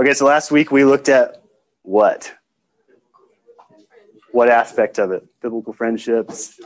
Okay, 0.00 0.14
so 0.14 0.26
last 0.26 0.52
week 0.52 0.70
we 0.70 0.84
looked 0.84 1.08
at 1.08 1.42
what? 1.82 2.32
What 4.30 4.48
aspect 4.48 5.00
of 5.00 5.10
it? 5.10 5.26
Biblical 5.42 5.72
friendships. 5.72 6.60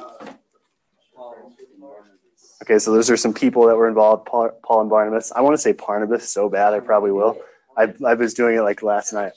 Okay, 2.63 2.79
so 2.79 2.93
those 2.93 3.09
are 3.09 3.17
some 3.17 3.33
people 3.33 3.67
that 3.69 3.75
were 3.75 3.89
involved, 3.89 4.27
Paul, 4.27 4.81
and 4.83 4.91
Barnabas. 4.91 5.33
I 5.33 5.41
want 5.41 5.55
to 5.55 5.59
say 5.63 5.73
Barnabas 5.73 6.29
so 6.29 6.51
bad, 6.51 6.75
I 6.75 6.81
probably 6.81 7.11
will. 7.11 7.39
I, 7.75 7.95
I 8.05 8.13
was 8.13 8.35
doing 8.35 8.59
it 8.59 8.61
like 8.61 8.83
last 8.83 9.15
night. 9.15 9.33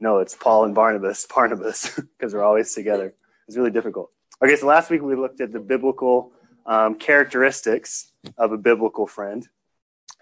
No, 0.00 0.18
it's 0.18 0.34
Paul 0.34 0.64
and 0.64 0.74
Barnabas, 0.74 1.24
Barnabas, 1.32 1.94
because 2.18 2.34
we're 2.34 2.42
always 2.42 2.74
together. 2.74 3.14
It's 3.46 3.56
really 3.56 3.70
difficult. 3.70 4.10
Okay, 4.42 4.56
so 4.56 4.66
last 4.66 4.90
week 4.90 5.02
we 5.02 5.14
looked 5.14 5.40
at 5.40 5.52
the 5.52 5.60
biblical 5.60 6.32
um, 6.66 6.96
characteristics 6.96 8.10
of 8.36 8.50
a 8.50 8.58
biblical 8.58 9.06
friend, 9.06 9.46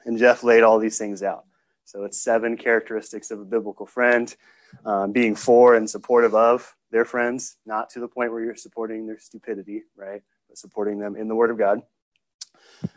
and 0.05 0.19
Jeff 0.19 0.45
laid 0.45 0.62
all 0.62 0.79
these 0.79 0.98
things 0.98 1.23
out. 1.23 1.47
So 1.87 2.03
it's 2.03 2.21
seven 2.21 2.57
characteristics 2.57 3.31
of 3.31 3.41
a 3.41 3.45
biblical 3.45 3.87
friend 3.87 4.35
um, 4.85 5.13
being 5.13 5.37
for 5.37 5.77
and 5.77 5.89
supportive 5.89 6.35
of 6.35 6.75
their 6.91 7.05
friends, 7.05 7.59
not 7.65 7.91
to 7.91 8.01
the 8.01 8.09
point 8.09 8.33
where 8.33 8.43
you're 8.43 8.57
supporting 8.57 9.07
their 9.07 9.21
stupidity, 9.21 9.85
right? 9.97 10.21
But 10.49 10.59
supporting 10.59 10.99
them 10.99 11.15
in 11.15 11.29
the 11.29 11.37
Word 11.37 11.51
of 11.51 11.59
God. 11.59 11.83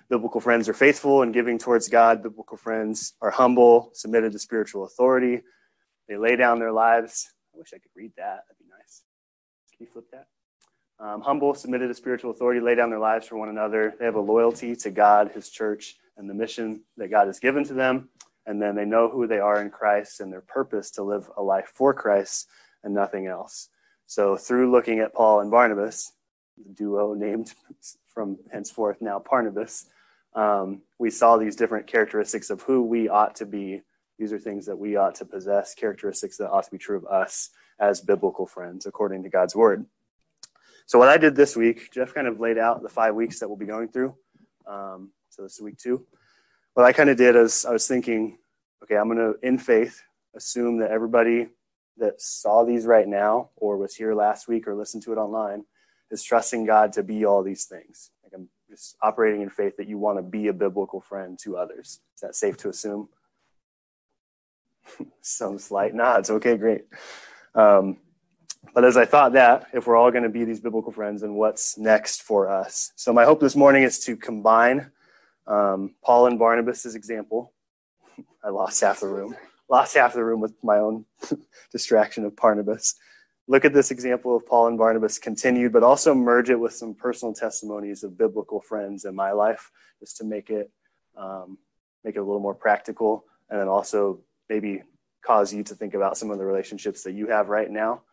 Biblical 0.09 0.41
friends 0.41 0.67
are 0.67 0.73
faithful 0.73 1.21
and 1.21 1.31
giving 1.31 1.59
towards 1.59 1.87
God. 1.87 2.23
Biblical 2.23 2.57
friends 2.57 3.13
are 3.21 3.29
humble, 3.29 3.91
submitted 3.93 4.31
to 4.31 4.39
spiritual 4.39 4.85
authority. 4.85 5.41
They 6.07 6.17
lay 6.17 6.35
down 6.35 6.57
their 6.57 6.71
lives. 6.71 7.31
I 7.53 7.59
wish 7.59 7.69
I 7.73 7.77
could 7.77 7.91
read 7.95 8.11
that. 8.17 8.43
That'd 8.47 8.59
be 8.59 8.65
nice. 8.75 9.03
Can 9.77 9.85
you 9.85 9.91
flip 9.93 10.05
that? 10.11 10.27
Um, 10.99 11.21
humble, 11.21 11.53
submitted 11.53 11.89
to 11.89 11.93
spiritual 11.93 12.31
authority, 12.31 12.59
lay 12.59 12.73
down 12.73 12.89
their 12.89 12.99
lives 12.99 13.27
for 13.27 13.37
one 13.37 13.49
another. 13.49 13.93
They 13.99 14.05
have 14.05 14.15
a 14.15 14.19
loyalty 14.19 14.75
to 14.77 14.89
God, 14.89 15.31
His 15.33 15.49
church, 15.49 15.95
and 16.17 16.27
the 16.27 16.33
mission 16.33 16.81
that 16.97 17.09
God 17.09 17.27
has 17.27 17.39
given 17.39 17.63
to 17.65 17.73
them. 17.75 18.09
And 18.45 18.61
then 18.61 18.75
they 18.75 18.85
know 18.85 19.09
who 19.09 19.27
they 19.27 19.39
are 19.39 19.61
in 19.61 19.69
Christ 19.69 20.21
and 20.21 20.31
their 20.31 20.41
purpose 20.41 20.91
to 20.91 21.03
live 21.03 21.29
a 21.37 21.41
life 21.41 21.71
for 21.73 21.93
Christ 21.93 22.47
and 22.83 22.93
nothing 22.93 23.27
else. 23.27 23.69
So, 24.07 24.37
through 24.37 24.71
looking 24.71 24.99
at 24.99 25.13
Paul 25.13 25.41
and 25.41 25.51
Barnabas, 25.51 26.13
the 26.57 26.73
duo 26.73 27.13
named 27.13 27.53
from 28.07 28.37
henceforth 28.51 29.01
now 29.01 29.19
Barnabas, 29.19 29.85
um, 30.33 30.81
we 30.97 31.09
saw 31.09 31.37
these 31.37 31.55
different 31.55 31.87
characteristics 31.87 32.49
of 32.49 32.61
who 32.63 32.83
we 32.83 33.09
ought 33.09 33.35
to 33.35 33.45
be. 33.45 33.81
These 34.17 34.33
are 34.33 34.39
things 34.39 34.65
that 34.65 34.77
we 34.77 34.95
ought 34.95 35.15
to 35.15 35.25
possess, 35.25 35.73
characteristics 35.73 36.37
that 36.37 36.49
ought 36.49 36.65
to 36.65 36.71
be 36.71 36.77
true 36.77 36.97
of 36.97 37.05
us 37.05 37.51
as 37.79 38.01
biblical 38.01 38.45
friends, 38.45 38.85
according 38.85 39.23
to 39.23 39.29
God's 39.29 39.55
word. 39.55 39.85
So, 40.85 40.97
what 40.97 41.09
I 41.09 41.17
did 41.17 41.35
this 41.35 41.55
week, 41.55 41.91
Jeff 41.91 42.13
kind 42.13 42.27
of 42.27 42.39
laid 42.39 42.57
out 42.57 42.81
the 42.81 42.89
five 42.89 43.15
weeks 43.15 43.39
that 43.39 43.47
we'll 43.47 43.57
be 43.57 43.65
going 43.65 43.89
through. 43.89 44.15
Um, 44.65 45.11
so, 45.29 45.43
this 45.43 45.53
is 45.53 45.61
week 45.61 45.77
two. 45.77 46.05
What 46.79 46.87
I 46.87 46.93
kind 46.93 47.09
of 47.09 47.17
did 47.17 47.35
is 47.35 47.65
I 47.65 47.73
was 47.73 47.89
thinking, 47.89 48.37
okay, 48.81 48.95
I'm 48.95 49.13
going 49.13 49.17
to, 49.17 49.35
in 49.45 49.57
faith, 49.57 50.01
assume 50.33 50.77
that 50.77 50.91
everybody 50.91 51.49
that 51.97 52.21
saw 52.21 52.63
these 52.63 52.85
right 52.85 53.05
now 53.05 53.49
or 53.57 53.75
was 53.75 53.93
here 53.93 54.15
last 54.15 54.47
week 54.47 54.65
or 54.65 54.75
listened 54.75 55.03
to 55.03 55.11
it 55.11 55.17
online 55.17 55.65
is 56.09 56.23
trusting 56.23 56.65
God 56.65 56.93
to 56.93 57.03
be 57.03 57.25
all 57.25 57.43
these 57.43 57.65
things. 57.65 58.11
Like 58.23 58.31
I'm 58.33 58.47
just 58.69 58.95
operating 59.01 59.41
in 59.41 59.49
faith 59.49 59.75
that 59.75 59.89
you 59.89 59.97
want 59.97 60.19
to 60.19 60.21
be 60.21 60.47
a 60.47 60.53
biblical 60.53 61.01
friend 61.01 61.37
to 61.39 61.57
others. 61.57 61.99
Is 62.15 62.21
that 62.21 62.33
safe 62.33 62.55
to 62.59 62.69
assume? 62.69 63.09
Some 65.21 65.59
slight 65.59 65.93
nods. 65.93 66.29
Okay, 66.29 66.55
great. 66.55 66.85
Um, 67.55 67.97
but 68.73 68.85
as 68.85 68.95
I 68.95 69.03
thought 69.03 69.33
that, 69.33 69.67
if 69.73 69.85
we're 69.85 69.97
all 69.97 70.11
going 70.11 70.23
to 70.23 70.29
be 70.29 70.45
these 70.45 70.61
biblical 70.61 70.93
friends, 70.93 71.23
then 71.23 71.33
what's 71.33 71.77
next 71.77 72.21
for 72.21 72.47
us? 72.49 72.93
So 72.95 73.11
my 73.11 73.25
hope 73.25 73.41
this 73.41 73.57
morning 73.57 73.83
is 73.83 73.99
to 74.05 74.15
combine 74.15 74.91
um, 75.49 75.95
Paul 76.03 76.27
and 76.27 76.39
Barnabas' 76.39 76.95
example. 76.95 77.53
I 78.43 78.49
lost 78.49 78.79
half 78.81 79.01
the 79.01 79.07
room. 79.07 79.35
Lost 79.69 79.95
half 79.95 80.13
the 80.13 80.23
room 80.23 80.39
with 80.39 80.53
my 80.63 80.77
own 80.77 81.05
distraction 81.71 82.23
of 82.25 82.35
Barnabas 82.35 82.95
look 83.49 83.65
at 83.65 83.73
this 83.73 83.91
example 83.91 84.37
of 84.37 84.45
Paul 84.45 84.67
and 84.67 84.77
Barnabas 84.77 85.17
continued, 85.17 85.73
but 85.73 85.83
also 85.83 86.13
merge 86.13 86.51
it 86.51 86.59
with 86.59 86.73
some 86.73 86.93
personal 86.93 87.33
testimonies 87.33 88.03
of 88.03 88.17
biblical 88.17 88.61
friends 88.61 89.03
in 89.03 89.15
my 89.15 89.31
life, 89.31 89.71
just 89.99 90.17
to 90.17 90.23
make 90.23 90.49
it 90.49 90.71
um, 91.17 91.57
make 92.05 92.15
it 92.15 92.19
a 92.19 92.23
little 92.23 92.39
more 92.39 92.55
practical, 92.55 93.25
and 93.49 93.59
then 93.59 93.67
also 93.67 94.21
maybe 94.47 94.83
cause 95.25 95.53
you 95.53 95.63
to 95.63 95.75
think 95.75 95.95
about 95.95 96.17
some 96.17 96.31
of 96.31 96.37
the 96.37 96.45
relationships 96.45 97.03
that 97.03 97.11
you 97.11 97.27
have 97.27 97.49
right 97.49 97.69
now 97.69 98.03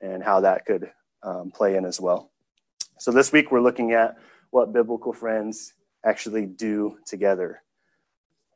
and 0.00 0.24
how 0.24 0.40
that 0.40 0.66
could 0.66 0.90
um, 1.22 1.52
play 1.52 1.76
in 1.76 1.84
as 1.84 2.00
well. 2.00 2.32
So 2.98 3.12
this 3.12 3.30
week 3.30 3.52
we're 3.52 3.60
looking 3.60 3.92
at 3.92 4.16
what 4.50 4.72
biblical 4.72 5.12
friends 5.12 5.74
actually 6.06 6.46
do 6.46 6.98
together. 7.04 7.62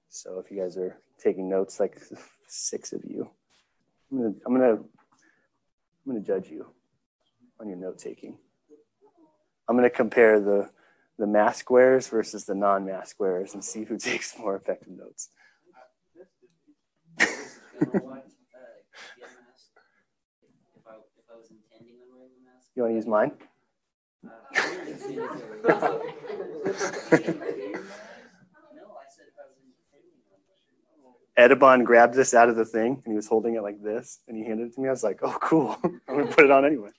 So 0.08 0.38
if 0.38 0.50
you 0.50 0.60
guys 0.60 0.76
are 0.76 0.98
taking 1.22 1.48
notes, 1.48 1.80
like 1.80 1.98
six 2.46 2.92
of 2.92 3.02
you, 3.04 3.28
I'm 4.10 4.18
gonna, 4.18 4.34
I'm 4.46 4.54
gonna 4.54 4.78
I'm 6.06 6.14
to 6.14 6.26
judge 6.26 6.50
you 6.50 6.66
on 7.60 7.68
your 7.68 7.76
note 7.76 7.98
taking. 7.98 8.38
I'm 9.68 9.76
to 9.76 9.90
compare 9.90 10.40
the, 10.40 10.70
the 11.18 11.26
mask 11.26 11.70
wearers 11.70 12.08
versus 12.08 12.44
the 12.46 12.54
non 12.54 12.84
mask 12.86 13.20
wearers 13.20 13.54
and 13.54 13.64
see 13.64 13.84
who 13.84 13.98
takes 13.98 14.36
more 14.38 14.56
effective 14.56 14.88
notes. 14.88 15.28
You 22.76 22.84
want 22.84 22.92
to 22.92 22.96
use 22.96 23.06
mine? 23.06 23.32
Uh, 24.24 24.59
Edibon 31.38 31.84
grabbed 31.84 32.14
this 32.14 32.34
out 32.34 32.50
of 32.50 32.56
the 32.56 32.64
thing 32.64 33.00
and 33.04 33.12
he 33.12 33.14
was 33.14 33.26
holding 33.26 33.54
it 33.54 33.62
like 33.62 33.82
this 33.82 34.20
and 34.28 34.36
he 34.36 34.44
handed 34.44 34.68
it 34.68 34.74
to 34.74 34.80
me. 34.80 34.88
I 34.88 34.90
was 34.90 35.02
like, 35.02 35.20
oh, 35.22 35.36
cool. 35.40 35.78
I'm 35.84 36.00
going 36.08 36.28
to 36.28 36.34
put 36.34 36.44
it 36.44 36.50
on 36.50 36.66
anyway. 36.66 36.90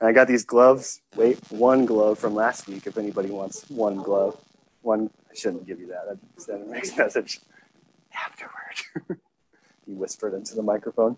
And 0.00 0.08
I 0.08 0.12
got 0.12 0.28
these 0.28 0.44
gloves. 0.44 1.00
Wait, 1.16 1.38
one 1.50 1.84
glove 1.84 2.18
from 2.18 2.34
last 2.34 2.68
week 2.68 2.86
if 2.86 2.96
anybody 2.96 3.30
wants 3.30 3.68
one 3.70 3.96
glove. 3.96 4.40
One, 4.82 5.10
I 5.30 5.34
shouldn't 5.34 5.66
give 5.66 5.80
you 5.80 5.88
that. 5.88 6.04
I'd 6.10 6.18
send 6.40 6.64
a 6.64 6.70
next 6.70 6.96
message 6.96 7.40
afterward. 8.14 9.08
he 9.86 9.94
whispered 9.94 10.34
into 10.34 10.54
the 10.54 10.62
microphone. 10.62 11.16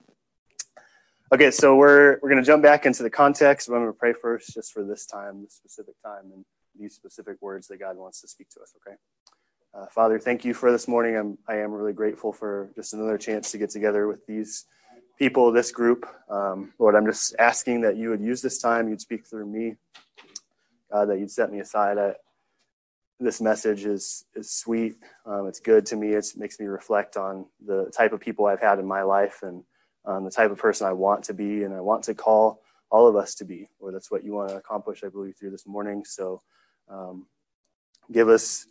Okay, 1.35 1.51
so 1.51 1.75
we're, 1.75 2.21
we're 2.23 2.31
going 2.31 2.41
to 2.41 2.47
jump 2.47 2.63
back 2.63 2.87
into 2.87 3.03
the 3.03 3.11
context. 3.11 3.67
But 3.67 3.75
I'm 3.75 3.83
going 3.83 3.93
to 3.93 3.99
pray 3.99 4.13
first 4.13 4.55
just 4.55 4.73
for 4.73 4.85
this 4.85 5.05
time, 5.05 5.43
this 5.43 5.55
specific 5.55 5.97
time, 6.01 6.31
and 6.33 6.45
these 6.79 6.95
specific 6.95 7.39
words 7.41 7.67
that 7.67 7.81
God 7.81 7.97
wants 7.97 8.21
to 8.21 8.29
speak 8.29 8.49
to 8.51 8.61
us, 8.61 8.73
okay? 8.77 8.97
Uh, 9.75 9.87
Father, 9.87 10.21
thank 10.21 10.45
you 10.45 10.55
for 10.55 10.71
this 10.71 10.87
morning. 10.87 11.17
I'm, 11.17 11.37
I 11.49 11.57
am 11.57 11.73
really 11.73 11.93
grateful 11.93 12.33
for 12.33 12.71
just 12.77 12.95
another 12.95 13.19
chance 13.19 13.51
to 13.51 13.59
get 13.59 13.71
together 13.71 14.07
with 14.07 14.25
these 14.29 14.67
people, 15.19 15.51
this 15.51 15.73
group. 15.73 16.07
Um, 16.31 16.73
Lord, 16.79 16.95
I'm 16.95 17.05
just 17.05 17.35
asking 17.37 17.81
that 17.81 17.97
you 17.97 18.11
would 18.11 18.21
use 18.21 18.41
this 18.41 18.63
time, 18.63 18.89
you'd 18.89 19.01
speak 19.01 19.27
through 19.27 19.47
me, 19.47 19.75
God, 20.93 21.07
that 21.07 21.19
you'd 21.19 21.33
set 21.33 21.51
me 21.51 21.59
aside. 21.59 21.99
I, 21.99 22.13
this 23.19 23.41
message 23.41 23.87
is 23.87 24.25
is 24.37 24.53
sweet. 24.53 24.95
Um, 25.27 25.49
it's 25.49 25.59
good 25.59 25.85
to 25.87 25.97
me. 25.97 26.11
It 26.13 26.27
makes 26.37 26.61
me 26.61 26.67
reflect 26.67 27.17
on 27.17 27.47
the 27.67 27.91
type 27.97 28.13
of 28.13 28.21
people 28.21 28.47
I've 28.47 28.61
had 28.61 28.79
in 28.79 28.87
my 28.87 29.03
life 29.03 29.41
and 29.43 29.65
um, 30.05 30.25
the 30.25 30.31
type 30.31 30.51
of 30.51 30.59
person 30.59 30.87
I 30.87 30.93
want 30.93 31.25
to 31.25 31.35
be, 31.35 31.65
and 31.65 31.75
I 31.75 31.81
want 31.81 32.05
to 32.05 32.15
call 32.15 32.63
all 32.91 33.09
of 33.09 33.17
us 33.17 33.35
to 33.37 33.45
be. 33.45 33.69
Or 33.81 33.93
that's 33.93 34.11
what 34.11 34.25
you 34.25 34.33
want 34.33 34.51
to 34.51 34.57
accomplish, 34.57 35.03
I 35.05 35.09
believe, 35.09 35.37
through 35.37 35.51
this 35.51 35.67
morning. 35.67 36.05
So, 36.05 36.43
um, 36.89 37.27
give 38.13 38.29
us 38.29 38.67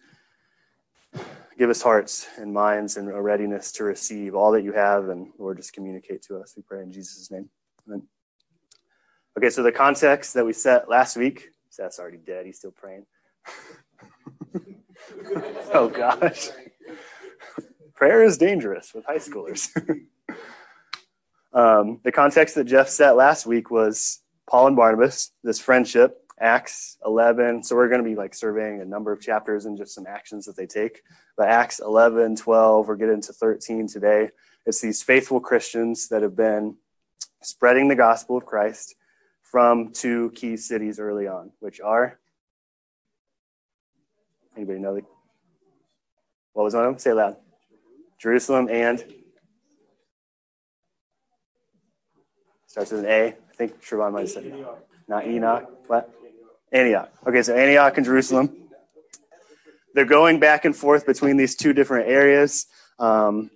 give 1.57 1.69
us 1.69 1.81
hearts 1.81 2.27
and 2.38 2.51
minds 2.53 2.97
and 2.97 3.09
a 3.09 3.21
readiness 3.21 3.71
to 3.73 3.83
receive 3.83 4.35
all 4.35 4.51
that 4.51 4.63
you 4.63 4.73
have, 4.73 5.09
and 5.09 5.27
Lord, 5.38 5.57
just 5.57 5.73
communicate 5.73 6.21
to 6.23 6.38
us. 6.38 6.53
We 6.55 6.63
pray 6.63 6.81
in 6.81 6.91
Jesus' 6.91 7.29
name. 7.29 7.50
Amen. 7.88 8.03
Okay, 9.38 9.50
so 9.50 9.63
the 9.63 9.71
context 9.71 10.33
that 10.33 10.45
we 10.45 10.53
set 10.53 10.89
last 10.89 11.17
week, 11.17 11.50
Seth's 11.69 12.00
already 12.00 12.17
dead. 12.17 12.45
He's 12.45 12.57
still 12.57 12.71
praying. 12.71 13.05
oh, 15.73 15.89
gosh. 15.89 16.50
Prayer 17.95 18.24
is 18.24 18.38
dangerous 18.38 18.94
with 18.94 19.06
high 19.06 19.18
schoolers. 19.18 19.69
um, 21.53 22.00
the 22.03 22.11
context 22.11 22.55
that 22.55 22.65
Jeff 22.65 22.89
set 22.89 23.15
last 23.15 23.45
week 23.45 23.69
was 23.69 24.21
Paul 24.50 24.67
and 24.67 24.75
Barnabas, 24.75 25.31
this 25.44 25.59
friendship 25.59 26.19
Acts 26.39 26.97
11. 27.05 27.63
So 27.63 27.75
we're 27.75 27.88
going 27.88 28.03
to 28.03 28.09
be 28.09 28.15
like 28.15 28.33
surveying 28.33 28.81
a 28.81 28.85
number 28.85 29.11
of 29.11 29.21
chapters 29.21 29.65
and 29.65 29.77
just 29.77 29.95
some 29.95 30.05
actions 30.07 30.45
that 30.45 30.57
they 30.57 30.65
take. 30.65 31.01
But 31.38 31.47
Acts 31.47 31.79
11, 31.79 32.35
12, 32.38 32.88
we're 32.88 32.95
getting 32.95 33.21
to 33.21 33.33
13 33.33 33.88
today. 33.88 34.29
It's 34.65 34.81
these 34.81 35.01
faithful 35.01 35.39
Christians 35.39 36.09
that 36.09 36.21
have 36.21 36.35
been 36.35 36.75
spreading 37.41 37.88
the 37.88 37.95
gospel 37.95 38.38
of 38.38 38.45
Christ 38.45 38.95
from 39.41 39.91
two 39.91 40.31
key 40.35 40.57
cities 40.57 41.00
early 41.00 41.27
on, 41.27 41.51
which 41.59 41.79
are 41.79 42.19
anybody 44.55 44.79
know 44.79 44.95
the 44.95 45.01
what 46.53 46.63
was 46.63 46.75
one 46.75 46.85
of 46.85 46.91
them? 46.91 47.00
Say 47.00 47.11
it 47.11 47.15
loud. 47.15 47.38
Jerusalem 48.19 48.69
and 48.69 49.03
starts 52.74 52.92
with 52.92 53.02
an 53.02 53.06
A. 53.06 53.25
I 53.28 53.54
think 53.56 53.80
Siobhan 53.84 54.14
might 54.14 54.22
have 54.22 54.31
said. 54.31 54.66
Not 55.08 55.28
Enoch. 55.28 55.70
What? 55.86 56.10
Antioch. 56.72 57.12
Okay, 57.28 57.44
so 57.44 57.56
Antioch 57.56 57.96
and 57.98 58.04
Jerusalem. 58.04 58.50
They're 59.94 60.06
going 60.06 60.40
back 60.40 60.66
and 60.66 60.75
forth 60.75 61.06
between 61.06 61.38
these 61.38 61.56
two 61.56 61.72
different 61.74 62.10
areas. 62.10 62.66
Um, 62.98 63.52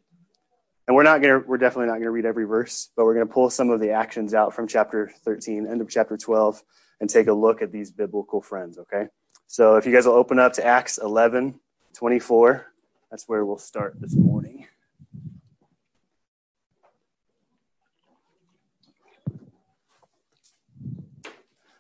And 0.86 0.96
we're 0.96 1.04
not 1.04 1.22
gonna, 1.24 1.40
we're 1.40 1.58
definitely 1.58 1.88
not 1.88 1.98
gonna 1.98 2.12
read 2.12 2.26
every 2.28 2.46
verse, 2.46 2.92
but 2.96 3.06
we're 3.06 3.16
gonna 3.16 3.26
pull 3.26 3.50
some 3.50 3.72
of 3.72 3.80
the 3.80 3.90
actions 3.90 4.36
out 4.36 4.54
from 4.54 4.68
chapter 4.68 5.12
13, 5.26 5.66
end 5.68 5.82
of 5.82 5.90
chapter 5.90 6.16
12, 6.16 6.62
and 7.02 7.10
take 7.10 7.28
a 7.28 7.34
look 7.34 7.64
at 7.64 7.72
these 7.72 7.90
biblical 7.92 8.40
friends, 8.40 8.78
okay? 8.78 9.08
So 9.48 9.78
if 9.78 9.86
you 9.88 9.92
guys 9.92 10.06
will 10.06 10.14
open 10.14 10.38
up 10.38 10.54
to 10.54 10.66
Acts 10.66 11.00
11, 11.00 11.60
24, 11.96 12.68
that's 13.10 13.28
where 13.28 13.44
we'll 13.46 13.58
start 13.58 14.00
this 14.00 14.16
morning. 14.16 14.68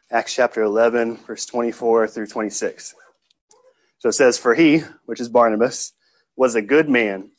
Acts 0.09 0.33
chapter 0.33 0.63
11, 0.63 1.17
verse 1.17 1.45
24 1.45 2.07
through 2.07 2.27
26. 2.27 2.95
So 3.99 4.07
it 4.07 4.13
says, 4.13 4.37
For 4.37 4.55
he, 4.55 4.83
which 5.05 5.19
is 5.19 5.27
Barnabas, 5.27 5.91
was 6.37 6.55
a 6.55 6.61
good 6.61 6.87
man 6.87 7.31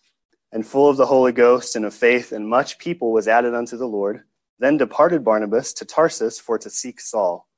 and 0.52 0.66
full 0.66 0.90
of 0.90 0.98
the 0.98 1.06
Holy 1.06 1.32
Ghost 1.32 1.76
and 1.76 1.86
of 1.86 1.94
faith, 1.94 2.30
and 2.30 2.46
much 2.46 2.78
people 2.78 3.10
was 3.10 3.26
added 3.26 3.54
unto 3.54 3.78
the 3.78 3.86
Lord. 3.86 4.24
Then 4.58 4.76
departed 4.76 5.24
Barnabas 5.24 5.72
to 5.74 5.86
Tarsus 5.86 6.38
for 6.38 6.58
to 6.58 6.68
seek 6.68 7.00
Saul. 7.00 7.48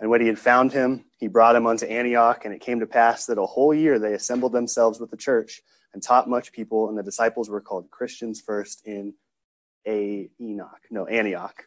And 0.00 0.10
when 0.10 0.20
he 0.20 0.26
had 0.26 0.40
found 0.40 0.72
him, 0.72 1.04
he 1.18 1.28
brought 1.28 1.54
him 1.54 1.68
unto 1.68 1.86
Antioch, 1.86 2.44
and 2.44 2.52
it 2.52 2.60
came 2.60 2.80
to 2.80 2.86
pass 2.86 3.26
that 3.26 3.38
a 3.38 3.46
whole 3.46 3.72
year 3.72 4.00
they 4.00 4.14
assembled 4.14 4.52
themselves 4.52 4.98
with 4.98 5.12
the 5.12 5.16
church 5.16 5.60
and 5.94 6.02
taught 6.02 6.28
much 6.28 6.50
people, 6.50 6.88
and 6.88 6.98
the 6.98 7.04
disciples 7.04 7.48
were 7.48 7.60
called 7.60 7.92
Christians 7.92 8.40
first 8.40 8.84
in 8.86 9.14
a 9.86 10.28
Enoch, 10.40 10.80
no 10.90 11.06
Antioch. 11.06 11.64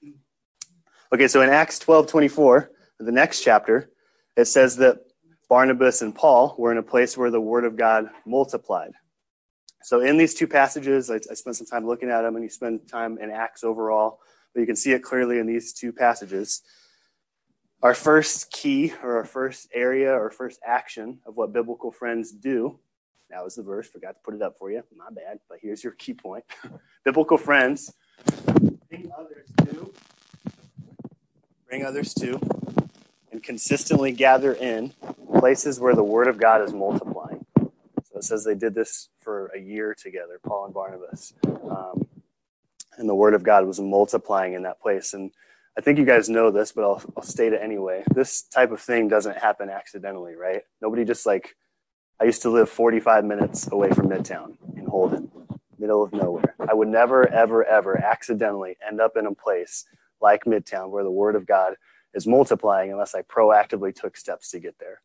Okay, 1.13 1.27
so 1.27 1.41
in 1.41 1.49
Acts 1.49 1.77
twelve 1.77 2.07
twenty 2.07 2.27
four, 2.27 2.71
the 2.99 3.11
next 3.11 3.41
chapter, 3.41 3.91
it 4.35 4.45
says 4.45 4.75
that 4.77 4.97
Barnabas 5.47 6.01
and 6.01 6.15
Paul 6.15 6.55
were 6.57 6.71
in 6.71 6.79
a 6.79 6.83
place 6.83 7.15
where 7.15 7.29
the 7.29 7.39
word 7.39 7.63
of 7.63 7.77
God 7.77 8.09
multiplied. 8.25 8.91
So 9.83 10.01
in 10.01 10.17
these 10.17 10.33
two 10.33 10.47
passages, 10.47 11.11
I, 11.11 11.19
I 11.29 11.35
spent 11.35 11.57
some 11.57 11.67
time 11.67 11.85
looking 11.85 12.09
at 12.09 12.23
them, 12.23 12.35
and 12.35 12.43
you 12.43 12.49
spend 12.49 12.89
time 12.89 13.19
in 13.19 13.29
Acts 13.29 13.63
overall, 13.63 14.19
but 14.53 14.61
you 14.61 14.65
can 14.65 14.75
see 14.75 14.93
it 14.93 15.03
clearly 15.03 15.37
in 15.37 15.45
these 15.45 15.73
two 15.73 15.93
passages. 15.93 16.63
Our 17.83 17.93
first 17.93 18.51
key, 18.51 18.91
or 19.03 19.17
our 19.17 19.25
first 19.25 19.69
area, 19.75 20.11
or 20.11 20.31
first 20.31 20.59
action 20.65 21.19
of 21.27 21.35
what 21.35 21.53
biblical 21.53 21.91
friends 21.91 22.31
do. 22.31 22.79
That 23.29 23.43
was 23.43 23.55
the 23.55 23.63
verse. 23.63 23.87
Forgot 23.87 24.13
to 24.13 24.19
put 24.23 24.33
it 24.33 24.41
up 24.41 24.55
for 24.57 24.71
you. 24.71 24.81
My 24.95 25.09
bad. 25.11 25.39
But 25.47 25.59
here's 25.61 25.83
your 25.83 25.93
key 25.93 26.15
point. 26.15 26.45
biblical 27.05 27.37
friends 27.37 27.93
others 29.17 29.49
to, 29.59 29.84
bring 31.75 31.85
others 31.85 32.13
to, 32.13 32.39
and 33.33 33.43
consistently 33.43 34.13
gather 34.13 34.53
in 34.53 34.93
places 35.39 35.77
where 35.77 35.93
the 35.93 36.03
word 36.03 36.29
of 36.29 36.37
God 36.37 36.61
is 36.61 36.71
multiplying. 36.71 37.45
So 37.57 38.15
it 38.15 38.23
says 38.23 38.45
they 38.45 38.55
did 38.55 38.73
this 38.73 39.09
for 39.19 39.51
a 39.53 39.59
year 39.59 39.93
together, 39.93 40.39
Paul 40.41 40.65
and 40.65 40.73
Barnabas. 40.73 41.33
Um, 41.69 42.07
and 42.97 43.09
the 43.09 43.15
word 43.15 43.33
of 43.33 43.43
God 43.43 43.67
was 43.67 43.81
multiplying 43.81 44.53
in 44.53 44.63
that 44.63 44.79
place. 44.79 45.13
And 45.13 45.31
I 45.77 45.81
think 45.81 45.97
you 45.99 46.05
guys 46.05 46.29
know 46.29 46.49
this, 46.49 46.71
but 46.71 46.85
I'll, 46.85 47.03
I'll 47.17 47.23
state 47.23 47.51
it 47.51 47.59
anyway. 47.61 48.05
This 48.13 48.43
type 48.43 48.71
of 48.71 48.79
thing 48.79 49.09
doesn't 49.09 49.37
happen 49.37 49.69
accidentally, 49.69 50.35
right? 50.35 50.61
Nobody 50.81 51.03
just 51.03 51.25
like, 51.25 51.57
I 52.21 52.23
used 52.23 52.41
to 52.43 52.49
live 52.49 52.69
45 52.69 53.25
minutes 53.25 53.69
away 53.69 53.89
from 53.89 54.07
Midtown 54.07 54.55
in 54.77 54.85
Holden, 54.85 55.29
middle 55.77 56.03
of 56.03 56.13
nowhere. 56.13 56.55
I 56.57 56.73
would 56.73 56.87
never, 56.87 57.27
ever, 57.27 57.65
ever 57.65 57.97
accidentally 57.97 58.77
end 58.87 59.01
up 59.01 59.17
in 59.17 59.25
a 59.25 59.35
place 59.35 59.83
like 60.21 60.45
Midtown 60.45 60.89
where 60.89 61.03
the 61.03 61.11
word 61.11 61.35
of 61.35 61.45
God 61.45 61.75
is 62.13 62.25
multiplying 62.25 62.91
unless 62.91 63.13
I 63.13 63.21
proactively 63.23 63.93
took 63.93 64.17
steps 64.17 64.49
to 64.51 64.59
get 64.59 64.75
there. 64.79 65.01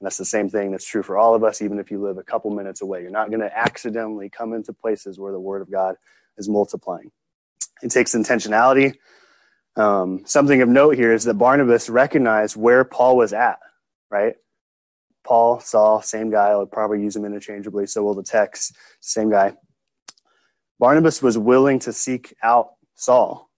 And 0.00 0.06
that's 0.06 0.16
the 0.16 0.24
same 0.24 0.48
thing 0.48 0.72
that's 0.72 0.86
true 0.86 1.02
for 1.02 1.16
all 1.16 1.34
of 1.34 1.44
us, 1.44 1.62
even 1.62 1.78
if 1.78 1.90
you 1.90 2.02
live 2.02 2.18
a 2.18 2.24
couple 2.24 2.50
minutes 2.50 2.82
away. 2.82 3.02
You're 3.02 3.10
not 3.10 3.30
going 3.30 3.40
to 3.40 3.56
accidentally 3.56 4.28
come 4.28 4.52
into 4.52 4.72
places 4.72 5.18
where 5.18 5.32
the 5.32 5.40
word 5.40 5.62
of 5.62 5.70
God 5.70 5.96
is 6.36 6.48
multiplying. 6.48 7.12
It 7.82 7.90
takes 7.90 8.14
intentionality. 8.14 8.94
Um, 9.76 10.22
something 10.24 10.62
of 10.62 10.68
note 10.68 10.96
here 10.96 11.12
is 11.12 11.24
that 11.24 11.34
Barnabas 11.34 11.88
recognized 11.88 12.56
where 12.56 12.84
Paul 12.84 13.16
was 13.16 13.32
at, 13.32 13.58
right? 14.10 14.34
Paul, 15.24 15.60
Saul, 15.60 16.02
same 16.02 16.30
guy. 16.30 16.48
I'll 16.48 16.66
probably 16.66 17.02
use 17.02 17.14
them 17.14 17.24
interchangeably. 17.24 17.86
So 17.86 18.02
will 18.02 18.14
the 18.14 18.22
text, 18.22 18.76
same 19.00 19.30
guy. 19.30 19.54
Barnabas 20.78 21.22
was 21.22 21.38
willing 21.38 21.78
to 21.80 21.92
seek 21.92 22.34
out 22.42 22.72
Saul 22.94 23.50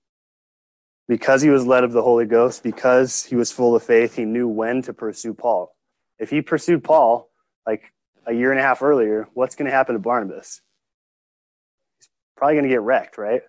because 1.09 1.43
he 1.43 1.51
was 1.51 1.67
led 1.67 1.85
of 1.85 1.93
the 1.93 2.03
Holy 2.03 2.27
Ghost, 2.27 2.63
because 2.63 3.25
he 3.25 3.37
was 3.37 3.53
full 3.53 3.77
of 3.77 3.83
faith. 3.83 4.17
He 4.17 4.25
knew 4.25 4.49
when 4.49 4.83
to 4.83 4.93
pursue 4.93 5.35
Paul. 5.35 5.75
If 6.19 6.31
he 6.31 6.43
pursued 6.43 6.83
Paul 6.83 7.31
like 7.67 7.93
a 8.27 8.33
year 8.33 8.51
and 8.51 8.59
a 8.59 8.63
half 8.63 8.83
earlier, 8.83 9.29
what's 9.35 9.55
going 9.55 9.67
to 9.67 9.77
happen 9.77 9.95
to 9.95 10.01
Barnabas? 10.01 10.61
He's 11.99 12.09
probably 12.37 12.55
going 12.55 12.65
to 12.65 12.71
get 12.71 12.81
wrecked, 12.81 13.19
right? 13.19 13.43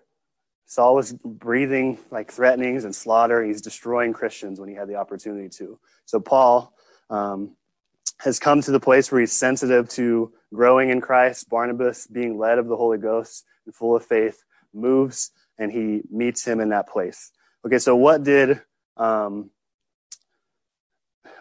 Saul 0.66 0.94
was 0.94 1.14
breathing 1.24 1.98
like 2.10 2.30
threatenings 2.30 2.84
and 2.84 2.94
slaughter. 2.94 3.42
He's 3.42 3.62
destroying 3.62 4.12
Christians 4.12 4.60
when 4.60 4.68
he 4.68 4.74
had 4.74 4.86
the 4.86 4.96
opportunity 4.96 5.48
to. 5.56 5.78
So 6.04 6.20
Paul 6.20 6.74
um, 7.08 7.56
has 8.18 8.38
come 8.38 8.60
to 8.60 8.70
the 8.70 8.78
place 8.78 9.10
where 9.10 9.20
he's 9.20 9.32
sensitive 9.32 9.88
to 9.90 10.30
growing 10.52 10.90
in 10.90 11.00
Christ. 11.00 11.48
Barnabas, 11.48 12.06
being 12.06 12.38
led 12.38 12.58
of 12.58 12.68
the 12.68 12.76
Holy 12.76 12.98
Ghost 12.98 13.46
and 13.64 13.74
full 13.74 13.96
of 13.96 14.04
faith, 14.04 14.44
moves 14.74 15.30
and 15.58 15.72
he 15.72 16.02
meets 16.10 16.44
him 16.44 16.60
in 16.60 16.68
that 16.68 16.88
place. 16.88 17.32
Okay, 17.66 17.78
so 17.78 17.96
what 17.96 18.22
did 18.22 18.62
um, 18.96 19.50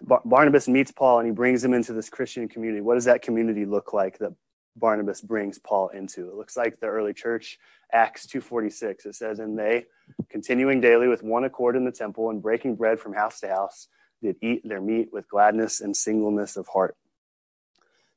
Bar- 0.01 0.21
Barnabas 0.25 0.67
meets 0.67 0.91
Paul 0.91 1.19
and 1.19 1.27
he 1.27 1.33
brings 1.33 1.63
him 1.63 1.73
into 1.73 1.93
this 1.93 2.09
Christian 2.09 2.47
community? 2.47 2.81
What 2.81 2.95
does 2.95 3.05
that 3.05 3.21
community 3.21 3.65
look 3.65 3.93
like 3.93 4.17
that 4.19 4.33
Barnabas 4.75 5.21
brings 5.21 5.59
Paul 5.59 5.89
into? 5.89 6.29
It 6.29 6.35
looks 6.35 6.57
like 6.57 6.79
the 6.79 6.87
early 6.87 7.13
church, 7.13 7.59
Acts 7.93 8.25
2.46. 8.27 9.05
It 9.05 9.15
says, 9.15 9.39
And 9.39 9.57
they, 9.57 9.85
continuing 10.29 10.81
daily 10.81 11.07
with 11.07 11.23
one 11.23 11.43
accord 11.43 11.75
in 11.75 11.85
the 11.85 11.91
temple 11.91 12.29
and 12.29 12.41
breaking 12.41 12.75
bread 12.75 12.99
from 12.99 13.13
house 13.13 13.39
to 13.41 13.47
house, 13.47 13.87
did 14.21 14.37
eat 14.41 14.67
their 14.67 14.81
meat 14.81 15.09
with 15.11 15.29
gladness 15.29 15.81
and 15.81 15.95
singleness 15.95 16.57
of 16.57 16.67
heart. 16.67 16.95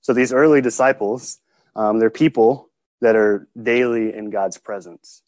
So 0.00 0.14
these 0.14 0.32
early 0.32 0.62
disciples, 0.62 1.40
um, 1.76 1.98
they're 1.98 2.08
people 2.08 2.70
that 3.02 3.16
are 3.16 3.46
daily 3.60 4.14
in 4.14 4.30
God's 4.30 4.56
presence. 4.56 5.22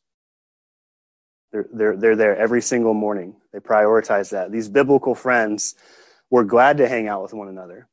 They're, 1.53 1.69
they're, 1.71 1.97
they're 1.97 2.17
there 2.17 2.37
every 2.37 2.63
single 2.63 2.95
morning. 2.95 3.37
They 3.53 3.59
prioritize 3.61 4.31
that. 4.31 4.51
These 4.51 4.69
biblical 4.69 5.15
friends 5.15 5.75
were 6.31 6.45
glad 6.45 6.79
to 6.79 6.89
hang 6.89 7.09
out 7.09 7.23
with 7.23 7.35
one 7.35 7.49
another. 7.49 7.89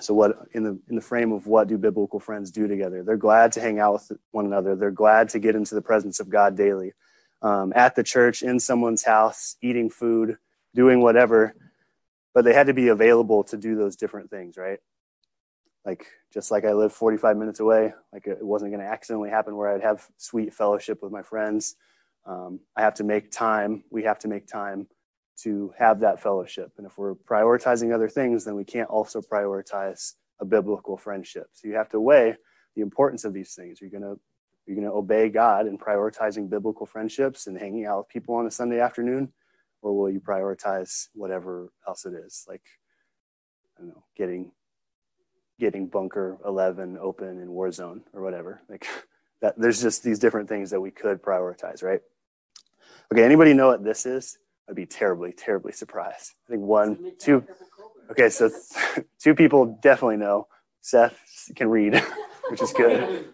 So 0.00 0.14
what 0.14 0.38
in 0.52 0.62
the 0.62 0.78
in 0.88 0.94
the 0.94 1.02
frame 1.02 1.32
of 1.32 1.46
what 1.46 1.68
do 1.68 1.76
biblical 1.76 2.20
friends 2.20 2.50
do 2.50 2.68
together? 2.68 3.02
They're 3.02 3.16
glad 3.16 3.52
to 3.52 3.60
hang 3.60 3.80
out 3.80 3.94
with 3.94 4.12
one 4.30 4.46
another. 4.46 4.76
They're 4.76 4.90
glad 4.92 5.30
to 5.30 5.40
get 5.40 5.56
into 5.56 5.74
the 5.74 5.82
presence 5.82 6.20
of 6.20 6.28
God 6.28 6.56
daily, 6.56 6.92
um, 7.42 7.72
at 7.74 7.96
the 7.96 8.04
church, 8.04 8.42
in 8.42 8.60
someone's 8.60 9.02
house, 9.02 9.56
eating 9.60 9.90
food, 9.90 10.38
doing 10.72 11.02
whatever. 11.02 11.54
But 12.32 12.44
they 12.44 12.54
had 12.54 12.68
to 12.68 12.74
be 12.74 12.88
available 12.88 13.42
to 13.44 13.56
do 13.56 13.74
those 13.74 13.96
different 13.96 14.30
things, 14.30 14.56
right? 14.56 14.78
Like 15.84 16.06
just 16.32 16.52
like 16.52 16.64
I 16.64 16.74
live 16.74 16.92
45 16.92 17.36
minutes 17.36 17.58
away, 17.58 17.92
like 18.12 18.28
it 18.28 18.42
wasn't 18.42 18.70
going 18.70 18.84
to 18.84 18.90
accidentally 18.90 19.30
happen 19.30 19.56
where 19.56 19.74
I'd 19.74 19.82
have 19.82 20.06
sweet 20.16 20.54
fellowship 20.54 21.02
with 21.02 21.10
my 21.10 21.22
friends 21.22 21.74
um, 22.28 22.60
I 22.76 22.82
have 22.82 22.94
to 22.94 23.04
make 23.04 23.30
time. 23.30 23.84
We 23.90 24.04
have 24.04 24.18
to 24.20 24.28
make 24.28 24.46
time 24.46 24.86
to 25.42 25.72
have 25.78 26.00
that 26.00 26.20
fellowship. 26.20 26.72
And 26.76 26.86
if 26.86 26.98
we're 26.98 27.14
prioritizing 27.14 27.94
other 27.94 28.08
things, 28.08 28.44
then 28.44 28.54
we 28.54 28.64
can't 28.64 28.90
also 28.90 29.20
prioritize 29.22 30.14
a 30.40 30.44
biblical 30.44 30.96
friendship. 30.96 31.46
So 31.52 31.68
you 31.68 31.74
have 31.74 31.88
to 31.90 32.00
weigh 32.00 32.36
the 32.76 32.82
importance 32.82 33.24
of 33.24 33.32
these 33.32 33.54
things. 33.54 33.80
You're 33.80 33.90
gonna 33.90 34.16
you're 34.66 34.76
gonna 34.76 34.94
obey 34.94 35.30
God 35.30 35.66
in 35.66 35.78
prioritizing 35.78 36.50
biblical 36.50 36.86
friendships 36.86 37.46
and 37.46 37.58
hanging 37.58 37.86
out 37.86 37.98
with 37.98 38.08
people 38.08 38.34
on 38.34 38.46
a 38.46 38.50
Sunday 38.50 38.80
afternoon, 38.80 39.32
or 39.80 39.96
will 39.96 40.10
you 40.10 40.20
prioritize 40.20 41.08
whatever 41.14 41.72
else 41.86 42.04
it 42.04 42.12
is, 42.12 42.44
like 42.46 42.62
I 43.78 43.82
don't 43.82 43.88
know, 43.88 44.04
getting 44.16 44.52
getting 45.58 45.88
bunker 45.88 46.38
11 46.46 46.98
open 47.00 47.40
in 47.40 47.48
Warzone 47.48 48.02
or 48.12 48.22
whatever. 48.22 48.62
Like 48.68 48.86
that, 49.40 49.54
there's 49.58 49.82
just 49.82 50.02
these 50.02 50.18
different 50.18 50.48
things 50.48 50.70
that 50.70 50.80
we 50.80 50.90
could 50.90 51.22
prioritize, 51.22 51.82
right? 51.82 52.00
Okay, 53.12 53.24
anybody 53.24 53.54
know 53.54 53.68
what 53.68 53.82
this 53.82 54.04
is? 54.04 54.38
I'd 54.68 54.76
be 54.76 54.84
terribly, 54.84 55.32
terribly 55.32 55.72
surprised. 55.72 56.34
I 56.46 56.52
think 56.52 56.62
one, 56.62 57.12
two. 57.18 57.42
Okay, 58.10 58.28
so 58.28 58.50
two 59.18 59.34
people 59.34 59.78
definitely 59.82 60.18
know. 60.18 60.46
Seth 60.82 61.18
can 61.56 61.68
read, 61.68 61.94
which 62.50 62.62
is 62.62 62.72
good. 62.72 63.26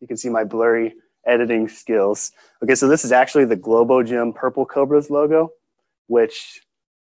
you 0.00 0.08
can 0.08 0.16
see 0.16 0.28
my 0.28 0.44
blurry 0.44 0.94
editing 1.24 1.68
skills. 1.68 2.32
Okay, 2.62 2.74
so 2.74 2.88
this 2.88 3.04
is 3.04 3.12
actually 3.12 3.44
the 3.44 3.56
Globo 3.56 4.02
Gym 4.02 4.32
Purple 4.32 4.66
Cobras 4.66 5.08
logo, 5.08 5.52
which 6.08 6.60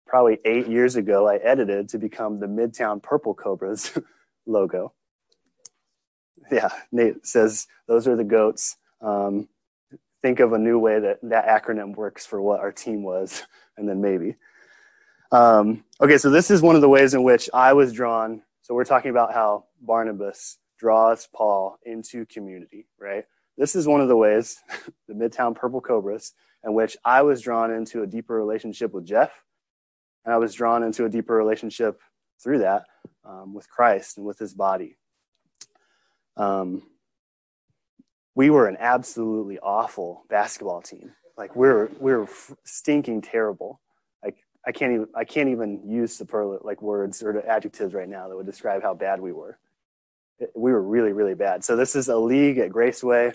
probably 0.08 0.40
eight 0.46 0.68
years 0.68 0.96
ago 0.96 1.28
I 1.28 1.36
edited 1.38 1.90
to 1.90 2.00
become 2.00 2.40
the 2.40 2.48
Midtown 2.48 3.02
Purple 3.02 3.36
Cobras 3.36 3.98
logo. 4.48 4.94
Yeah, 6.52 6.70
Nate 6.92 7.26
says 7.26 7.68
those 7.88 8.08
are 8.08 8.16
the 8.16 8.24
goats. 8.24 8.78
Um, 9.02 9.48
think 10.22 10.40
of 10.40 10.54
a 10.54 10.58
new 10.58 10.80
way 10.80 11.00
that 11.00 11.20
that 11.24 11.48
acronym 11.48 11.96
works 11.96 12.26
for 12.26 12.42
what 12.42 12.60
our 12.60 12.72
team 12.72 13.04
was, 13.04 13.44
and 13.78 13.88
then 13.88 14.02
maybe. 14.02 14.36
Um, 15.32 15.84
okay, 16.02 16.18
so 16.18 16.30
this 16.30 16.50
is 16.50 16.62
one 16.62 16.76
of 16.76 16.82
the 16.82 16.90
ways 16.90 17.14
in 17.14 17.24
which 17.24 17.50
I 17.54 17.74
was 17.74 17.94
drawn. 17.94 18.42
So 18.62 18.74
we're 18.74 18.86
talking 18.86 19.12
about 19.12 19.34
how 19.34 19.66
Barnabas 19.82 20.58
draws 20.78 21.28
Paul 21.28 21.78
into 21.86 22.26
community, 22.26 22.88
right? 23.00 23.26
this 23.60 23.76
is 23.76 23.86
one 23.86 24.00
of 24.00 24.08
the 24.08 24.16
ways, 24.16 24.58
the 25.08 25.14
Midtown 25.14 25.54
Purple 25.54 25.82
Cobras, 25.82 26.34
in 26.64 26.74
which 26.74 26.98
I 27.04 27.22
was 27.22 27.42
drawn 27.42 27.72
into 27.72 28.02
a 28.02 28.08
deeper 28.08 28.34
relationship 28.34 28.94
with 28.94 29.06
Jeff, 29.06 29.32
and 30.26 30.34
I 30.34 30.38
was 30.38 30.54
drawn 30.54 30.82
into 30.82 31.06
a 31.06 31.10
deeper 31.10 31.36
relationship 31.36 32.00
through 32.42 32.60
that 32.60 32.86
um, 33.26 33.54
with 33.54 33.70
Christ 33.70 34.18
and 34.18 34.26
with 34.26 34.40
His 34.40 34.54
body. 34.54 34.96
Um, 36.38 36.84
we 38.40 38.50
were 38.50 38.68
an 38.68 38.78
absolutely 38.80 39.60
awful 39.60 40.24
basketball 40.30 40.82
team. 40.82 41.12
Like 41.38 41.58
we 41.58 41.68
were, 41.68 41.92
we 42.00 42.14
were 42.14 42.30
stinking 42.64 43.22
terrible. 43.22 43.82
Like 44.24 44.38
I 44.66 44.72
can't 44.72 44.94
even, 44.94 45.08
I 45.14 45.26
can't 45.26 45.50
even 45.50 45.82
use 45.86 46.16
superlative 46.16 46.64
like 46.64 46.82
words 46.82 47.22
or 47.22 47.46
adjectives 47.46 47.94
right 47.94 48.08
now 48.08 48.30
that 48.30 48.38
would 48.38 48.46
describe 48.46 48.82
how 48.82 48.94
bad 48.94 49.20
we 49.20 49.34
were. 49.34 49.60
We 50.56 50.72
were 50.72 50.82
really, 50.82 51.12
really 51.12 51.34
bad. 51.34 51.66
So 51.66 51.76
this 51.76 51.98
is 51.98 52.08
a 52.08 52.16
league 52.16 52.60
at 52.60 52.72
Graceway, 52.72 53.34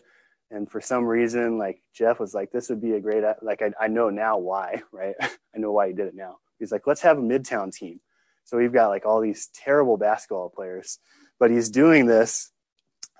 and 0.50 0.70
for 0.70 0.80
some 0.80 1.04
reason, 1.04 1.58
like 1.58 1.82
Jeff 1.92 2.18
was 2.18 2.32
like, 2.32 2.50
this 2.50 2.70
would 2.70 2.80
be 2.80 2.92
a 2.92 3.00
great. 3.00 3.24
Like 3.42 3.60
I, 3.60 3.72
I 3.78 3.88
know 3.88 4.08
now 4.08 4.38
why, 4.38 4.84
right? 4.90 5.16
I 5.20 5.58
know 5.58 5.72
why 5.72 5.88
he 5.88 5.92
did 5.92 6.06
it 6.06 6.14
now. 6.14 6.38
He's 6.58 6.72
like, 6.72 6.86
let's 6.86 7.02
have 7.02 7.18
a 7.18 7.20
midtown 7.22 7.70
team. 7.70 8.00
So 8.44 8.56
we've 8.56 8.72
got 8.72 8.88
like 8.88 9.04
all 9.04 9.20
these 9.20 9.50
terrible 9.54 9.98
basketball 9.98 10.48
players, 10.48 10.98
but 11.38 11.50
he's 11.50 11.68
doing 11.68 12.06
this 12.06 12.52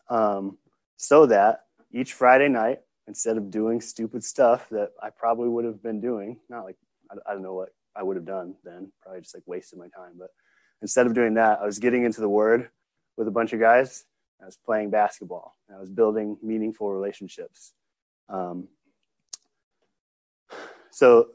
um, 0.09 0.57
so 0.97 1.27
that 1.27 1.64
each 1.95 2.13
Friday 2.13 2.49
night, 2.49 2.81
instead 3.07 3.37
of 3.37 3.51
doing 3.51 3.81
stupid 3.81 4.25
stuff 4.25 4.69
that 4.71 4.91
I 5.03 5.11
probably 5.11 5.49
would 5.49 5.65
have 5.65 5.83
been 5.83 6.01
doing, 6.01 6.39
not 6.49 6.65
like, 6.65 6.77
I, 7.11 7.15
I 7.31 7.33
don't 7.33 7.43
know 7.43 7.55
what 7.55 7.71
I 7.95 8.03
would 8.03 8.17
have 8.17 8.25
done 8.25 8.55
then, 8.65 8.91
probably 9.01 9.21
just 9.21 9.35
like 9.35 9.45
wasted 9.47 9.79
my 9.79 9.89
time. 9.89 10.13
But 10.19 10.31
instead 10.83 11.07
of 11.07 11.15
doing 11.15 11.35
that, 11.35 11.61
I 11.61 11.67
was 11.67 11.79
getting 11.79 12.05
into 12.05 12.21
the 12.21 12.29
word 12.29 12.69
with 13.17 13.29
a 13.29 13.31
bunch 13.31 13.53
of 13.53 13.61
guys. 13.61 14.05
I 14.43 14.47
was 14.47 14.57
playing 14.57 14.91
basketball. 14.91 15.55
I 15.75 15.79
was 15.79 15.89
building 15.89 16.37
meaningful 16.43 16.91
relationships. 16.93 17.73
Um, 18.29 18.69
so, 20.91 21.29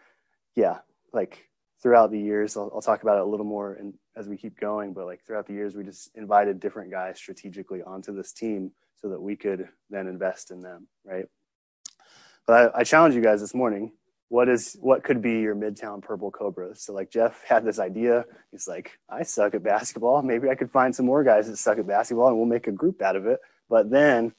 yeah, 0.54 0.78
like 1.12 1.48
throughout 1.84 2.10
the 2.10 2.18
years, 2.18 2.56
I'll, 2.56 2.70
I'll, 2.74 2.80
talk 2.80 3.02
about 3.02 3.18
it 3.18 3.24
a 3.24 3.26
little 3.26 3.44
more 3.44 3.74
and 3.74 3.92
as 4.16 4.26
we 4.26 4.38
keep 4.38 4.58
going, 4.58 4.94
but 4.94 5.04
like 5.04 5.22
throughout 5.26 5.46
the 5.46 5.52
years, 5.52 5.76
we 5.76 5.84
just 5.84 6.10
invited 6.14 6.58
different 6.58 6.90
guys 6.90 7.18
strategically 7.18 7.82
onto 7.82 8.16
this 8.16 8.32
team 8.32 8.70
so 8.96 9.10
that 9.10 9.20
we 9.20 9.36
could 9.36 9.68
then 9.90 10.06
invest 10.06 10.50
in 10.50 10.62
them, 10.62 10.88
right? 11.04 11.26
But 12.46 12.74
I, 12.74 12.80
I 12.80 12.84
challenge 12.84 13.14
you 13.14 13.20
guys 13.20 13.42
this 13.42 13.54
morning. 13.54 13.92
What 14.28 14.48
is 14.48 14.78
what 14.80 15.04
could 15.04 15.20
be 15.20 15.40
your 15.40 15.54
midtown 15.54 16.00
purple 16.00 16.30
cobras? 16.30 16.82
So 16.82 16.94
like 16.94 17.10
Jeff 17.10 17.44
had 17.46 17.66
this 17.66 17.78
idea. 17.78 18.24
He's 18.50 18.66
like, 18.66 18.98
I 19.10 19.22
suck 19.22 19.54
at 19.54 19.62
basketball. 19.62 20.22
Maybe 20.22 20.48
I 20.48 20.54
could 20.54 20.70
find 20.70 20.96
some 20.96 21.04
more 21.04 21.22
guys 21.22 21.48
that 21.48 21.58
suck 21.58 21.78
at 21.78 21.86
basketball, 21.86 22.28
and 22.28 22.36
we'll 22.38 22.46
make 22.46 22.66
a 22.66 22.72
group 22.72 23.02
out 23.02 23.14
of 23.14 23.26
it. 23.26 23.40
But 23.68 23.90
then, 23.90 24.32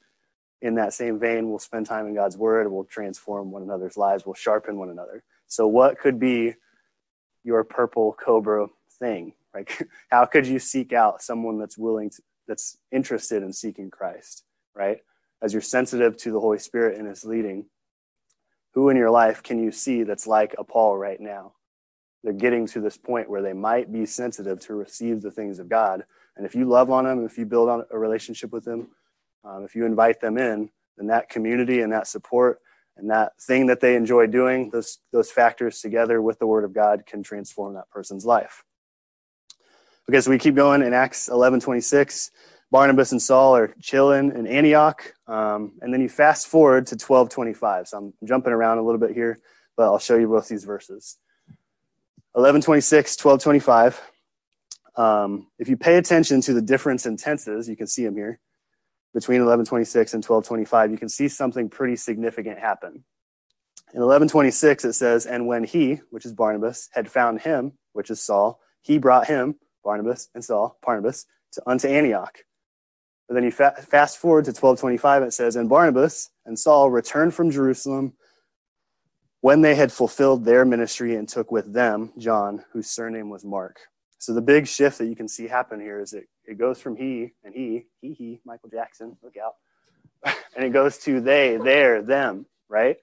in 0.63 0.75
that 0.75 0.93
same 0.93 1.19
vein, 1.19 1.47
we'll 1.47 1.59
spend 1.59 1.85
time 1.85 2.07
in 2.07 2.15
God's 2.15 2.37
Word. 2.37 2.71
We'll 2.71 2.85
transform 2.85 3.51
one 3.51 3.61
another's 3.61 3.97
lives. 3.97 4.25
We'll 4.25 4.33
sharpen 4.33 4.77
one 4.77 4.89
another. 4.89 5.23
So 5.47 5.67
what 5.67 5.99
could 5.99 6.19
be 6.19 6.55
your 7.45 7.63
purple 7.63 8.13
cobra 8.13 8.67
thing? 8.99 9.31
Like, 9.53 9.87
how 10.11 10.25
could 10.25 10.45
you 10.45 10.59
seek 10.59 10.91
out 10.91 11.21
someone 11.21 11.57
that's 11.57 11.77
willing 11.77 12.09
to, 12.09 12.21
that's 12.45 12.77
interested 12.91 13.41
in 13.41 13.53
seeking 13.53 13.89
Christ? 13.89 14.43
right? 14.75 14.99
As 15.41 15.53
you're 15.53 15.61
sensitive 15.61 16.17
to 16.17 16.31
the 16.31 16.39
Holy 16.39 16.59
Spirit 16.59 16.99
and 16.99 17.07
His 17.07 17.23
leading, 17.23 17.65
who 18.73 18.89
in 18.89 18.97
your 18.97 19.09
life 19.09 19.41
can 19.41 19.57
you 19.57 19.71
see 19.71 20.03
that's 20.03 20.27
like 20.27 20.53
a 20.57 20.63
Paul 20.63 20.97
right 20.97 21.19
now? 21.19 21.53
They're 22.23 22.33
getting 22.33 22.67
to 22.67 22.81
this 22.81 22.97
point 22.97 23.29
where 23.29 23.41
they 23.41 23.53
might 23.53 23.91
be 23.91 24.05
sensitive 24.05 24.59
to 24.61 24.75
receive 24.75 25.21
the 25.21 25.31
things 25.31 25.59
of 25.59 25.69
God. 25.69 26.03
And 26.35 26.45
if 26.45 26.55
you 26.55 26.65
love 26.65 26.91
on 26.91 27.05
them, 27.05 27.25
if 27.25 27.37
you 27.37 27.45
build 27.45 27.69
on 27.69 27.85
a 27.91 27.97
relationship 27.97 28.51
with 28.51 28.65
them, 28.65 28.89
um, 29.43 29.63
if 29.63 29.75
you 29.75 29.85
invite 29.85 30.19
them 30.19 30.37
in, 30.37 30.69
then 30.97 31.07
that 31.07 31.29
community 31.29 31.81
and 31.81 31.93
that 31.93 32.07
support 32.07 32.59
and 32.97 33.09
that 33.09 33.33
thing 33.41 33.67
that 33.67 33.81
they 33.81 33.95
enjoy 33.95 34.27
doing, 34.27 34.69
those, 34.69 34.99
those 35.11 35.31
factors 35.31 35.81
together 35.81 36.21
with 36.21 36.39
the 36.39 36.47
Word 36.47 36.63
of 36.63 36.73
God 36.73 37.05
can 37.05 37.23
transform 37.23 37.73
that 37.73 37.89
person's 37.89 38.25
life. 38.25 38.63
Okay, 40.09 40.21
so 40.21 40.29
we 40.29 40.37
keep 40.37 40.55
going 40.55 40.81
in 40.81 40.93
Acts 40.93 41.27
11 41.29 41.59
26. 41.61 42.31
Barnabas 42.71 43.11
and 43.11 43.21
Saul 43.21 43.55
are 43.55 43.73
chilling 43.81 44.31
in 44.31 44.47
Antioch. 44.47 45.13
Um, 45.27 45.73
and 45.81 45.93
then 45.93 46.01
you 46.01 46.09
fast 46.09 46.47
forward 46.47 46.87
to 46.87 46.95
1225. 46.95 47.87
So 47.87 47.97
I'm 47.97 48.13
jumping 48.23 48.53
around 48.53 48.79
a 48.79 48.83
little 48.83 48.99
bit 48.99 49.11
here, 49.11 49.39
but 49.77 49.83
I'll 49.83 49.99
show 49.99 50.17
you 50.17 50.27
both 50.27 50.47
these 50.47 50.63
verses. 50.63 51.17
1126, 52.33 53.23
1225. 53.23 54.01
Um, 54.97 55.47
if 55.57 55.69
you 55.69 55.77
pay 55.77 55.97
attention 55.97 56.41
to 56.41 56.53
the 56.53 56.61
difference 56.61 57.05
in 57.05 57.17
tenses, 57.17 57.67
you 57.69 57.75
can 57.75 57.87
see 57.87 58.03
them 58.03 58.15
here. 58.15 58.39
Between 59.15 59.39
1126 59.39 60.13
and 60.13 60.21
1225, 60.21 60.91
you 60.91 60.97
can 60.97 61.07
see 61.07 61.29
something 61.29 61.69
pretty 61.69 61.95
significant 61.95 62.59
happen. 62.59 63.05
In 63.93 64.01
1126, 64.01 64.83
it 64.83 64.91
says, 64.91 65.25
And 65.25 65.47
when 65.47 65.63
he, 65.63 66.01
which 66.09 66.25
is 66.25 66.33
Barnabas, 66.33 66.89
had 66.91 67.09
found 67.09 67.39
him, 67.39 67.71
which 67.93 68.09
is 68.09 68.21
Saul, 68.21 68.59
he 68.81 68.97
brought 68.97 69.27
him, 69.27 69.55
Barnabas 69.85 70.27
and 70.35 70.43
Saul, 70.43 70.77
Barnabas, 70.85 71.27
to, 71.53 71.63
unto 71.65 71.87
Antioch. 71.87 72.39
But 73.29 73.35
then 73.35 73.45
you 73.45 73.51
fa- 73.51 73.75
fast 73.87 74.17
forward 74.17 74.43
to 74.45 74.49
1225, 74.49 75.23
it 75.23 75.31
says, 75.31 75.55
And 75.55 75.69
Barnabas 75.69 76.29
and 76.45 76.59
Saul 76.59 76.91
returned 76.91 77.33
from 77.33 77.49
Jerusalem 77.49 78.15
when 79.39 79.61
they 79.61 79.75
had 79.75 79.93
fulfilled 79.93 80.43
their 80.43 80.65
ministry 80.65 81.15
and 81.15 81.29
took 81.29 81.53
with 81.53 81.71
them 81.71 82.11
John, 82.17 82.65
whose 82.73 82.87
surname 82.89 83.29
was 83.29 83.45
Mark. 83.45 83.79
So 84.17 84.33
the 84.33 84.41
big 84.41 84.67
shift 84.67 84.97
that 84.97 85.07
you 85.07 85.15
can 85.15 85.29
see 85.29 85.47
happen 85.47 85.79
here 85.79 86.01
is 86.01 86.11
it, 86.11 86.27
it 86.47 86.57
goes 86.57 86.79
from 86.79 86.95
he 86.95 87.33
and 87.43 87.53
he, 87.53 87.85
he, 88.01 88.13
he, 88.13 88.39
Michael 88.45 88.69
Jackson, 88.69 89.17
look 89.23 89.35
out. 89.37 89.55
and 90.55 90.65
it 90.65 90.71
goes 90.71 90.97
to 90.99 91.21
they, 91.21 91.57
their, 91.57 92.01
them, 92.01 92.45
right? 92.69 92.97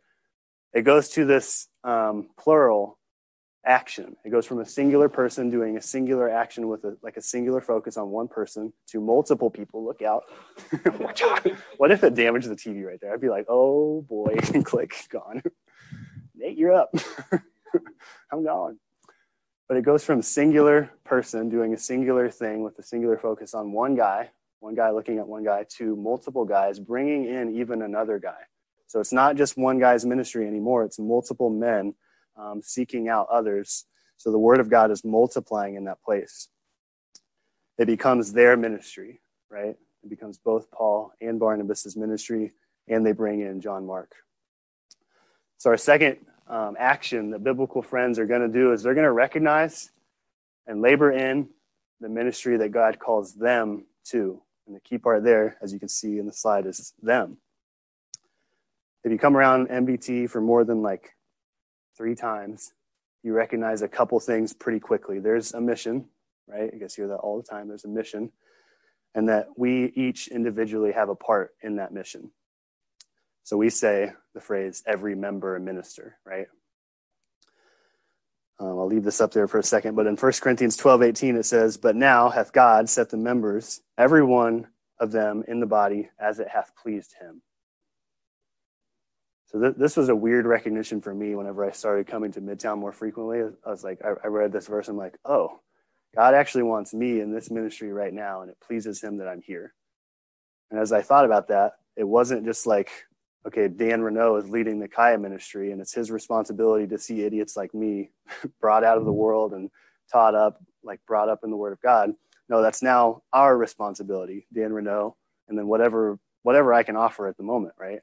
It 0.73 0.83
goes 0.83 1.11
to 1.11 1.25
this 1.25 1.69
um, 1.85 2.31
plural 2.39 2.99
action. 3.65 4.17
It 4.25 4.31
goes 4.31 4.47
from 4.47 4.61
a 4.61 4.67
singular 4.67 5.09
person 5.09 5.51
doing 5.51 5.77
a 5.77 5.83
singular 5.83 6.29
action 6.29 6.69
with 6.69 6.85
a, 6.85 6.97
like 7.03 7.17
a 7.17 7.23
singular 7.23 7.61
focus 7.61 7.97
on 7.97 8.11
one 8.11 8.29
person 8.29 8.73
to 8.89 9.01
multiple 9.01 9.51
people. 9.51 9.85
Look 9.85 10.03
out. 10.03 10.25
Watch 10.99 11.23
out. 11.23 11.47
what 11.77 11.93
if 11.93 12.03
it 12.03 12.15
damaged 12.15 12.49
the 12.49 12.57
TV 12.57 12.85
right 12.85 12.99
there? 13.01 13.13
I'd 13.13 13.21
be 13.21 13.29
like, 13.29 13.47
oh 13.49 14.03
boy, 14.03 14.35
click, 14.65 14.95
gone. 15.11 15.43
Nate, 16.35 16.57
you're 16.57 16.73
up. 16.73 16.93
I'm 18.33 18.45
gone. 18.45 18.79
But 19.73 19.79
it 19.79 19.87
goes 19.87 20.05
from 20.05 20.21
singular 20.21 20.91
person 21.03 21.49
doing 21.49 21.73
a 21.73 21.79
singular 21.79 22.29
thing 22.29 22.63
with 22.63 22.79
a 22.79 22.83
singular 22.83 23.17
focus 23.17 23.55
on 23.55 23.73
one 23.73 23.95
guy, 23.95 24.29
one 24.61 24.75
guy 24.75 24.91
looking 24.91 25.17
at 25.17 25.27
one 25.27 25.45
guy, 25.45 25.65
to 25.79 25.97
multiple 25.97 26.45
guys, 26.45 26.79
bringing 26.79 27.25
in 27.25 27.57
even 27.57 27.81
another 27.81 28.19
guy. 28.19 28.37
So 28.87 29.01
it's 29.01 29.15
not 29.15 29.37
just 29.37 29.57
one 29.57 29.79
guy's 29.79 30.05
ministry 30.05 30.47
anymore, 30.47 30.85
it's 30.85 30.99
multiple 30.99 31.49
men 31.49 31.95
um, 32.37 32.61
seeking 32.63 33.09
out 33.09 33.29
others. 33.33 33.87
So 34.19 34.31
the 34.31 34.39
word 34.39 34.61
of 34.61 34.69
God 34.69 34.91
is 34.91 35.07
multiplying 35.07 35.77
in 35.77 35.85
that 35.85 36.03
place. 36.03 36.49
It 37.79 37.87
becomes 37.87 38.35
their 38.35 38.59
ministry, 38.59 39.23
right? 39.49 39.75
It 40.05 40.11
becomes 40.11 40.37
both 40.37 40.71
Paul 40.71 41.15
and 41.23 41.41
Barnabas' 41.41 41.97
ministry, 41.97 42.53
and 42.89 43.07
they 43.07 43.13
bring 43.13 43.41
in 43.41 43.63
John 43.63 43.87
Mark. 43.87 44.13
So, 45.57 45.71
our 45.71 45.79
second 45.79 46.19
um, 46.49 46.77
action 46.79 47.31
that 47.31 47.45
biblical 47.45 47.83
friends 47.83 48.19
are 48.19 48.27
going 48.27 48.43
to 48.43 48.49
do 48.49 48.73
is 48.73 48.83
they're 48.83 48.95
going 48.95 49.05
to 49.05 49.13
recognize 49.13 49.91
and 50.67 50.81
labor 50.81 51.11
in 51.13 51.49
the 52.01 52.09
ministry 52.09 52.57
that 52.59 52.71
God 52.71 52.99
calls 52.99 53.35
them 53.35 53.87
to. 54.05 54.41
And 54.67 54.77
the 54.77 54.81
key 54.81 54.99
part 54.99 55.25
there, 55.25 55.57
as 55.63 55.73
you 55.73 55.79
can 55.79 55.89
see 55.89 56.19
in 56.19 56.27
the 56.27 56.33
slide, 56.33 56.67
is 56.67 56.93
them. 57.03 57.39
If 59.05 59.11
you 59.11 59.19
come 59.19 59.37
around 59.37 59.69
MBT 59.69 60.31
for 60.31 60.41
more 60.41 60.65
than 60.65 60.83
like 60.83 61.17
three 61.97 62.15
times, 62.15 62.73
you 63.23 63.33
recognize 63.33 63.83
a 63.83 63.89
couple 63.89 64.19
things 64.21 64.53
pretty 64.53 64.81
quickly. 64.81 65.19
There's 65.19 65.55
a 65.55 65.61
mission, 65.61 66.07
right? 66.47 66.71
I 66.73 66.77
guess 66.77 66.97
you 66.97 67.05
hear 67.05 67.09
that 67.09 67.21
all 67.21 67.37
the 67.37 67.43
time. 67.43 67.69
There's 67.69 67.85
a 67.85 67.89
mission, 67.89 68.31
and 69.15 69.29
that 69.29 69.49
we 69.57 69.93
each 69.95 70.29
individually 70.29 70.93
have 70.93 71.09
a 71.09 71.15
part 71.15 71.55
in 71.63 71.77
that 71.77 71.93
mission. 71.93 72.31
So 73.45 73.57
we 73.57 73.71
say 73.71 74.13
the 74.35 74.41
phrase 74.41 74.83
every 74.87 75.15
member 75.15 75.57
a 75.57 75.61
minister, 75.61 76.19
right? 76.25 76.47
Um, 78.61 78.79
I'll 78.79 78.87
leave 78.87 79.03
this 79.03 79.21
up 79.21 79.33
there 79.33 79.49
for 79.49 79.59
a 79.59 79.63
second, 79.65 79.97
but 79.97 80.07
in 80.07 80.17
1 80.17 80.33
Corinthians 80.41 80.77
12 80.77 81.03
18, 81.03 81.37
it 81.37 81.45
says, 81.45 81.77
But 81.77 81.97
now 81.97 82.29
hath 82.29 82.53
God 82.53 82.89
set 82.89 83.11
the 83.11 83.17
members, 83.17 83.81
every 83.99 84.23
one 84.23 84.69
of 85.01 85.11
them 85.11 85.43
in 85.49 85.59
the 85.59 85.67
body, 85.67 86.11
as 86.21 86.39
it 86.39 86.49
hath 86.49 86.73
pleased 86.81 87.15
him. 87.21 87.43
So 89.47 89.61
th- 89.61 89.75
this 89.77 89.97
was 89.97 90.09
a 90.09 90.15
weird 90.15 90.47
recognition 90.47 91.01
for 91.01 91.13
me 91.13 91.35
whenever 91.35 91.65
I 91.65 91.73
started 91.73 92.07
coming 92.07 92.31
to 92.33 92.41
Midtown 92.41 92.79
more 92.79 92.93
frequently. 92.93 93.41
I 93.41 93.71
was 93.71 93.83
like, 93.83 94.01
I, 94.05 94.13
I 94.25 94.29
read 94.29 94.53
this 94.53 94.69
verse, 94.69 94.87
I'm 94.87 94.97
like, 94.97 95.19
oh, 95.25 95.61
God 96.15 96.35
actually 96.35 96.63
wants 96.63 96.95
me 96.95 97.21
in 97.21 97.33
this 97.33 97.51
ministry 97.51 97.93
right 97.93 98.13
now, 98.13 98.43
and 98.43 98.51
it 98.51 98.59
pleases 98.65 99.03
Him 99.03 99.17
that 99.19 99.29
I'm 99.29 99.43
here. 99.43 99.75
And 100.71 100.79
as 100.79 100.93
I 100.93 101.03
thought 101.03 101.25
about 101.25 101.49
that, 101.49 101.73
it 101.97 102.05
wasn't 102.05 102.45
just 102.45 102.67
like, 102.67 102.91
okay, 103.47 103.69
Dan 103.69 104.03
Renault 104.03 104.37
is 104.37 104.51
leading 104.51 104.79
the 104.79 104.89
Kaya 104.89 105.19
ministry, 105.19 105.73
and 105.73 105.81
it's 105.81 105.95
his 105.95 106.11
responsibility 106.11 106.87
to 106.89 106.99
see 106.99 107.25
idiots 107.25 107.57
like 107.57 107.75
me 107.75 108.11
brought 108.61 108.85
out 108.85 108.99
of 108.99 109.05
the 109.05 109.11
mm-hmm. 109.11 109.19
world 109.19 109.53
and 109.53 109.71
taught 110.11 110.35
up, 110.35 110.63
like 110.83 111.01
brought 111.07 111.29
up 111.29 111.41
in 111.45 111.51
the 111.51 111.57
Word 111.57 111.73
of 111.73 111.81
God. 111.81 112.13
No, 112.49 112.63
that's 112.63 112.83
now 112.83 113.23
our 113.33 113.57
responsibility, 113.57 114.47
Dan 114.53 114.73
Renault, 114.73 115.17
and 115.49 115.59
then 115.59 115.67
whatever 115.67 116.19
whatever 116.43 116.75
I 116.75 116.83
can 116.83 116.97
offer 116.97 117.29
at 117.29 117.37
the 117.37 117.45
moment, 117.45 117.75
right? 117.79 118.01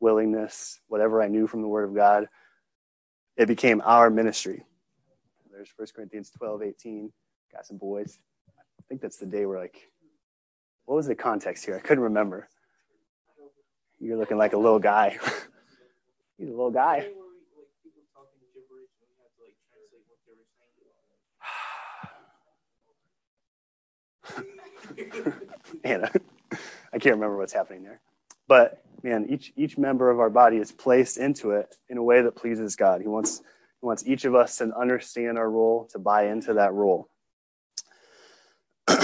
Willingness, 0.00 0.80
whatever 0.88 1.22
I 1.22 1.28
knew 1.28 1.46
from 1.46 1.62
the 1.62 1.68
Word 1.68 1.88
of 1.88 1.94
God, 1.94 2.28
it 3.36 3.46
became 3.46 3.80
our 3.84 4.10
ministry. 4.10 4.64
There's 5.50 5.72
1 5.76 5.88
Corinthians 5.94 6.30
12, 6.30 6.62
18. 6.62 7.12
Got 7.52 7.66
some 7.66 7.78
boys. 7.78 8.18
I 8.48 8.82
think 8.88 9.00
that's 9.00 9.16
the 9.16 9.26
day 9.26 9.46
we're 9.46 9.58
like, 9.58 9.90
what 10.84 10.96
was 10.96 11.06
the 11.06 11.14
context 11.14 11.64
here? 11.64 11.76
I 11.76 11.80
couldn't 11.80 12.04
remember. 12.04 12.48
You're 14.00 14.16
looking 14.16 14.38
like 14.38 14.54
a 14.54 14.56
little 14.56 14.78
guy. 14.78 15.18
He's 16.38 16.48
a 16.48 16.52
little 16.52 16.70
guy. 16.70 17.06
man, 25.84 26.08
I 26.92 26.98
can't 26.98 27.14
remember 27.16 27.36
what's 27.36 27.52
happening 27.52 27.82
there. 27.82 28.00
But 28.48 28.82
man, 29.02 29.26
each 29.28 29.52
each 29.54 29.76
member 29.76 30.10
of 30.10 30.18
our 30.18 30.30
body 30.30 30.56
is 30.56 30.72
placed 30.72 31.18
into 31.18 31.50
it 31.50 31.76
in 31.90 31.98
a 31.98 32.02
way 32.02 32.22
that 32.22 32.34
pleases 32.34 32.76
God. 32.76 33.02
He 33.02 33.06
wants 33.06 33.40
he 33.80 33.86
wants 33.86 34.06
each 34.06 34.24
of 34.24 34.34
us 34.34 34.56
to 34.58 34.74
understand 34.74 35.36
our 35.36 35.50
role, 35.50 35.88
to 35.92 35.98
buy 35.98 36.28
into 36.28 36.54
that 36.54 36.72
role. 36.72 37.10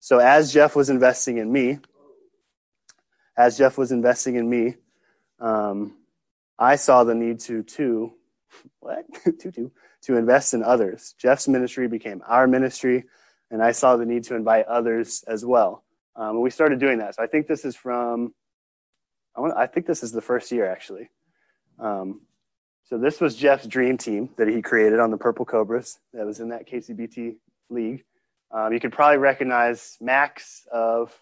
so 0.00 0.18
as 0.18 0.50
Jeff 0.50 0.74
was 0.74 0.88
investing 0.88 1.36
in 1.36 1.52
me, 1.52 1.78
as 3.36 3.58
Jeff 3.58 3.76
was 3.78 3.92
investing 3.92 4.36
in 4.36 4.48
me, 4.48 4.74
um, 5.40 5.96
I 6.58 6.76
saw 6.76 7.04
the 7.04 7.14
need 7.14 7.40
to 7.40 7.62
to 7.62 8.12
what 8.80 9.04
to 9.40 9.52
to 9.52 9.70
to 10.02 10.16
invest 10.16 10.54
in 10.54 10.62
others. 10.62 11.14
Jeff's 11.18 11.48
ministry 11.48 11.88
became 11.88 12.22
our 12.26 12.46
ministry 12.46 13.04
and 13.50 13.62
I 13.62 13.72
saw 13.72 13.96
the 13.96 14.06
need 14.06 14.24
to 14.24 14.34
invite 14.34 14.66
others 14.66 15.24
as 15.26 15.44
well. 15.44 15.84
Um, 16.14 16.36
and 16.36 16.42
we 16.42 16.50
started 16.50 16.80
doing 16.80 16.98
that. 16.98 17.14
So 17.14 17.22
I 17.22 17.26
think 17.26 17.46
this 17.46 17.64
is 17.64 17.76
from, 17.76 18.34
I, 19.36 19.40
want, 19.40 19.54
I 19.56 19.66
think 19.66 19.86
this 19.86 20.02
is 20.02 20.12
the 20.12 20.20
first 20.20 20.50
year 20.50 20.66
actually. 20.70 21.10
Um, 21.78 22.22
so 22.84 22.98
this 22.98 23.20
was 23.20 23.34
Jeff's 23.34 23.66
dream 23.66 23.98
team 23.98 24.30
that 24.36 24.48
he 24.48 24.62
created 24.62 25.00
on 25.00 25.10
the 25.10 25.16
Purple 25.16 25.44
Cobras 25.44 25.98
that 26.12 26.24
was 26.24 26.40
in 26.40 26.50
that 26.50 26.68
KCBT 26.68 27.36
league. 27.68 28.04
Um, 28.50 28.72
you 28.72 28.80
could 28.80 28.92
probably 28.92 29.18
recognize 29.18 29.96
max 30.00 30.66
of, 30.72 31.12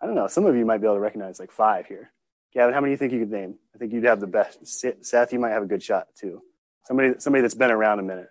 I 0.00 0.06
don't 0.06 0.14
know, 0.14 0.26
some 0.26 0.46
of 0.46 0.56
you 0.56 0.64
might 0.64 0.78
be 0.78 0.86
able 0.86 0.96
to 0.96 1.00
recognize 1.00 1.38
like 1.38 1.52
five 1.52 1.86
here. 1.86 2.10
Gavin, 2.54 2.74
how 2.74 2.80
many 2.80 2.90
do 2.90 2.92
you 2.92 2.96
think 2.96 3.12
you 3.12 3.20
could 3.20 3.30
name? 3.30 3.54
I 3.74 3.78
think 3.78 3.92
you'd 3.92 4.04
have 4.04 4.20
the 4.20 4.26
best. 4.26 4.66
Seth, 5.04 5.32
you 5.32 5.38
might 5.38 5.50
have 5.50 5.62
a 5.62 5.66
good 5.66 5.82
shot 5.82 6.08
too. 6.18 6.42
Somebody, 6.84 7.14
somebody 7.18 7.42
that's 7.42 7.54
been 7.54 7.70
around 7.70 8.00
a 8.00 8.02
minute. 8.02 8.28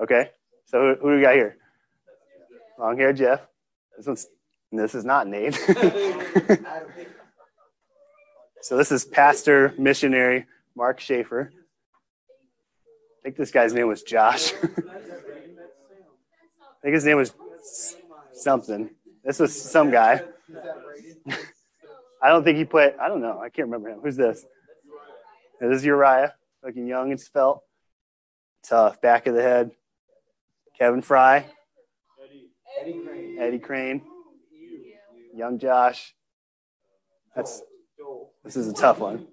Okay. 0.00 0.30
So 0.66 0.80
who, 0.80 0.94
who 1.00 1.10
do 1.10 1.16
we 1.16 1.22
got 1.22 1.34
here? 1.34 1.56
Long 2.78 2.96
hair 2.96 3.12
Jeff. 3.12 3.40
This 3.96 4.06
one's 4.06 4.28
this 4.70 4.94
is 4.94 5.04
not 5.04 5.26
Nate. 5.26 5.54
so 8.60 8.76
this 8.76 8.92
is 8.92 9.04
pastor 9.04 9.74
missionary 9.78 10.46
Mark 10.76 11.00
Schaefer. 11.00 11.50
I 11.52 13.22
think 13.22 13.36
this 13.36 13.50
guy's 13.50 13.72
name 13.72 13.88
was 13.88 14.02
Josh. 14.02 14.52
I 14.62 14.68
think 16.82 16.94
his 16.94 17.04
name 17.04 17.16
was 17.16 17.32
something. 18.34 18.90
This 19.24 19.38
was 19.38 19.60
some 19.60 19.90
guy. 19.90 20.22
I 22.22 22.28
don't 22.30 22.44
think 22.44 22.58
he 22.58 22.64
put. 22.64 22.96
I 23.00 23.08
don't 23.08 23.20
know. 23.20 23.38
I 23.38 23.48
can't 23.48 23.68
remember 23.68 23.90
him. 23.90 24.00
Who's 24.02 24.16
this? 24.16 24.44
This 25.60 25.78
is 25.78 25.84
Uriah, 25.84 26.34
looking 26.64 26.86
young 26.86 27.10
and 27.10 27.20
svelte. 27.20 27.62
Tough, 28.64 29.00
back 29.00 29.26
of 29.26 29.34
the 29.34 29.42
head. 29.42 29.70
Kevin 30.78 31.02
Fry, 31.02 31.46
Eddie 32.80 33.00
Crane, 33.04 33.38
Eddie 33.38 33.58
Crane. 33.58 34.02
Young 35.34 35.58
Josh. 35.58 36.14
That's 37.36 37.62
this 38.44 38.56
is 38.56 38.66
a 38.66 38.72
tough 38.72 38.98
one. 38.98 39.28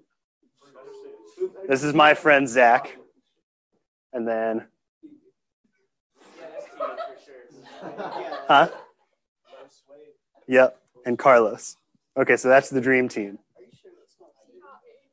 This 1.68 1.82
is 1.82 1.94
my 1.94 2.14
friend 2.14 2.48
Zach, 2.48 2.96
and 4.12 4.26
then, 4.26 4.66
huh? 8.48 8.68
Yep, 10.48 10.80
and 11.04 11.18
Carlos. 11.18 11.76
Okay, 12.16 12.36
so 12.36 12.48
that's 12.48 12.70
the 12.70 12.80
dream 12.80 13.08
team. 13.08 13.38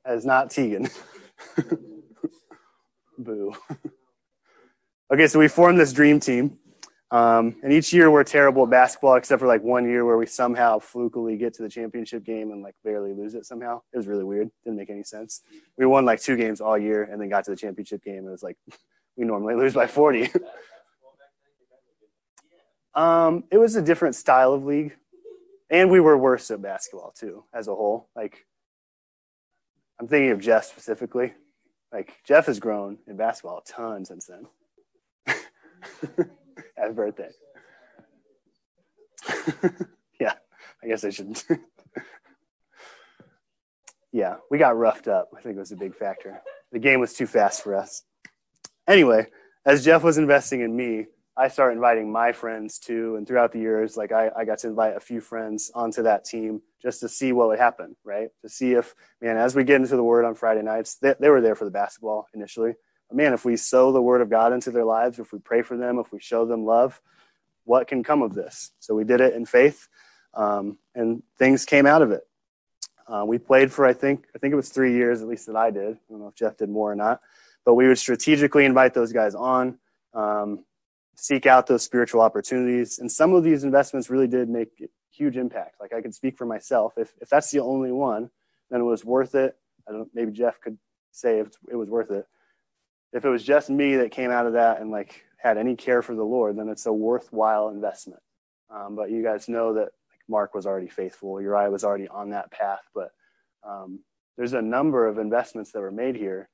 Is 0.08 0.26
not 0.26 0.52
Tegan. 0.52 0.89
Boo. 3.17 3.54
Okay, 5.12 5.28
so 5.28 5.39
we 5.39 5.48
formed 5.48 5.80
this 5.80 5.93
dream 5.93 6.19
team. 6.19 6.60
Um, 7.13 7.56
and 7.62 7.72
each 7.72 7.93
year 7.93 8.10
we're 8.10 8.24
terrible 8.24 8.63
at 8.63 8.72
basketball, 8.72 9.15
except 9.15 9.39
for 9.39 9.48
like 9.48 9.62
one 9.62 9.88
year 9.88 10.04
where 10.04 10.17
we 10.17 10.26
somehow 10.26 10.80
flukily 10.80 11.38
get 11.38 11.54
to 11.54 11.62
the 11.62 11.69
championship 11.69 12.24
game 12.24 12.52
and 12.52 12.63
like 12.63 12.74
barely 12.84 13.13
lose 13.13 13.36
it 13.36 13.46
somehow. 13.46 13.82
It 13.93 13.98
was 13.98 14.08
really 14.08 14.24
weird. 14.24 14.50
Didn't 14.63 14.78
make 14.78 14.89
any 14.89 15.04
sense. 15.04 15.41
We 15.78 15.86
won 15.86 16.06
like 16.06 16.19
two 16.19 16.36
games 16.36 16.60
all 16.60 16.76
year 16.76 17.04
and 17.04 17.22
then 17.22 17.30
got 17.30 17.46
to 17.46 17.52
the 17.52 17.58
championship 17.58 18.04
game. 18.04 18.17
And 18.17 18.30
it 18.30 18.32
was 18.32 18.41
like, 18.41 18.58
we 19.15 19.26
normally 19.26 19.54
lose 19.54 19.76
by 19.76 19.86
40. 19.86 20.32
um, 22.96 23.43
it 23.52 23.60
was 23.60 23.76
a 23.76 23.82
different 23.82 24.15
style 24.15 24.54
of 24.54 24.65
league. 24.65 24.98
And 25.73 25.89
we 25.89 25.99
were 25.99 26.15
worse 26.15 26.51
at 26.51 26.62
basketball 26.62 27.15
too, 27.17 27.45
as 27.51 27.67
a 27.67 27.73
whole. 27.73 28.07
Like, 28.15 28.45
I'm 29.99 30.07
thinking 30.07 30.29
of 30.29 30.39
Jeff 30.39 30.65
specifically. 30.65 31.33
Like, 31.91 32.13
Jeff 32.27 32.45
has 32.45 32.59
grown 32.59 32.99
in 33.07 33.17
basketball 33.17 33.57
a 33.57 33.69
ton 33.69 34.05
since 34.05 34.27
then. 34.27 34.45
Happy 36.77 36.93
birthday. 36.93 37.31
yeah, 40.19 40.33
I 40.83 40.88
guess 40.88 41.03
I 41.03 41.09
shouldn't. 41.09 41.43
yeah, 44.12 44.36
we 44.51 44.59
got 44.59 44.77
roughed 44.77 45.07
up. 45.07 45.29
I 45.36 45.41
think 45.41 45.55
it 45.55 45.59
was 45.59 45.71
a 45.71 45.75
big 45.75 45.95
factor. 45.95 46.39
The 46.71 46.77
game 46.77 46.99
was 46.99 47.13
too 47.13 47.25
fast 47.25 47.63
for 47.63 47.75
us. 47.75 48.03
Anyway, 48.88 49.25
as 49.65 49.83
Jeff 49.83 50.03
was 50.03 50.19
investing 50.19 50.62
in 50.62 50.75
me, 50.75 51.07
I 51.36 51.48
started 51.48 51.76
inviting 51.76 52.12
my 52.12 52.32
friends 52.32 52.78
too. 52.78 53.15
And 53.15 53.28
throughout 53.28 53.52
the 53.52 53.60
years, 53.60 53.98
like 53.98 54.12
I, 54.12 54.30
I 54.36 54.46
got 54.46 54.60
to 54.60 54.67
invite 54.67 54.96
a 54.96 55.00
few 55.00 55.19
friends 55.19 55.72
onto 55.74 56.04
that 56.04 56.26
team 56.26 56.62
just 56.82 57.00
to 57.00 57.10
see 57.10 57.32
what 57.32 57.48
would 57.48 57.60
happen, 57.60 57.96
right? 58.04 58.30
To 58.43 58.50
see 58.50 58.74
if, 58.74 58.93
man, 59.22 59.38
as 59.38 59.56
we 59.56 59.63
get 59.63 59.82
into 59.82 59.96
the 59.96 60.04
word 60.04 60.26
on 60.26 60.36
Friday 60.36 60.62
nights, 60.62 60.96
they, 60.96 61.15
they 61.19 61.30
were 61.30 61.41
there 61.41 61.56
for 61.56 61.65
the 61.65 61.72
basketball 61.72 62.28
initially 62.34 62.76
man, 63.13 63.34
if 63.34 63.46
we 63.46 63.56
sow 63.56 63.91
the 63.91 64.02
word 64.02 64.22
of 64.22 64.30
God 64.30 64.54
into 64.54 64.72
their 64.72 64.86
lives, 64.86 65.19
if 65.19 65.32
we 65.32 65.39
pray 65.39 65.62
for 65.62 65.78
them, 65.78 66.00
if 66.00 66.12
we 66.12 66.19
show 66.19 66.46
them 66.46 66.65
love, 66.65 67.00
what 67.63 67.88
can 67.88 68.04
come 68.04 68.22
of 68.22 68.34
this? 68.34 68.72
So 68.80 68.96
we 68.96 69.04
did 69.04 69.22
it 69.22 69.34
in 69.34 69.46
faith, 69.46 69.88
um, 70.34 70.78
and 70.96 71.24
things 71.38 71.65
came 71.65 71.86
out 71.86 72.02
of 72.02 72.12
it. 72.12 72.22
Uh, 73.08 73.24
we 73.26 73.38
played 73.38 73.72
for 73.72 73.86
I 73.86 73.93
think 73.93 74.26
I 74.36 74.39
think 74.39 74.54
it 74.54 74.56
was 74.56 74.69
three 74.69 74.93
years 74.93 75.22
at 75.22 75.28
least 75.28 75.46
that 75.48 75.56
I 75.56 75.72
did. 75.72 75.93
I 75.93 76.00
don't 76.10 76.19
know 76.19 76.28
if 76.28 76.36
Jeff 76.36 76.58
did 76.58 76.69
more 76.69 76.91
or 76.91 76.96
not, 76.96 77.22
but 77.65 77.76
we 77.76 77.88
would 77.88 77.98
strategically 77.98 78.65
invite 78.65 78.93
those 78.93 79.12
guys 79.12 79.36
on, 79.36 79.78
um, 80.13 80.63
seek 81.15 81.45
out 81.45 81.67
those 81.67 81.84
spiritual 81.84 82.21
opportunities, 82.21 82.99
and 82.99 83.12
some 83.12 83.34
of 83.34 83.43
these 83.43 83.63
investments 83.63 84.10
really 84.10 84.28
did 84.28 84.49
make 84.49 84.69
huge 85.12 85.38
impact. 85.38 85.76
Like 85.80 85.93
I 85.93 86.02
could 86.02 86.15
speak 86.15 86.38
for 86.38 86.45
myself. 86.45 86.93
If 86.97 87.13
if 87.21 87.30
that's 87.30 87.52
the 87.52 87.60
only 87.60 87.91
one, 87.91 88.30
then 88.69 88.82
it 88.82 88.86
was 88.86 89.06
worth 89.06 89.36
it. 89.36 89.58
I 89.88 89.91
don't. 89.91 90.10
Maybe 90.13 90.32
Jeff 90.32 90.60
could 90.62 90.78
say 91.12 91.39
if 91.39 91.49
it 91.69 91.76
was 91.76 91.89
worth 91.89 92.12
it 92.12 92.28
if 93.13 93.23
it 93.23 93.30
was 93.30 93.43
just 93.43 93.69
me 93.69 93.95
that 93.97 94.12
came 94.12 94.32
out 94.32 94.47
of 94.47 94.54
that 94.54 94.82
and 94.82 94.91
like 94.91 95.23
had 95.38 95.58
any 95.58 95.76
care 95.76 96.02
for 96.02 96.15
the 96.15 96.23
Lord, 96.23 96.58
then 96.58 96.67
it's 96.67 96.86
a 96.88 96.93
worthwhile 96.93 97.69
investment. 97.69 98.21
Um, 98.69 98.95
but 98.95 99.12
you 99.12 99.23
guys 99.23 99.47
know 99.47 99.76
that 99.76 99.82
like 100.10 100.21
Mark 100.28 100.56
was 100.56 100.65
already 100.65 100.88
faithful, 100.88 101.39
Uriah 101.39 101.69
was 101.69 101.84
already 101.84 102.08
on 102.08 102.32
that 102.32 102.52
path. 102.52 102.82
But 102.93 103.12
um, 103.63 103.99
there's 104.36 104.54
a 104.54 104.62
number 104.62 105.08
of 105.08 105.19
investments 105.19 105.71
that 105.71 105.80
were 105.80 105.91
made 105.91 106.15
here 106.15 106.49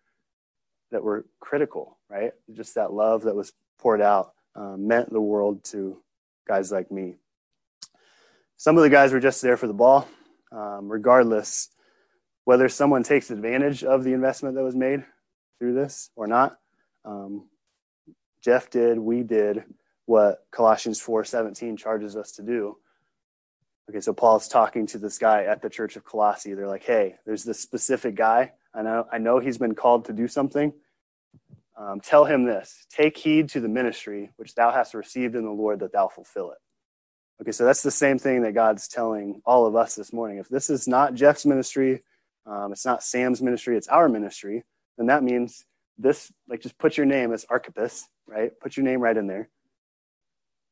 that 0.92 1.04
were 1.04 1.26
critical, 1.40 1.98
right? 2.10 2.34
Just 2.54 2.76
that 2.76 2.92
love 2.92 3.24
that 3.24 3.36
was 3.36 3.54
poured 3.78 4.02
out 4.02 4.34
um, 4.60 4.88
meant 4.88 5.12
the 5.12 5.22
world 5.22 5.64
to 5.64 5.98
guys 6.48 6.72
like 6.72 6.92
me. 6.92 7.16
Some 8.58 8.78
of 8.78 8.84
the 8.84 8.90
guys 8.90 9.14
were 9.14 9.20
just 9.20 9.42
there 9.42 9.58
for 9.58 9.68
the 9.68 9.74
ball. 9.74 10.08
Um, 10.52 10.90
regardless, 10.92 11.70
whether 12.44 12.68
someone 12.68 13.04
takes 13.04 13.30
advantage 13.30 13.84
of 13.84 14.04
the 14.04 14.14
investment 14.14 14.56
that 14.56 14.64
was 14.64 14.76
made 14.76 15.04
through 15.60 15.76
this 15.76 16.10
or 16.16 16.26
not. 16.26 16.58
Um, 17.06 17.48
Jeff 18.44 18.70
did, 18.70 18.98
we 18.98 19.22
did 19.22 19.64
what 20.06 20.46
Colossians 20.52 21.00
4:17 21.00 21.78
charges 21.78 22.16
us 22.16 22.32
to 22.34 22.42
do. 22.42 22.78
Okay, 23.90 24.00
so 24.00 24.14
Paul's 24.14 24.48
talking 24.48 24.88
to 24.88 24.98
this 24.98 25.20
guy 25.20 25.44
at 25.44 25.62
the 25.62 25.70
church 25.70 25.96
of 25.96 26.04
Colossae. 26.04 26.54
They're 26.54 26.68
like, 26.68 26.84
"Hey, 26.84 27.18
there's 27.26 27.44
this 27.44 27.60
specific 27.60 28.16
guy. 28.16 28.54
I 28.74 28.82
know, 28.82 29.08
I 29.12 29.20
know 29.20 29.40
he's 29.40 29.58
been 29.58 29.76
called 29.76 30.06
to 30.06 30.14
do 30.14 30.28
something. 30.28 30.74
Um, 31.80 32.02
tell 32.02 32.26
him 32.26 32.46
this: 32.46 32.86
Take 32.92 33.18
heed 33.18 33.50
to 33.50 33.60
the 33.60 33.70
ministry 33.70 34.32
which 34.36 34.54
thou 34.54 34.72
hast 34.72 34.94
received 34.94 35.36
in 35.36 35.46
the 35.46 35.52
Lord, 35.52 35.80
that 35.80 35.94
thou 35.94 36.10
fulfill 36.10 36.52
it." 36.52 36.60
Okay, 37.42 37.54
so 37.54 37.66
that's 37.66 37.84
the 37.84 37.92
same 37.92 38.20
thing 38.20 38.44
that 38.44 38.54
God's 38.54 38.88
telling 38.88 39.42
all 39.46 39.66
of 39.66 39.76
us 39.76 39.96
this 39.96 40.14
morning. 40.14 40.38
If 40.38 40.50
this 40.50 40.70
is 40.70 40.88
not 40.88 41.16
Jeff's 41.16 41.46
ministry, 41.46 42.04
um, 42.46 42.74
it's 42.74 42.86
not 42.86 43.02
Sam's 43.02 43.42
ministry, 43.42 43.78
it's 43.78 43.88
our 43.88 44.10
ministry 44.10 44.64
then 45.00 45.08
that 45.08 45.24
means 45.24 45.66
this, 45.98 46.32
like 46.50 46.62
just 46.62 46.78
put 46.78 46.98
your 46.98 47.06
name 47.06 47.34
as 47.34 47.46
Archippus, 47.50 48.08
right? 48.28 48.52
Put 48.60 48.76
your 48.76 48.86
name 48.86 49.00
right 49.00 49.16
in 49.16 49.28
there. 49.28 49.50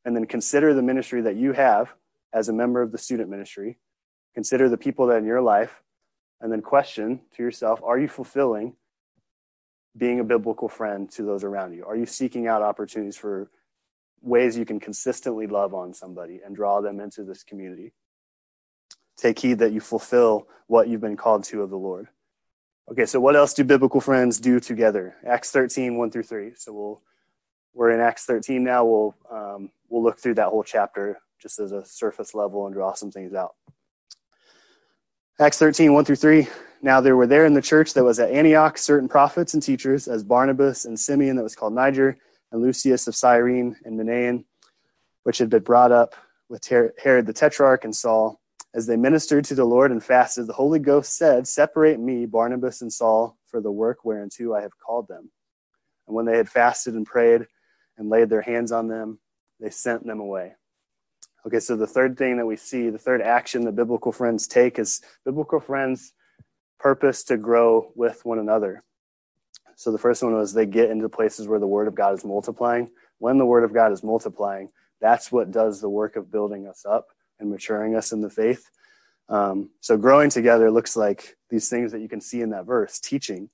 And 0.05 0.15
then 0.15 0.25
consider 0.25 0.73
the 0.73 0.81
ministry 0.81 1.21
that 1.21 1.37
you 1.37 1.53
have 1.53 1.93
as 2.33 2.49
a 2.49 2.53
member 2.53 2.81
of 2.81 2.91
the 2.91 2.97
student 2.97 3.29
ministry 3.29 3.77
Consider 4.35 4.69
the 4.69 4.77
people 4.77 5.07
that 5.07 5.17
in 5.17 5.25
your 5.25 5.41
life, 5.41 5.81
and 6.41 6.51
then 6.51 6.61
question 6.61 7.21
to 7.35 7.41
yourself 7.41 7.81
are 7.83 7.97
you 7.97 8.07
fulfilling 8.07 8.75
being 9.97 10.19
a 10.19 10.23
biblical 10.23 10.69
friend 10.69 11.09
to 11.11 11.23
those 11.23 11.43
around 11.43 11.73
you? 11.73 11.85
Are 11.85 11.95
you 11.95 12.05
seeking 12.05 12.47
out 12.47 12.61
opportunities 12.61 13.17
for 13.17 13.49
ways 14.21 14.57
you 14.57 14.65
can 14.65 14.79
consistently 14.79 15.47
love 15.47 15.73
on 15.73 15.93
somebody 15.93 16.41
and 16.45 16.55
draw 16.55 16.81
them 16.81 16.99
into 16.99 17.23
this 17.23 17.43
community? 17.43 17.93
Take 19.17 19.39
heed 19.39 19.59
that 19.59 19.71
you 19.71 19.79
fulfill 19.79 20.47
what 20.67 20.87
you've 20.87 21.01
been 21.01 21.17
called 21.17 21.43
to 21.45 21.63
of 21.63 21.69
the 21.69 21.77
Lord. 21.77 22.07
Okay, 22.89 23.05
so 23.05 23.19
what 23.19 23.35
else 23.35 23.53
do 23.53 23.63
biblical 23.63 23.99
friends 23.99 24.39
do 24.39 24.59
together? 24.59 25.15
Acts 25.25 25.51
13, 25.51 25.97
1 25.97 26.11
through 26.11 26.23
3. 26.23 26.51
So 26.55 26.73
we'll 26.73 27.01
we're 27.73 27.91
in 27.91 27.99
Acts 27.99 28.25
13 28.25 28.63
now. 28.63 28.85
We'll 28.85 29.15
um, 29.31 29.69
we'll 29.89 30.03
look 30.03 30.19
through 30.19 30.35
that 30.35 30.47
whole 30.47 30.63
chapter 30.63 31.19
just 31.39 31.59
as 31.59 31.71
a 31.71 31.85
surface 31.85 32.33
level 32.33 32.65
and 32.65 32.73
draw 32.73 32.93
some 32.93 33.11
things 33.11 33.33
out. 33.33 33.55
Acts 35.39 35.59
13, 35.59 35.93
1 35.93 36.03
through 36.03 36.15
3. 36.15 36.47
Now 36.81 36.99
there 36.99 37.15
were 37.15 37.27
there 37.27 37.45
in 37.45 37.53
the 37.53 37.61
church 37.61 37.93
that 37.93 38.03
was 38.03 38.17
at 38.17 38.31
Antioch 38.31 38.75
certain 38.75 39.07
prophets 39.07 39.53
and 39.53 39.61
teachers, 39.61 40.07
as 40.07 40.23
Barnabas 40.23 40.85
and 40.85 40.99
Simeon, 40.99 41.35
that 41.35 41.43
was 41.43 41.55
called 41.55 41.73
Niger, 41.73 42.17
and 42.51 42.59
Lucius 42.59 43.07
of 43.07 43.15
Cyrene 43.15 43.75
and 43.85 43.99
Manaen, 43.99 44.45
which 45.21 45.37
had 45.37 45.51
been 45.51 45.61
brought 45.61 45.91
up 45.91 46.15
with 46.49 46.67
Herod 46.67 47.27
the 47.27 47.33
Tetrarch 47.33 47.83
and 47.83 47.95
Saul. 47.95 48.41
As 48.73 48.87
they 48.87 48.97
ministered 48.97 49.45
to 49.45 49.53
the 49.53 49.63
Lord 49.63 49.91
and 49.91 50.03
fasted, 50.03 50.47
the 50.47 50.53
Holy 50.53 50.79
Ghost 50.79 51.15
said, 51.15 51.47
Separate 51.47 51.99
me, 51.99 52.25
Barnabas 52.25 52.81
and 52.81 52.91
Saul, 52.91 53.37
for 53.45 53.61
the 53.61 53.71
work 53.71 54.03
whereunto 54.03 54.55
I 54.55 54.61
have 54.61 54.79
called 54.79 55.07
them. 55.07 55.29
And 56.07 56.15
when 56.15 56.25
they 56.25 56.37
had 56.37 56.49
fasted 56.49 56.95
and 56.95 57.05
prayed 57.05 57.45
and 57.95 58.09
laid 58.09 58.31
their 58.31 58.41
hands 58.41 58.71
on 58.71 58.87
them, 58.87 59.19
they 59.59 59.69
sent 59.69 60.03
them 60.03 60.19
away. 60.19 60.55
Okay, 61.47 61.61
so 61.61 61.77
the 61.77 61.87
third 61.87 62.17
thing 62.17 62.35
that 62.35 62.45
we 62.45 62.57
see, 62.57 62.89
the 62.89 62.97
third 62.97 63.21
action 63.21 63.63
that 63.63 63.71
biblical 63.77 64.11
friends 64.11 64.47
take 64.47 64.77
is 64.77 65.01
biblical 65.23 65.61
friends 65.61 66.11
purpose 66.77 67.23
to 67.23 67.37
grow 67.37 67.89
with 67.95 68.25
one 68.25 68.37
another. 68.37 68.83
So 69.77 69.93
the 69.93 69.97
first 69.97 70.21
one 70.21 70.33
was 70.33 70.53
they 70.53 70.65
get 70.65 70.89
into 70.89 71.07
places 71.07 71.47
where 71.47 71.59
the 71.59 71.65
word 71.65 71.87
of 71.87 71.95
God 71.95 72.13
is 72.13 72.25
multiplying. 72.25 72.89
When 73.19 73.37
the 73.37 73.45
word 73.45 73.63
of 73.63 73.73
God 73.73 73.93
is 73.93 74.03
multiplying, 74.03 74.67
that's 74.99 75.31
what 75.31 75.51
does 75.51 75.79
the 75.79 75.87
work 75.87 76.17
of 76.17 76.29
building 76.29 76.67
us 76.67 76.85
up 76.85 77.07
and 77.39 77.49
maturing 77.49 77.95
us 77.95 78.11
in 78.11 78.19
the 78.19 78.29
faith. 78.29 78.69
Um, 79.29 79.69
so 79.79 79.95
growing 79.95 80.29
together 80.29 80.69
looks 80.69 80.97
like 80.97 81.37
these 81.49 81.69
things 81.69 81.93
that 81.93 82.01
you 82.01 82.09
can 82.09 82.19
see 82.19 82.41
in 82.41 82.49
that 82.49 82.65
verse 82.65 82.99
teaching, 82.99 83.49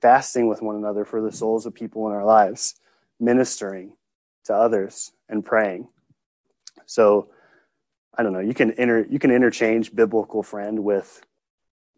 fasting 0.00 0.48
with 0.48 0.62
one 0.62 0.76
another 0.76 1.04
for 1.04 1.20
the 1.20 1.32
souls 1.32 1.66
of 1.66 1.74
people 1.74 2.06
in 2.08 2.14
our 2.14 2.24
lives, 2.24 2.76
ministering 3.20 3.92
to 4.44 4.54
others, 4.54 5.12
and 5.28 5.44
praying. 5.44 5.88
So 6.86 7.30
I 8.16 8.22
don't 8.22 8.32
know. 8.32 8.40
You 8.40 8.54
can 8.54 8.72
inter 8.72 9.06
you 9.08 9.18
can 9.18 9.30
interchange 9.30 9.94
biblical 9.94 10.42
friend 10.42 10.84
with 10.84 11.22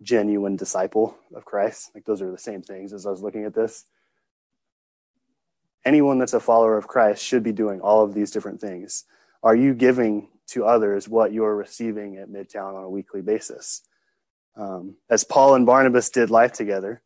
genuine 0.03 0.57
disciple 0.57 1.17
of 1.35 1.45
Christ. 1.45 1.91
Like 1.95 2.05
those 2.05 2.23
are 2.23 2.31
the 2.31 2.39
same 2.39 2.63
things 2.63 2.93
as 2.93 3.07
I 3.07 3.11
was 3.11 3.23
looking 3.23 3.45
at 3.45 3.55
this. 3.55 3.85
Anyone 5.85 6.19
that's 6.19 6.35
a 6.35 6.41
follower 6.41 6.77
of 6.77 6.89
Christ 6.89 7.23
should 7.23 7.43
be 7.43 7.53
doing 7.53 7.81
all 7.81 8.03
of 8.03 8.15
these 8.15 8.31
different 8.31 8.61
things. 8.61 9.05
Are 9.43 9.55
you 9.55 9.75
giving 9.75 10.29
to 10.49 10.65
others 10.65 11.09
what 11.09 11.33
you're 11.33 11.55
receiving 11.55 12.17
at 12.17 12.29
Midtown 12.29 12.75
on 12.75 12.85
a 12.85 12.91
weekly 12.91 13.23
basis? 13.23 13.83
Um, 14.57 14.97
as 15.09 15.23
Paul 15.23 15.55
and 15.55 15.67
Barnabas 15.67 16.11
did 16.11 16.31
life 16.31 16.53
together, 16.53 17.03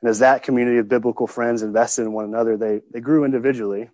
and 0.00 0.10
as 0.10 0.18
that 0.20 0.42
community 0.42 0.78
of 0.78 0.88
biblical 0.88 1.26
friends 1.26 1.62
invested 1.62 2.02
in 2.02 2.12
one 2.12 2.24
another, 2.24 2.56
they, 2.56 2.80
they 2.92 3.00
grew 3.00 3.24
individually, 3.24 3.90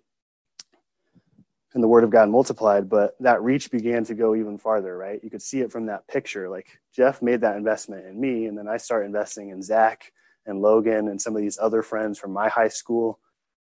and 1.73 1.83
the 1.83 1.87
word 1.87 2.03
of 2.03 2.11
God 2.11 2.29
multiplied, 2.29 2.87
but 2.87 3.15
that 3.19 3.41
reach 3.41 3.71
began 3.71 4.03
to 4.05 4.13
go 4.13 4.35
even 4.35 4.57
farther, 4.57 4.95
right? 4.95 5.19
You 5.23 5.29
could 5.29 5.41
see 5.41 5.61
it 5.61 5.71
from 5.71 5.87
that 5.87 6.07
picture. 6.07 6.49
Like 6.49 6.79
Jeff 6.95 7.21
made 7.21 7.41
that 7.41 7.57
investment 7.57 8.05
in 8.05 8.19
me, 8.19 8.45
and 8.45 8.57
then 8.57 8.67
I 8.67 8.77
start 8.77 9.05
investing 9.05 9.49
in 9.49 9.61
Zach 9.61 10.11
and 10.45 10.61
Logan 10.61 11.07
and 11.07 11.21
some 11.21 11.35
of 11.35 11.41
these 11.41 11.57
other 11.59 11.81
friends 11.81 12.19
from 12.19 12.31
my 12.31 12.49
high 12.49 12.67
school. 12.67 13.19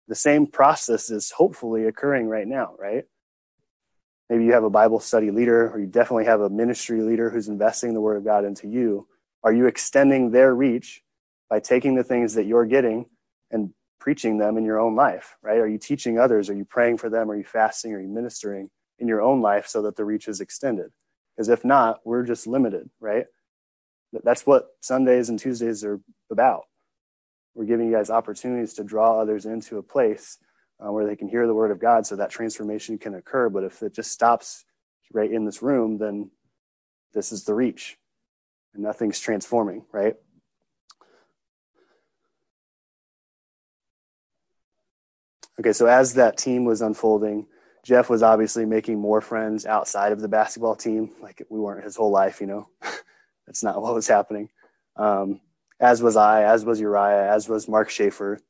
The 0.08 0.14
same 0.14 0.46
process 0.46 1.10
is 1.10 1.30
hopefully 1.30 1.86
occurring 1.86 2.28
right 2.28 2.46
now, 2.46 2.74
right? 2.78 3.04
Maybe 4.28 4.44
you 4.44 4.52
have 4.52 4.64
a 4.64 4.70
Bible 4.70 5.00
study 5.00 5.30
leader, 5.30 5.70
or 5.70 5.78
you 5.78 5.86
definitely 5.86 6.24
have 6.26 6.40
a 6.40 6.50
ministry 6.50 7.00
leader 7.02 7.30
who's 7.30 7.48
investing 7.48 7.94
the 7.94 8.00
word 8.00 8.16
of 8.16 8.24
God 8.24 8.44
into 8.44 8.68
you. 8.68 9.06
Are 9.42 9.52
you 9.52 9.66
extending 9.66 10.32
their 10.32 10.54
reach 10.54 11.02
by 11.48 11.60
taking 11.60 11.94
the 11.94 12.04
things 12.04 12.34
that 12.34 12.46
you're 12.46 12.66
getting 12.66 13.06
and 13.50 13.70
preaching 13.98 14.38
them 14.38 14.56
in 14.56 14.64
your 14.64 14.78
own 14.78 14.94
life, 14.94 15.36
right? 15.42 15.58
Are 15.58 15.68
you 15.68 15.78
teaching 15.78 16.18
others? 16.18 16.48
Are 16.50 16.54
you 16.54 16.64
praying 16.64 16.98
for 16.98 17.08
them? 17.10 17.30
Are 17.30 17.36
you 17.36 17.44
fasting? 17.44 17.92
Are 17.94 18.00
you 18.00 18.08
ministering 18.08 18.70
in 18.98 19.08
your 19.08 19.22
own 19.22 19.40
life 19.40 19.66
so 19.66 19.82
that 19.82 19.96
the 19.96 20.04
reach 20.04 20.28
is 20.28 20.40
extended? 20.40 20.92
Because 21.34 21.48
if 21.48 21.64
not, 21.64 22.00
we're 22.04 22.24
just 22.24 22.46
limited, 22.46 22.88
right? 23.00 23.26
That's 24.24 24.46
what 24.46 24.68
Sundays 24.80 25.28
and 25.28 25.38
Tuesdays 25.38 25.84
are 25.84 26.00
about. 26.30 26.62
We're 27.54 27.64
giving 27.64 27.86
you 27.86 27.92
guys 27.92 28.10
opportunities 28.10 28.74
to 28.74 28.84
draw 28.84 29.20
others 29.20 29.46
into 29.46 29.78
a 29.78 29.82
place 29.82 30.38
uh, 30.78 30.92
where 30.92 31.06
they 31.06 31.16
can 31.16 31.28
hear 31.28 31.46
the 31.46 31.54
word 31.54 31.70
of 31.70 31.80
God 31.80 32.06
so 32.06 32.16
that 32.16 32.30
transformation 32.30 32.98
can 32.98 33.14
occur. 33.14 33.48
But 33.48 33.64
if 33.64 33.82
it 33.82 33.94
just 33.94 34.12
stops 34.12 34.64
right 35.12 35.30
in 35.30 35.44
this 35.44 35.62
room, 35.62 35.98
then 35.98 36.30
this 37.14 37.32
is 37.32 37.44
the 37.44 37.54
reach 37.54 37.98
and 38.74 38.82
nothing's 38.82 39.18
transforming, 39.18 39.84
right? 39.92 40.14
Okay, 45.58 45.72
so 45.72 45.86
as 45.86 46.14
that 46.14 46.36
team 46.36 46.64
was 46.64 46.82
unfolding, 46.82 47.46
Jeff 47.82 48.10
was 48.10 48.22
obviously 48.22 48.66
making 48.66 48.98
more 48.98 49.20
friends 49.20 49.64
outside 49.64 50.12
of 50.12 50.20
the 50.20 50.28
basketball 50.28 50.74
team. 50.74 51.12
Like 51.20 51.42
we 51.48 51.58
weren't 51.58 51.84
his 51.84 51.96
whole 51.96 52.10
life, 52.10 52.40
you 52.40 52.46
know. 52.46 52.68
That's 53.46 53.62
not 53.62 53.80
what 53.80 53.94
was 53.94 54.08
happening. 54.08 54.50
Um, 54.96 55.40
as 55.78 56.02
was 56.02 56.16
I, 56.16 56.42
as 56.44 56.64
was 56.64 56.80
Uriah, 56.80 57.32
as 57.32 57.48
was 57.48 57.68
Mark 57.68 57.90
Schaefer. 57.90 58.40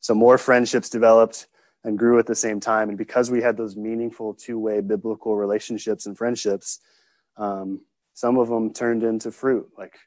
So 0.00 0.14
more 0.14 0.38
friendships 0.38 0.88
developed 0.88 1.48
and 1.82 1.98
grew 1.98 2.18
at 2.18 2.26
the 2.26 2.34
same 2.34 2.60
time. 2.60 2.88
And 2.88 2.96
because 2.96 3.30
we 3.30 3.42
had 3.42 3.56
those 3.56 3.76
meaningful 3.76 4.34
two-way 4.34 4.80
biblical 4.80 5.36
relationships 5.36 6.06
and 6.06 6.16
friendships, 6.16 6.80
um, 7.36 7.80
some 8.14 8.38
of 8.38 8.48
them 8.48 8.72
turned 8.72 9.02
into 9.02 9.32
fruit. 9.32 9.68
Like 9.76 9.98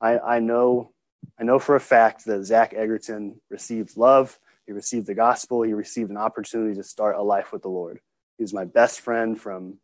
I, 0.00 0.18
I 0.18 0.38
know, 0.40 0.92
I 1.40 1.44
know 1.44 1.58
for 1.58 1.76
a 1.76 1.80
fact 1.80 2.24
that 2.26 2.44
Zach 2.44 2.74
Egerton 2.76 3.40
received 3.50 3.96
love 3.96 4.38
he 4.66 4.72
received 4.72 5.06
the 5.06 5.14
gospel. 5.14 5.62
He 5.62 5.72
received 5.72 6.10
an 6.10 6.16
opportunity 6.16 6.74
to 6.74 6.82
start 6.82 7.16
a 7.16 7.22
life 7.22 7.52
with 7.52 7.62
the 7.62 7.68
Lord. 7.68 8.00
He 8.36 8.44
was 8.44 8.52
my 8.52 8.64
best 8.64 9.00
friend 9.00 9.40
from, 9.40 9.78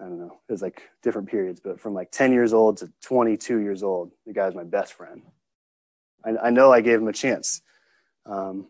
I 0.00 0.04
don't 0.04 0.18
know, 0.18 0.40
it 0.48 0.52
was 0.52 0.62
like 0.62 0.82
different 1.02 1.28
periods, 1.28 1.60
but 1.60 1.80
from 1.80 1.94
like 1.94 2.10
10 2.10 2.32
years 2.32 2.52
old 2.52 2.78
to 2.78 2.90
22 3.02 3.58
years 3.58 3.82
old, 3.82 4.12
the 4.26 4.32
guy 4.32 4.46
was 4.46 4.54
my 4.54 4.64
best 4.64 4.94
friend. 4.94 5.22
I, 6.24 6.46
I 6.46 6.50
know 6.50 6.72
I 6.72 6.80
gave 6.80 7.00
him 7.00 7.08
a 7.08 7.12
chance. 7.12 7.62
Um, 8.26 8.68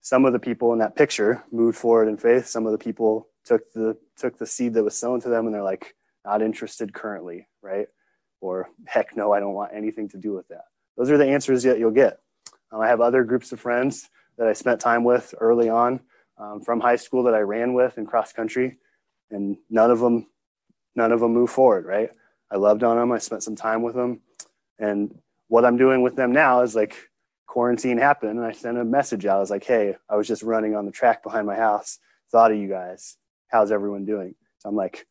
some 0.00 0.24
of 0.24 0.32
the 0.32 0.38
people 0.38 0.72
in 0.72 0.78
that 0.78 0.96
picture 0.96 1.44
moved 1.52 1.78
forward 1.78 2.08
in 2.08 2.16
faith. 2.16 2.46
Some 2.46 2.66
of 2.66 2.72
the 2.72 2.78
people 2.78 3.28
took 3.44 3.72
the 3.72 3.96
took 4.16 4.38
the 4.38 4.46
seed 4.46 4.74
that 4.74 4.84
was 4.84 4.98
sown 4.98 5.20
to 5.20 5.28
them, 5.28 5.46
and 5.46 5.54
they're 5.54 5.62
like, 5.62 5.94
not 6.24 6.42
interested 6.42 6.92
currently, 6.92 7.48
right? 7.62 7.86
Or 8.40 8.70
heck 8.86 9.16
no, 9.16 9.32
I 9.32 9.40
don't 9.40 9.54
want 9.54 9.72
anything 9.74 10.08
to 10.10 10.18
do 10.18 10.32
with 10.32 10.48
that. 10.48 10.64
Those 10.96 11.10
are 11.10 11.18
the 11.18 11.28
answers 11.28 11.62
that 11.64 11.78
you'll 11.78 11.90
get. 11.90 12.18
Um, 12.72 12.80
I 12.80 12.88
have 12.88 13.00
other 13.00 13.24
groups 13.24 13.52
of 13.52 13.60
friends 13.60 14.08
that 14.38 14.46
I 14.46 14.52
spent 14.52 14.80
time 14.80 15.04
with 15.04 15.34
early 15.40 15.68
on 15.68 16.00
um, 16.38 16.60
from 16.60 16.80
high 16.80 16.96
school 16.96 17.24
that 17.24 17.34
I 17.34 17.40
ran 17.40 17.74
with 17.74 17.98
in 17.98 18.06
cross 18.06 18.32
country, 18.32 18.78
and 19.30 19.56
none 19.68 19.90
of 19.90 20.00
them, 20.00 20.26
none 20.94 21.12
of 21.12 21.20
them 21.20 21.32
moved 21.32 21.52
forward. 21.52 21.84
Right? 21.84 22.10
I 22.50 22.56
loved 22.56 22.82
on 22.82 22.96
them. 22.96 23.12
I 23.12 23.18
spent 23.18 23.42
some 23.42 23.56
time 23.56 23.82
with 23.82 23.94
them, 23.94 24.20
and 24.78 25.18
what 25.48 25.64
I'm 25.64 25.76
doing 25.76 26.02
with 26.02 26.16
them 26.16 26.32
now 26.32 26.62
is 26.62 26.74
like 26.74 26.96
quarantine 27.46 27.98
happened, 27.98 28.38
and 28.38 28.46
I 28.46 28.52
sent 28.52 28.78
a 28.78 28.84
message 28.84 29.26
out. 29.26 29.36
I 29.36 29.40
was 29.40 29.50
like, 29.50 29.64
"Hey, 29.64 29.96
I 30.08 30.16
was 30.16 30.28
just 30.28 30.42
running 30.42 30.74
on 30.74 30.86
the 30.86 30.92
track 30.92 31.22
behind 31.22 31.46
my 31.46 31.56
house. 31.56 31.98
Thought 32.30 32.52
of 32.52 32.58
you 32.58 32.68
guys. 32.68 33.16
How's 33.48 33.72
everyone 33.72 34.04
doing?" 34.04 34.34
So 34.58 34.68
I'm 34.68 34.76
like, 34.76 35.06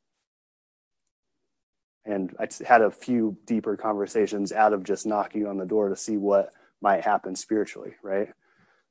and 2.06 2.36
I 2.40 2.48
had 2.66 2.82
a 2.82 2.92
few 2.92 3.38
deeper 3.46 3.78
conversations 3.78 4.52
out 4.52 4.74
of 4.74 4.84
just 4.84 5.06
knocking 5.06 5.46
on 5.46 5.58
the 5.58 5.66
door 5.66 5.90
to 5.90 5.96
see 5.96 6.18
what 6.18 6.52
might 6.82 7.04
happen 7.04 7.36
spiritually, 7.36 7.96
right? 8.04 8.30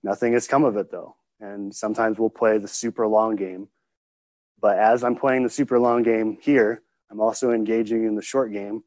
Nothing 0.02 0.32
has 0.34 0.46
come 0.46 0.64
of 0.64 0.76
it 0.76 0.90
though. 0.90 1.16
And 1.40 1.74
sometimes 1.74 2.18
we'll 2.18 2.30
play 2.30 2.58
the 2.58 2.68
super 2.68 3.06
long 3.06 3.36
game. 3.36 3.68
But 4.60 4.78
as 4.78 5.04
I'm 5.04 5.14
playing 5.14 5.44
the 5.44 5.50
super 5.50 5.78
long 5.78 6.02
game 6.02 6.38
here, 6.40 6.82
I'm 7.10 7.20
also 7.20 7.52
engaging 7.52 8.04
in 8.04 8.16
the 8.16 8.22
short 8.22 8.52
game 8.52 8.82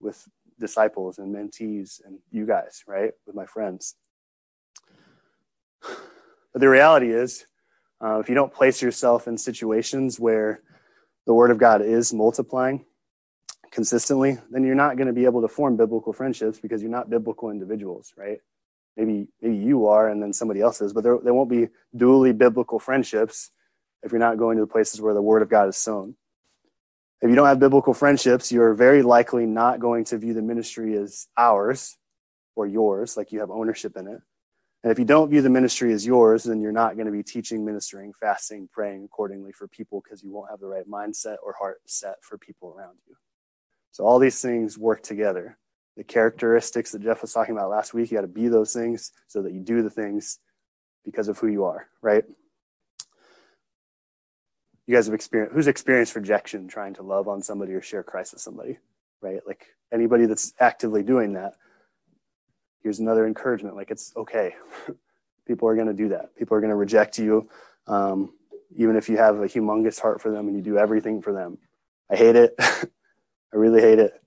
with 0.00 0.28
disciples 0.58 1.18
and 1.18 1.34
mentees 1.34 2.04
and 2.04 2.18
you 2.30 2.46
guys, 2.46 2.82
right? 2.86 3.12
With 3.26 3.36
my 3.36 3.46
friends. 3.46 3.96
But 5.80 6.60
the 6.60 6.68
reality 6.68 7.10
is, 7.10 7.46
uh, 8.02 8.18
if 8.18 8.28
you 8.28 8.34
don't 8.34 8.52
place 8.52 8.82
yourself 8.82 9.28
in 9.28 9.38
situations 9.38 10.18
where 10.18 10.60
the 11.24 11.32
Word 11.32 11.50
of 11.50 11.58
God 11.58 11.82
is 11.82 12.12
multiplying, 12.12 12.84
consistently, 13.72 14.38
then 14.50 14.62
you're 14.62 14.74
not 14.74 14.96
going 14.96 15.06
to 15.06 15.12
be 15.12 15.24
able 15.24 15.40
to 15.42 15.48
form 15.48 15.76
biblical 15.76 16.12
friendships 16.12 16.60
because 16.60 16.82
you're 16.82 16.90
not 16.90 17.10
biblical 17.10 17.50
individuals, 17.50 18.12
right? 18.16 18.38
Maybe 18.96 19.28
maybe 19.40 19.56
you 19.56 19.86
are, 19.86 20.08
and 20.08 20.22
then 20.22 20.32
somebody 20.34 20.60
else 20.60 20.80
is, 20.82 20.92
but 20.92 21.02
there, 21.02 21.18
there 21.24 21.34
won't 21.34 21.48
be 21.50 21.68
dually 21.96 22.36
biblical 22.36 22.78
friendships 22.78 23.50
if 24.02 24.12
you're 24.12 24.20
not 24.20 24.36
going 24.36 24.58
to 24.58 24.62
the 24.62 24.70
places 24.70 25.00
where 25.00 25.14
the 25.14 25.22
Word 25.22 25.42
of 25.42 25.48
God 25.48 25.68
is 25.68 25.76
sown. 25.76 26.14
If 27.22 27.30
you 27.30 27.36
don't 27.36 27.46
have 27.46 27.60
biblical 27.60 27.94
friendships, 27.94 28.52
you're 28.52 28.74
very 28.74 29.02
likely 29.02 29.46
not 29.46 29.80
going 29.80 30.04
to 30.06 30.18
view 30.18 30.34
the 30.34 30.42
ministry 30.42 30.96
as 30.96 31.28
ours 31.38 31.96
or 32.56 32.66
yours, 32.66 33.16
like 33.16 33.32
you 33.32 33.40
have 33.40 33.50
ownership 33.50 33.96
in 33.96 34.08
it. 34.08 34.20
And 34.82 34.90
if 34.90 34.98
you 34.98 35.04
don't 35.04 35.30
view 35.30 35.40
the 35.40 35.48
ministry 35.48 35.92
as 35.92 36.04
yours, 36.04 36.42
then 36.42 36.60
you're 36.60 36.72
not 36.72 36.96
going 36.96 37.06
to 37.06 37.12
be 37.12 37.22
teaching, 37.22 37.64
ministering, 37.64 38.12
fasting, 38.20 38.68
praying 38.72 39.04
accordingly 39.04 39.52
for 39.52 39.68
people 39.68 40.02
because 40.02 40.24
you 40.24 40.32
won't 40.32 40.50
have 40.50 40.58
the 40.58 40.66
right 40.66 40.88
mindset 40.88 41.36
or 41.44 41.54
heart 41.56 41.80
set 41.86 42.16
for 42.22 42.36
people 42.36 42.74
around 42.76 42.96
you. 43.06 43.14
So 43.92 44.04
all 44.04 44.18
these 44.18 44.40
things 44.40 44.76
work 44.76 45.02
together. 45.02 45.56
The 45.96 46.04
characteristics 46.04 46.92
that 46.92 47.02
Jeff 47.02 47.22
was 47.22 47.32
talking 47.32 47.54
about 47.54 47.70
last 47.70 47.94
week, 47.94 48.10
you 48.10 48.16
got 48.16 48.22
to 48.22 48.26
be 48.26 48.48
those 48.48 48.72
things 48.72 49.12
so 49.28 49.42
that 49.42 49.52
you 49.52 49.60
do 49.60 49.82
the 49.82 49.90
things 49.90 50.38
because 51.04 51.28
of 51.28 51.38
who 51.38 51.48
you 51.48 51.64
are, 51.64 51.86
right? 52.00 52.24
You 54.86 54.94
guys 54.94 55.06
have 55.06 55.14
experienced 55.14 55.54
who's 55.54 55.68
experienced 55.68 56.16
rejection 56.16 56.66
trying 56.66 56.94
to 56.94 57.02
love 57.02 57.28
on 57.28 57.42
somebody 57.42 57.72
or 57.72 57.82
share 57.82 58.02
Christ 58.02 58.32
with 58.32 58.42
somebody, 58.42 58.78
right? 59.20 59.40
Like 59.46 59.66
anybody 59.92 60.26
that's 60.26 60.54
actively 60.58 61.02
doing 61.02 61.34
that, 61.34 61.54
here's 62.82 62.98
another 62.98 63.26
encouragement 63.26 63.76
like 63.76 63.90
it's 63.90 64.12
okay 64.16 64.54
people 65.46 65.68
are 65.68 65.74
going 65.74 65.86
to 65.86 65.94
do 65.94 66.08
that 66.08 66.34
people 66.36 66.56
are 66.56 66.60
going 66.60 66.70
to 66.70 66.76
reject 66.76 67.18
you 67.18 67.48
um, 67.86 68.32
even 68.76 68.96
if 68.96 69.08
you 69.08 69.16
have 69.16 69.38
a 69.38 69.46
humongous 69.46 70.00
heart 70.00 70.20
for 70.20 70.30
them 70.30 70.48
and 70.48 70.56
you 70.56 70.62
do 70.62 70.78
everything 70.78 71.22
for 71.22 71.32
them 71.32 71.58
i 72.10 72.16
hate 72.16 72.36
it 72.36 72.54
i 73.52 73.56
really 73.56 73.80
hate 73.80 73.98
it 73.98 74.20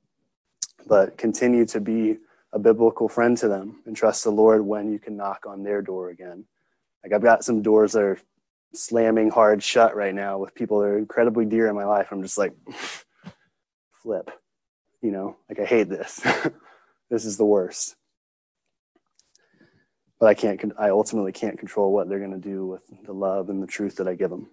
but 0.88 1.18
continue 1.18 1.66
to 1.66 1.80
be 1.80 2.18
a 2.54 2.60
biblical 2.60 3.10
friend 3.10 3.38
to 3.38 3.48
them 3.48 3.82
and 3.86 3.96
trust 3.96 4.24
the 4.24 4.30
lord 4.30 4.62
when 4.62 4.92
you 4.92 5.00
can 5.00 5.18
knock 5.18 5.46
on 5.48 5.64
their 5.64 5.82
door 5.82 6.10
again 6.10 6.46
like 7.04 7.14
i've 7.14 7.24
got 7.24 7.44
some 7.44 7.62
doors 7.62 7.94
that 7.94 8.04
are 8.04 8.20
slamming 8.74 9.30
hard 9.30 9.64
shut 9.64 9.96
right 9.96 10.16
now 10.16 10.38
with 10.38 10.54
people 10.54 10.80
that 10.80 10.88
are 10.88 10.98
incredibly 10.98 11.46
dear 11.46 11.68
in 11.68 11.76
my 11.76 11.86
life 11.86 12.08
i'm 12.12 12.22
just 12.22 12.38
like 12.38 12.54
flip 14.04 14.30
you 15.02 15.12
know 15.12 15.36
like 15.50 15.60
i 15.60 15.66
hate 15.66 15.90
this 15.90 16.20
this 17.10 17.26
is 17.26 17.38
the 17.38 17.46
worst 17.46 17.96
but 20.20 20.28
I 20.28 20.34
can't. 20.34 20.74
I 20.78 20.90
ultimately 20.90 21.32
can't 21.32 21.60
control 21.60 21.92
what 21.92 22.08
they're 22.08 22.20
going 22.20 22.32
to 22.32 22.38
do 22.38 22.66
with 22.66 22.82
the 23.06 23.14
love 23.14 23.50
and 23.50 23.62
the 23.62 23.68
truth 23.68 23.98
that 23.98 24.08
I 24.08 24.16
give 24.16 24.30
them. 24.30 24.50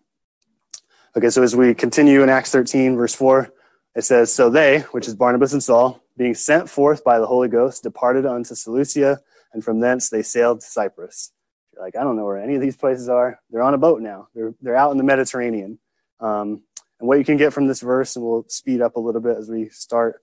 Okay, 1.17 1.31
so 1.31 1.43
as 1.43 1.55
we 1.55 1.75
continue 1.75 2.23
in 2.23 2.29
Acts 2.29 2.51
13, 2.51 2.97
verse 2.97 3.15
4, 3.15 3.53
it 3.95 4.03
says, 4.03 4.33
So 4.33 4.51
they, 4.51 4.81
which 4.93 5.09
is 5.09 5.15
Barnabas 5.15 5.53
and 5.53 5.63
Saul, 5.63 6.01
being 6.17 6.35
sent 6.35 6.69
forth 6.69 7.05
by 7.05 7.19
the 7.19 7.27
Holy 7.27 7.49
Ghost, 7.49 7.83
departed 7.83 8.27
unto 8.27 8.55
Seleucia, 8.55 9.21
and 9.53 9.65
from 9.65 9.81
thence 9.81 10.09
they 10.09 10.23
sailed 10.23 10.61
to 10.61 10.67
Cyprus. 10.67 11.33
You're 11.73 11.85
like, 11.85 11.97
I 11.97 12.03
don't 12.03 12.17
know 12.17 12.25
where 12.25 12.39
any 12.39 12.55
of 12.55 12.61
these 12.61 12.77
places 12.77 13.09
are. 13.09 13.41
They're 13.51 13.63
on 13.63 13.75
a 13.75 13.79
boat 13.79 14.03
now. 14.03 14.29
They're 14.35 14.55
they're 14.61 14.77
out 14.77 14.93
in 14.93 14.99
the 14.99 15.05
Mediterranean. 15.05 15.79
Um, 16.21 16.63
and 17.01 17.09
what 17.09 17.19
you 17.19 17.25
can 17.25 17.37
get 17.37 17.53
from 17.53 17.67
this 17.67 17.81
verse, 17.81 18.17
and 18.17 18.25
we'll 18.25 18.45
speed 18.49 18.81
up 18.81 18.97
a 18.97 19.01
little 19.01 19.21
bit 19.21 19.37
as 19.37 19.51
we 19.51 19.69
start 19.71 20.23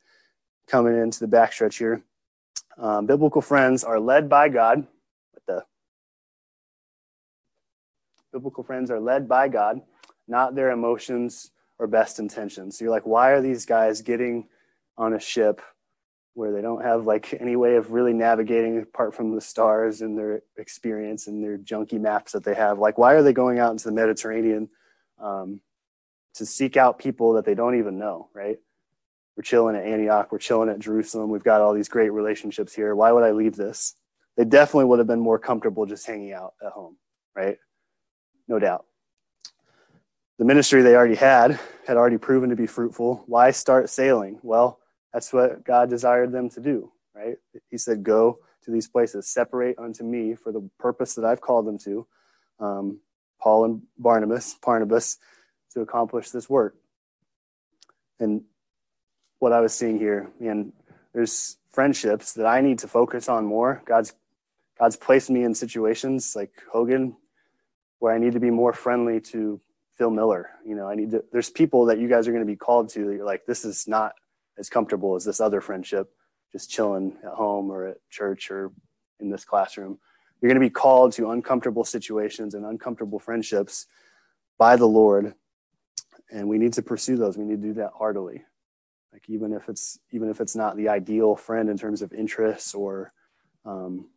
coming 0.68 0.98
into 0.98 1.20
the 1.20 1.28
backstretch 1.28 1.78
here. 1.78 2.04
Um, 2.78 3.06
biblical 3.06 3.42
friends 3.42 3.84
are 3.84 4.00
led 4.00 4.30
by 4.30 4.50
God 4.50 4.88
biblical 8.32 8.64
friends 8.64 8.92
are 8.92 9.00
led 9.00 9.28
by 9.28 9.48
God, 9.48 9.82
not 10.28 10.56
their 10.56 10.72
emotions 10.72 11.52
or 11.80 11.88
best 11.88 12.20
intentions. 12.20 12.78
So 12.78 12.86
you're 12.86 12.94
like, 12.94 13.08
why 13.08 13.32
are 13.32 13.42
these 13.42 13.66
guys 13.66 14.02
getting 14.02 14.48
on 14.98 15.14
a 15.14 15.20
ship 15.20 15.62
where 16.34 16.52
they 16.52 16.62
don't 16.62 16.84
have 16.84 17.06
like 17.06 17.36
any 17.40 17.56
way 17.56 17.76
of 17.76 17.92
really 17.92 18.14
navigating 18.14 18.82
apart 18.82 19.16
from 19.16 19.34
the 19.34 19.42
stars 19.42 20.02
and 20.02 20.18
their 20.18 20.42
experience 20.58 21.28
and 21.28 21.44
their 21.44 21.58
junky 21.58 22.00
maps 22.00 22.34
that 22.34 22.44
they 22.44 22.54
have? 22.54 22.80
Like, 22.80 22.98
why 22.98 23.14
are 23.14 23.24
they 23.24 23.34
going 23.34 23.60
out 23.60 23.72
into 23.72 23.86
the 23.86 23.94
Mediterranean 23.94 24.70
um, 25.20 25.62
to 26.36 26.46
seek 26.46 26.78
out 26.78 27.00
people 27.00 27.34
that 27.34 27.46
they 27.46 27.56
don't 27.56 27.80
even 27.80 27.98
know, 27.98 28.30
right? 28.34 28.58
We're 29.36 29.44
chilling 29.44 29.78
at 29.78 29.86
Antioch, 29.86 30.32
we're 30.32 30.38
chilling 30.38 30.70
at 30.70 30.80
Jerusalem, 30.80 31.30
we've 31.30 31.44
got 31.44 31.62
all 31.62 31.74
these 31.74 31.90
great 31.90 32.10
relationships 32.10 32.74
here. 32.74 32.94
Why 32.94 33.12
would 33.14 33.24
I 33.24 33.32
leave 33.32 33.56
this? 33.56 33.96
They 34.36 34.44
definitely 34.44 34.86
would 34.86 35.00
have 35.00 35.08
been 35.08 35.20
more 35.22 35.40
comfortable 35.40 35.86
just 35.86 36.06
hanging 36.06 36.34
out 36.34 36.54
at 36.66 36.74
home, 36.74 36.98
right? 37.36 37.58
no 38.50 38.60
doubt. 38.60 38.86
The 40.40 40.46
ministry 40.46 40.82
they 40.82 40.96
already 40.96 41.16
had 41.16 41.60
had 41.86 41.98
already 41.98 42.18
proven 42.18 42.50
to 42.50 42.56
be 42.56 42.66
fruitful. 42.66 43.26
Why 43.28 43.52
start 43.52 43.90
sailing? 43.90 44.40
Well, 44.42 44.80
that's 45.12 45.34
what 45.34 45.66
God 45.66 45.90
desired 45.90 46.32
them 46.32 46.50
to 46.52 46.62
do, 46.62 46.94
right? 47.14 47.36
He 47.70 47.78
said, 47.78 48.04
Go 48.04 48.40
to 48.64 48.72
these 48.72 48.88
places, 48.88 49.28
separate 49.28 49.78
unto 49.78 50.06
me 50.06 50.36
for 50.36 50.54
the 50.54 50.70
purpose 50.80 51.16
that 51.16 51.26
I've 51.26 51.42
called 51.42 51.68
them 51.68 51.78
to, 51.80 52.08
um, 52.62 53.00
Paul 53.42 53.66
and 53.66 53.82
Barnabas, 53.98 54.56
Barnabas, 54.66 55.18
to 55.74 55.82
accomplish 55.82 56.30
this 56.30 56.50
work. 56.50 56.78
And 58.22 58.44
what 59.40 59.52
I 59.52 59.60
was 59.60 59.74
seeing 59.74 60.00
here, 60.00 60.32
man, 60.40 60.72
there's 61.14 61.58
friendships 61.70 62.32
that 62.34 62.46
I 62.46 62.62
need 62.62 62.80
to 62.80 62.88
focus 62.88 63.28
on 63.28 63.46
more. 63.46 63.84
God's 63.86 64.14
God's 64.80 64.96
placed 64.96 65.30
me 65.30 65.44
in 65.44 65.54
situations 65.54 66.34
like 66.34 66.64
Hogan 66.72 67.18
where 67.98 68.14
I 68.14 68.20
need 68.20 68.32
to 68.32 68.40
be 68.40 68.52
more 68.52 68.72
friendly 68.72 69.20
to 69.20 69.60
Phil 70.00 70.10
Miller. 70.10 70.50
You 70.66 70.76
know, 70.76 70.88
I 70.88 70.96
need 70.96 71.12
to, 71.12 71.24
there's 71.32 71.50
people 71.50 71.86
that 71.86 72.00
you 72.00 72.08
guys 72.08 72.28
are 72.28 72.32
going 72.32 72.44
to 72.44 72.52
be 72.52 72.56
called 72.56 72.90
to 72.90 73.06
that 73.06 73.16
you're 73.16 73.26
like, 73.26 73.46
this 73.46 73.66
is 73.66 73.88
not 73.88 74.14
as 74.58 74.70
comfortable 74.70 75.16
as 75.16 75.26
this 75.26 75.42
other 75.42 75.60
friendship, 75.60 76.10
just 76.54 76.72
chilling 76.72 77.18
at 77.24 77.34
home 77.34 77.70
or 77.70 77.86
at 77.86 77.98
church 78.10 78.50
or 78.50 78.72
in 79.20 79.30
this 79.30 79.44
classroom. 79.44 80.00
You're 80.42 80.50
going 80.50 80.60
to 80.60 80.66
be 80.66 80.72
called 80.72 81.12
to 81.14 81.32
uncomfortable 81.32 81.84
situations 81.84 82.54
and 82.54 82.66
uncomfortable 82.66 83.20
friendships 83.20 83.88
by 84.58 84.78
the 84.78 84.88
Lord. 84.88 85.34
And 86.32 86.48
we 86.48 86.58
need 86.58 86.74
to 86.74 86.82
pursue 86.82 87.18
those. 87.18 87.38
We 87.38 87.44
need 87.44 87.62
to 87.62 87.68
do 87.68 87.74
that 87.76 87.92
heartily. 87.98 88.46
Like 89.12 89.24
even 89.28 89.52
if 89.52 89.68
it's 89.68 90.00
even 90.12 90.30
if 90.30 90.40
it's 90.40 90.56
not 90.56 90.78
the 90.78 90.88
ideal 90.88 91.36
friend 91.36 91.68
in 91.68 91.78
terms 91.78 92.02
of 92.02 92.14
interests 92.14 92.74
or 92.74 93.12
um, 93.66 94.08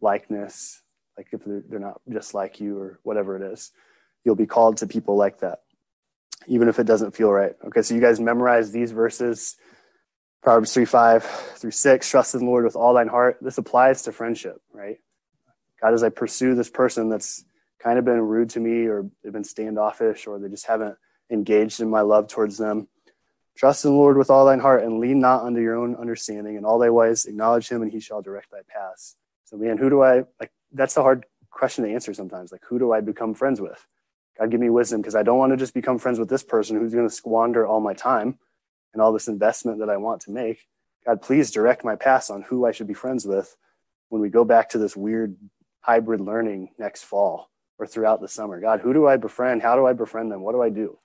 likeness, 0.00 0.82
like 1.16 1.28
if 1.32 1.42
they're, 1.44 1.64
they're 1.68 1.80
not 1.80 2.00
just 2.12 2.34
like 2.34 2.60
you 2.60 2.78
or 2.78 3.00
whatever 3.02 3.36
it 3.36 3.52
is 3.52 3.72
you'll 4.26 4.34
be 4.34 4.46
called 4.46 4.76
to 4.78 4.86
people 4.86 5.16
like 5.16 5.38
that 5.38 5.60
even 6.48 6.68
if 6.68 6.78
it 6.78 6.86
doesn't 6.86 7.12
feel 7.12 7.32
right. 7.32 7.54
Okay 7.64 7.80
so 7.80 7.94
you 7.94 8.00
guys 8.00 8.20
memorize 8.20 8.72
these 8.72 8.90
verses 8.90 9.56
proverbs 10.42 10.74
3 10.74 10.84
5 10.84 11.24
through 11.24 11.70
6 11.70 12.10
trust 12.10 12.34
in 12.34 12.40
the 12.40 12.46
lord 12.46 12.64
with 12.64 12.76
all 12.76 12.92
thine 12.92 13.08
heart. 13.08 13.38
This 13.40 13.56
applies 13.56 14.02
to 14.02 14.12
friendship 14.12 14.60
right? 14.72 14.98
God 15.80 15.94
as 15.94 16.02
i 16.02 16.08
pursue 16.08 16.54
this 16.54 16.68
person 16.68 17.08
that's 17.08 17.44
kind 17.82 17.98
of 17.98 18.04
been 18.04 18.20
rude 18.20 18.50
to 18.50 18.60
me 18.60 18.86
or 18.86 19.08
they've 19.22 19.32
been 19.32 19.44
standoffish 19.44 20.26
or 20.26 20.38
they 20.38 20.48
just 20.48 20.66
haven't 20.66 20.96
engaged 21.30 21.80
in 21.80 21.88
my 21.88 22.00
love 22.00 22.28
towards 22.28 22.58
them. 22.58 22.88
Trust 23.56 23.84
in 23.84 23.92
the 23.92 23.96
lord 23.96 24.18
with 24.18 24.30
all 24.30 24.44
thine 24.44 24.60
heart 24.60 24.82
and 24.82 24.98
lean 24.98 25.20
not 25.20 25.44
unto 25.44 25.60
your 25.60 25.76
own 25.76 25.96
understanding. 25.96 26.56
And 26.56 26.66
all 26.66 26.78
thy 26.78 26.90
ways 26.90 27.24
acknowledge 27.24 27.68
him 27.68 27.82
and 27.82 27.90
he 27.90 28.00
shall 28.00 28.22
direct 28.22 28.50
thy 28.50 28.60
paths. 28.68 29.16
So 29.44 29.56
man 29.56 29.78
who 29.78 29.88
do 29.88 30.02
i 30.02 30.24
like 30.40 30.50
that's 30.72 30.96
a 30.96 31.02
hard 31.02 31.24
question 31.56 31.84
to 31.84 31.92
answer 31.92 32.14
sometimes. 32.14 32.52
Like, 32.52 32.62
who 32.68 32.78
do 32.78 32.92
I 32.92 33.00
become 33.00 33.34
friends 33.34 33.60
with? 33.60 33.84
God, 34.38 34.50
give 34.50 34.60
me 34.60 34.70
wisdom 34.70 35.00
because 35.00 35.14
I 35.14 35.22
don't 35.22 35.38
want 35.38 35.52
to 35.52 35.56
just 35.56 35.74
become 35.74 35.98
friends 35.98 36.18
with 36.18 36.28
this 36.28 36.42
person 36.42 36.76
who's 36.76 36.92
going 36.92 37.08
to 37.08 37.14
squander 37.14 37.66
all 37.66 37.80
my 37.80 37.94
time 37.94 38.38
and 38.92 39.02
all 39.02 39.12
this 39.12 39.28
investment 39.28 39.78
that 39.80 39.90
I 39.90 39.96
want 39.96 40.22
to 40.22 40.30
make. 40.30 40.66
God, 41.06 41.22
please 41.22 41.50
direct 41.50 41.84
my 41.84 41.96
path 41.96 42.30
on 42.30 42.42
who 42.42 42.66
I 42.66 42.72
should 42.72 42.86
be 42.86 42.94
friends 42.94 43.24
with 43.24 43.56
when 44.08 44.20
we 44.20 44.28
go 44.28 44.44
back 44.44 44.70
to 44.70 44.78
this 44.78 44.96
weird 44.96 45.36
hybrid 45.80 46.20
learning 46.20 46.70
next 46.78 47.04
fall 47.04 47.50
or 47.78 47.86
throughout 47.86 48.20
the 48.20 48.28
summer. 48.28 48.60
God, 48.60 48.80
who 48.80 48.92
do 48.92 49.06
I 49.06 49.16
befriend? 49.16 49.62
How 49.62 49.76
do 49.76 49.86
I 49.86 49.92
befriend 49.92 50.32
them? 50.32 50.42
What 50.42 50.52
do 50.52 50.62
I 50.62 50.70
do? 50.70 50.98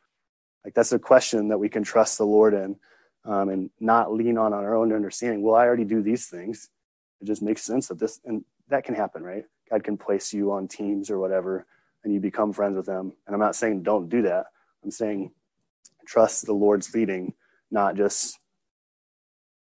Like, 0.66 0.74
that's 0.74 0.92
a 0.92 1.00
question 1.00 1.50
that 1.50 1.60
we 1.60 1.70
can 1.70 1.84
trust 1.84 2.18
the 2.18 2.26
Lord 2.26 2.54
in 2.54 2.78
um, 3.26 3.50
and 3.50 3.70
not 3.80 4.14
lean 4.14 4.38
on 4.38 4.54
our 4.54 4.76
own 4.76 4.94
understanding. 4.94 5.42
Well, 5.42 5.56
I 5.56 5.66
already 5.66 5.86
do 5.86 6.02
these 6.02 6.28
things. 6.28 6.70
It 7.22 7.26
just 7.26 7.42
makes 7.42 7.64
sense 7.64 7.88
that 7.88 8.00
this, 8.00 8.20
and 8.26 8.44
that 8.70 8.84
can 8.84 8.96
happen, 8.96 9.24
right? 9.24 9.46
God 9.70 9.84
can 9.84 9.98
place 9.98 10.34
you 10.34 10.52
on 10.52 10.68
teams 10.68 11.10
or 11.10 11.20
whatever, 11.20 11.66
and 12.04 12.14
you 12.14 12.20
become 12.20 12.54
friends 12.54 12.76
with 12.76 12.86
them. 12.86 13.14
And 13.26 13.34
I'm 13.34 13.40
not 13.40 13.56
saying 13.56 13.84
don't 13.84 14.10
do 14.10 14.24
that. 14.24 14.48
I'm 14.84 14.92
saying 14.92 15.32
trust 16.06 16.46
the 16.46 16.54
Lord's 16.54 16.94
leading, 16.94 17.34
not 17.70 17.96
just 17.96 18.38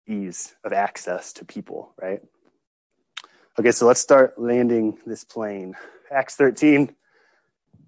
ease 0.07 0.55
of 0.65 0.73
access 0.73 1.33
to 1.35 1.45
people, 1.45 1.95
right? 2.01 2.21
Okay, 3.59 3.71
so 3.71 3.87
let's 3.87 4.01
start 4.01 4.39
landing 4.39 4.99
this 5.07 5.25
plane. 5.25 5.77
Acts 6.11 6.35
13, 6.37 6.95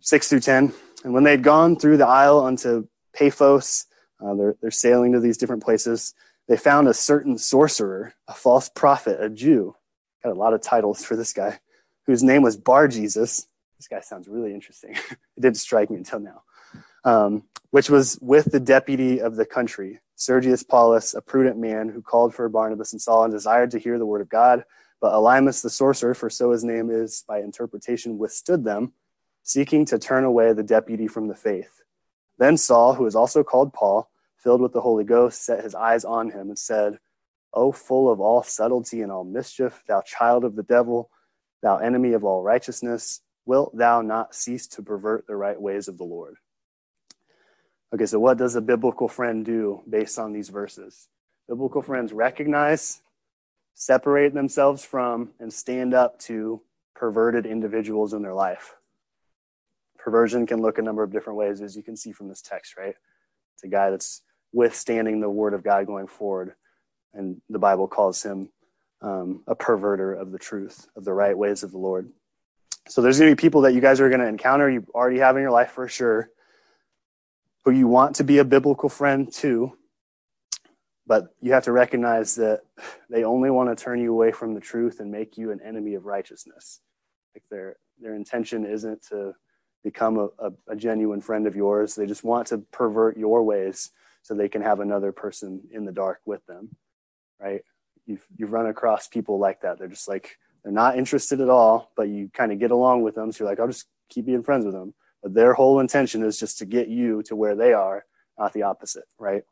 6 0.00 0.28
through 0.28 0.40
10. 0.40 0.72
And 1.04 1.12
when 1.12 1.24
they 1.24 1.32
had 1.32 1.42
gone 1.42 1.76
through 1.76 1.96
the 1.96 2.06
isle 2.06 2.40
unto 2.40 2.86
Paphos, 3.12 3.86
uh, 4.24 4.34
they're, 4.34 4.56
they're 4.62 4.70
sailing 4.70 5.12
to 5.12 5.20
these 5.20 5.36
different 5.36 5.62
places, 5.62 6.14
they 6.48 6.56
found 6.56 6.88
a 6.88 6.94
certain 6.94 7.36
sorcerer, 7.38 8.14
a 8.28 8.34
false 8.34 8.68
prophet, 8.68 9.20
a 9.20 9.28
Jew. 9.28 9.74
Got 10.22 10.32
a 10.32 10.38
lot 10.38 10.54
of 10.54 10.62
titles 10.62 11.04
for 11.04 11.16
this 11.16 11.32
guy 11.32 11.58
whose 12.06 12.22
name 12.22 12.42
was 12.42 12.56
Bar 12.56 12.88
Jesus. 12.88 13.46
This 13.78 13.88
guy 13.88 14.00
sounds 14.00 14.28
really 14.28 14.54
interesting. 14.54 14.92
it 15.10 15.40
didn't 15.40 15.58
strike 15.58 15.90
me 15.90 15.96
until 15.96 16.20
now. 16.20 16.42
Um, 17.04 17.44
which 17.70 17.90
was 17.90 18.18
with 18.20 18.50
the 18.50 18.60
deputy 18.60 19.20
of 19.20 19.36
the 19.36 19.46
country, 19.46 20.00
Sergius 20.16 20.62
Paulus, 20.62 21.14
a 21.14 21.20
prudent 21.20 21.58
man 21.58 21.88
who 21.88 22.00
called 22.00 22.34
for 22.34 22.48
Barnabas 22.48 22.92
and 22.92 23.02
Saul 23.02 23.24
and 23.24 23.32
desired 23.32 23.70
to 23.72 23.78
hear 23.78 23.98
the 23.98 24.06
word 24.06 24.22
of 24.22 24.28
God. 24.28 24.64
But 25.00 25.12
Elymas 25.12 25.62
the 25.62 25.70
sorcerer, 25.70 26.14
for 26.14 26.30
so 26.30 26.52
his 26.52 26.64
name 26.64 26.90
is 26.90 27.22
by 27.28 27.40
interpretation, 27.40 28.18
withstood 28.18 28.64
them, 28.64 28.94
seeking 29.42 29.84
to 29.86 29.98
turn 29.98 30.24
away 30.24 30.52
the 30.52 30.62
deputy 30.62 31.06
from 31.06 31.28
the 31.28 31.34
faith. 31.34 31.82
Then 32.38 32.56
Saul, 32.56 32.94
who 32.94 33.06
is 33.06 33.14
also 33.14 33.44
called 33.44 33.74
Paul, 33.74 34.10
filled 34.38 34.62
with 34.62 34.72
the 34.72 34.80
Holy 34.80 35.04
Ghost, 35.04 35.44
set 35.44 35.62
his 35.62 35.74
eyes 35.74 36.04
on 36.04 36.30
him 36.30 36.48
and 36.48 36.58
said, 36.58 36.98
O 37.52 37.72
full 37.72 38.10
of 38.10 38.20
all 38.20 38.42
subtlety 38.42 39.02
and 39.02 39.12
all 39.12 39.24
mischief, 39.24 39.82
thou 39.86 40.00
child 40.00 40.44
of 40.44 40.56
the 40.56 40.62
devil, 40.62 41.10
thou 41.62 41.76
enemy 41.76 42.12
of 42.12 42.24
all 42.24 42.42
righteousness, 42.42 43.20
wilt 43.46 43.76
thou 43.76 44.02
not 44.02 44.34
cease 44.34 44.66
to 44.66 44.82
pervert 44.82 45.26
the 45.26 45.36
right 45.36 45.60
ways 45.60 45.88
of 45.88 45.96
the 45.96 46.04
Lord? 46.04 46.36
Okay, 47.94 48.06
so 48.06 48.18
what 48.18 48.36
does 48.36 48.56
a 48.56 48.60
biblical 48.60 49.08
friend 49.08 49.44
do 49.44 49.82
based 49.88 50.18
on 50.18 50.32
these 50.32 50.48
verses? 50.48 51.08
Biblical 51.48 51.80
friends 51.80 52.12
recognize, 52.12 53.00
separate 53.74 54.34
themselves 54.34 54.84
from, 54.84 55.30
and 55.38 55.52
stand 55.52 55.94
up 55.94 56.18
to 56.18 56.60
perverted 56.94 57.46
individuals 57.46 58.12
in 58.12 58.22
their 58.22 58.34
life. 58.34 58.74
Perversion 59.98 60.46
can 60.46 60.60
look 60.60 60.78
a 60.78 60.82
number 60.82 61.02
of 61.02 61.12
different 61.12 61.38
ways, 61.38 61.60
as 61.60 61.76
you 61.76 61.82
can 61.82 61.96
see 61.96 62.12
from 62.12 62.28
this 62.28 62.42
text, 62.42 62.76
right? 62.76 62.94
It's 63.54 63.64
a 63.64 63.68
guy 63.68 63.90
that's 63.90 64.22
withstanding 64.52 65.20
the 65.20 65.30
word 65.30 65.54
of 65.54 65.62
God 65.62 65.86
going 65.86 66.06
forward, 66.08 66.54
and 67.14 67.40
the 67.48 67.58
Bible 67.58 67.86
calls 67.86 68.22
him 68.22 68.50
um, 69.02 69.42
a 69.46 69.54
perverter 69.54 70.20
of 70.20 70.32
the 70.32 70.38
truth, 70.38 70.88
of 70.96 71.04
the 71.04 71.12
right 71.12 71.36
ways 71.36 71.62
of 71.62 71.70
the 71.70 71.78
Lord. 71.78 72.10
So 72.88 73.02
there's 73.02 73.18
going 73.18 73.30
to 73.30 73.36
be 73.36 73.40
people 73.40 73.62
that 73.62 73.74
you 73.74 73.80
guys 73.80 74.00
are 74.00 74.08
going 74.08 74.20
to 74.20 74.28
encounter, 74.28 74.70
you 74.70 74.86
already 74.94 75.18
have 75.18 75.36
in 75.36 75.42
your 75.42 75.50
life 75.50 75.72
for 75.72 75.88
sure, 75.88 76.30
who 77.64 77.72
you 77.72 77.88
want 77.88 78.16
to 78.16 78.24
be 78.24 78.38
a 78.38 78.44
biblical 78.44 78.88
friend 78.88 79.32
to, 79.34 79.76
but 81.06 81.34
you 81.40 81.52
have 81.52 81.64
to 81.64 81.72
recognize 81.72 82.36
that 82.36 82.60
they 83.10 83.24
only 83.24 83.50
want 83.50 83.76
to 83.76 83.84
turn 83.84 84.00
you 84.00 84.12
away 84.12 84.30
from 84.30 84.54
the 84.54 84.60
truth 84.60 85.00
and 85.00 85.10
make 85.10 85.36
you 85.36 85.50
an 85.50 85.60
enemy 85.64 85.94
of 85.94 86.06
righteousness. 86.06 86.80
Like 87.34 87.42
their 87.50 87.76
their 88.00 88.14
intention 88.14 88.64
isn't 88.64 89.02
to 89.08 89.34
become 89.82 90.18
a, 90.18 90.28
a, 90.38 90.52
a 90.68 90.76
genuine 90.76 91.20
friend 91.20 91.46
of 91.46 91.56
yours. 91.56 91.94
They 91.94 92.06
just 92.06 92.24
want 92.24 92.48
to 92.48 92.58
pervert 92.58 93.16
your 93.16 93.42
ways 93.42 93.90
so 94.22 94.34
they 94.34 94.48
can 94.48 94.62
have 94.62 94.80
another 94.80 95.12
person 95.12 95.62
in 95.72 95.84
the 95.84 95.92
dark 95.92 96.20
with 96.24 96.44
them. 96.46 96.76
Right? 97.40 97.62
You've 98.06 98.24
you've 98.36 98.52
run 98.52 98.66
across 98.66 99.08
people 99.08 99.38
like 99.38 99.62
that. 99.62 99.78
They're 99.78 99.88
just 99.88 100.08
like 100.08 100.38
they're 100.66 100.72
not 100.72 100.98
interested 100.98 101.40
at 101.40 101.48
all, 101.48 101.92
but 101.96 102.08
you 102.08 102.28
kind 102.34 102.50
of 102.50 102.58
get 102.58 102.72
along 102.72 103.02
with 103.02 103.14
them. 103.14 103.30
So 103.30 103.44
you're 103.44 103.48
like, 103.48 103.60
I'll 103.60 103.68
just 103.68 103.86
keep 104.08 104.26
being 104.26 104.42
friends 104.42 104.64
with 104.64 104.74
them. 104.74 104.94
But 105.22 105.32
their 105.32 105.54
whole 105.54 105.78
intention 105.78 106.24
is 106.24 106.40
just 106.40 106.58
to 106.58 106.64
get 106.64 106.88
you 106.88 107.22
to 107.26 107.36
where 107.36 107.54
they 107.54 107.72
are, 107.72 108.04
not 108.36 108.52
the 108.52 108.64
opposite, 108.64 109.04
right? 109.16 109.44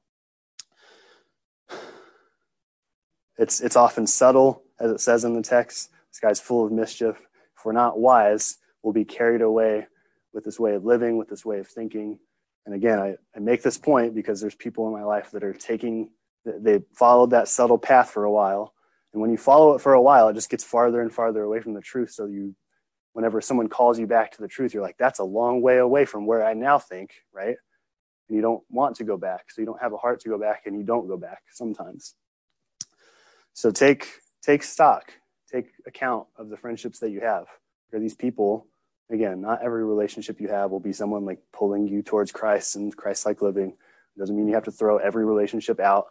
It's, 3.39 3.61
it's 3.61 3.77
often 3.77 4.09
subtle, 4.09 4.65
as 4.81 4.91
it 4.91 5.01
says 5.01 5.23
in 5.23 5.35
the 5.35 5.43
text. 5.43 5.93
This 6.11 6.19
guy's 6.19 6.41
full 6.41 6.67
of 6.67 6.73
mischief. 6.73 7.15
If 7.57 7.65
we're 7.65 7.71
not 7.71 8.01
wise, 8.01 8.59
we'll 8.83 8.93
be 8.93 9.05
carried 9.05 9.41
away 9.41 9.87
with 10.33 10.43
this 10.43 10.59
way 10.59 10.75
of 10.75 10.85
living, 10.85 11.17
with 11.17 11.29
this 11.29 11.45
way 11.45 11.61
of 11.61 11.69
thinking. 11.69 12.19
And 12.67 12.75
again, 12.75 12.99
I, 12.99 13.15
I 13.37 13.39
make 13.39 13.63
this 13.63 13.79
point 13.79 14.17
because 14.17 14.41
there's 14.41 14.57
people 14.57 14.89
in 14.89 14.93
my 14.93 15.05
life 15.05 15.31
that 15.31 15.45
are 15.45 15.55
taking, 15.55 16.11
they 16.45 16.83
followed 16.93 17.31
that 17.31 17.47
subtle 17.47 17.79
path 17.79 18.11
for 18.11 18.25
a 18.25 18.33
while. 18.33 18.74
And 19.15 19.23
when 19.23 19.31
you 19.31 19.39
follow 19.39 19.75
it 19.75 19.81
for 19.81 19.95
a 19.95 20.03
while, 20.03 20.29
it 20.29 20.35
just 20.35 20.51
gets 20.51 20.65
farther 20.65 21.01
and 21.01 21.11
farther 21.11 21.45
away 21.45 21.61
from 21.61 21.73
the 21.73 21.81
truth. 21.81 22.11
So 22.11 22.27
you, 22.27 22.55
whenever 23.13 23.41
someone 23.41 23.69
calls 23.69 23.97
you 23.99 24.09
back 24.09 24.33
to 24.33 24.43
the 24.43 24.49
truth, 24.49 24.75
you're 24.75 24.83
like, 24.83 24.99
that's 24.99 25.21
a 25.21 25.25
long 25.25 25.63
way 25.63 25.79
away 25.79 26.05
from 26.05 26.27
where 26.27 26.45
I 26.45 26.53
now 26.53 26.81
think, 26.81 27.15
right? 27.33 27.57
And 28.29 28.37
you 28.37 28.43
don't 28.43 28.65
want 28.69 28.97
to 28.97 29.05
go 29.05 29.17
back. 29.17 29.53
So 29.53 29.63
you 29.63 29.67
don't 29.67 29.81
have 29.81 29.93
a 29.93 29.97
heart 29.97 30.21
to 30.23 30.29
go 30.29 30.37
back 30.37 30.63
and 30.67 30.77
you 30.77 30.83
don't 30.83 31.07
go 31.07 31.17
back 31.17 31.43
sometimes. 31.53 32.15
So 33.53 33.71
take 33.71 34.09
take 34.43 34.65
stock, 34.65 35.13
take 35.51 35.67
account 35.87 36.27
of 36.37 36.49
the 36.49 36.57
friendships 36.57 36.99
that 36.99 37.11
you 37.11 37.21
have. 37.21 37.47
Are 37.93 38.01
these 38.01 38.17
people, 38.17 38.67
again, 39.13 39.41
not 39.41 39.63
every 39.63 39.85
relationship 39.85 40.41
you 40.41 40.49
have 40.49 40.73
will 40.73 40.81
be 40.81 40.93
someone 40.93 41.25
like 41.25 41.39
pulling 41.53 41.87
you 41.87 42.03
towards 42.03 42.33
Christ 42.33 42.75
and 42.75 42.95
Christ-like 42.95 43.41
living. 43.41 43.69
It 43.71 44.19
doesn't 44.19 44.37
mean 44.37 44.49
you 44.49 44.55
have 44.55 44.65
to 44.65 44.73
throw 44.73 44.99
every 44.99 45.25
relationship 45.25 45.79
out, 45.79 46.07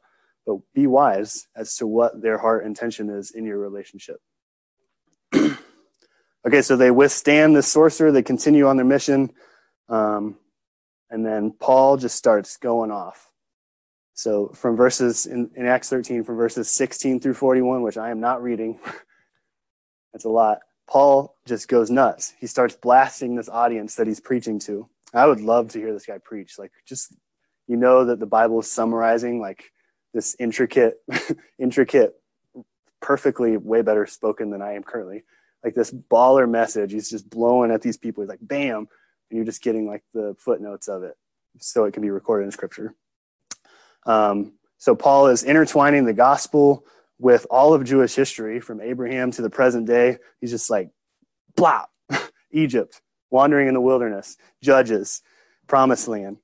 but 0.45 0.57
be 0.73 0.87
wise 0.87 1.47
as 1.55 1.75
to 1.77 1.87
what 1.87 2.21
their 2.21 2.37
heart 2.37 2.65
intention 2.65 3.09
is 3.09 3.31
in 3.31 3.45
your 3.45 3.57
relationship. 3.57 4.17
okay, 5.35 6.61
so 6.61 6.75
they 6.75 6.91
withstand 6.91 7.55
the 7.55 7.63
sorcerer. 7.63 8.11
They 8.11 8.23
continue 8.23 8.67
on 8.67 8.77
their 8.77 8.85
mission. 8.85 9.31
Um, 9.89 10.37
and 11.09 11.25
then 11.25 11.51
Paul 11.51 11.97
just 11.97 12.15
starts 12.15 12.57
going 12.57 12.91
off. 12.91 13.29
So 14.13 14.49
from 14.49 14.75
verses 14.75 15.25
in, 15.25 15.49
in 15.55 15.65
Acts 15.65 15.89
13, 15.89 16.23
from 16.23 16.35
verses 16.35 16.69
16 16.69 17.19
through 17.19 17.33
41, 17.33 17.81
which 17.81 17.97
I 17.97 18.11
am 18.11 18.19
not 18.19 18.43
reading, 18.43 18.79
that's 20.13 20.25
a 20.25 20.29
lot. 20.29 20.59
Paul 20.87 21.35
just 21.45 21.67
goes 21.67 21.89
nuts. 21.89 22.33
He 22.39 22.47
starts 22.47 22.75
blasting 22.75 23.35
this 23.35 23.49
audience 23.49 23.95
that 23.95 24.07
he's 24.07 24.19
preaching 24.19 24.59
to. 24.59 24.87
I 25.13 25.25
would 25.25 25.41
love 25.41 25.69
to 25.69 25.79
hear 25.79 25.93
this 25.93 26.05
guy 26.05 26.17
preach. 26.17 26.59
Like, 26.59 26.71
just 26.85 27.15
you 27.67 27.77
know 27.77 28.05
that 28.05 28.19
the 28.19 28.25
Bible 28.25 28.59
is 28.59 28.69
summarizing 28.69 29.39
like 29.39 29.71
this 30.13 30.35
intricate, 30.39 31.01
intricate, 31.59 32.15
perfectly 33.01 33.57
way 33.57 33.81
better 33.81 34.05
spoken 34.05 34.49
than 34.49 34.61
I 34.61 34.73
am 34.73 34.83
currently. 34.83 35.23
Like 35.63 35.75
this 35.75 35.91
baller 35.91 36.49
message. 36.49 36.91
He's 36.91 37.09
just 37.09 37.29
blowing 37.29 37.71
at 37.71 37.81
these 37.81 37.97
people. 37.97 38.23
He's 38.23 38.29
like, 38.29 38.39
bam, 38.41 38.87
and 39.29 39.37
you're 39.37 39.45
just 39.45 39.63
getting 39.63 39.87
like 39.87 40.03
the 40.13 40.35
footnotes 40.37 40.87
of 40.87 41.03
it, 41.03 41.15
so 41.59 41.85
it 41.85 41.93
can 41.93 42.01
be 42.01 42.09
recorded 42.09 42.45
in 42.45 42.51
Scripture. 42.51 42.95
Um, 44.05 44.53
so 44.77 44.95
Paul 44.95 45.27
is 45.27 45.43
intertwining 45.43 46.05
the 46.05 46.13
gospel 46.13 46.85
with 47.17 47.47
all 47.49 47.73
of 47.73 47.85
Jewish 47.85 48.15
history 48.15 48.59
from 48.59 48.81
Abraham 48.81 49.31
to 49.31 49.41
the 49.41 49.49
present 49.49 49.87
day. 49.87 50.17
He's 50.41 50.51
just 50.51 50.69
like, 50.69 50.89
blah, 51.55 51.85
Egypt, 52.51 53.01
wandering 53.29 53.69
in 53.69 53.73
the 53.73 53.81
wilderness, 53.81 54.35
Judges, 54.61 55.21
Promised 55.67 56.07
Land, 56.09 56.37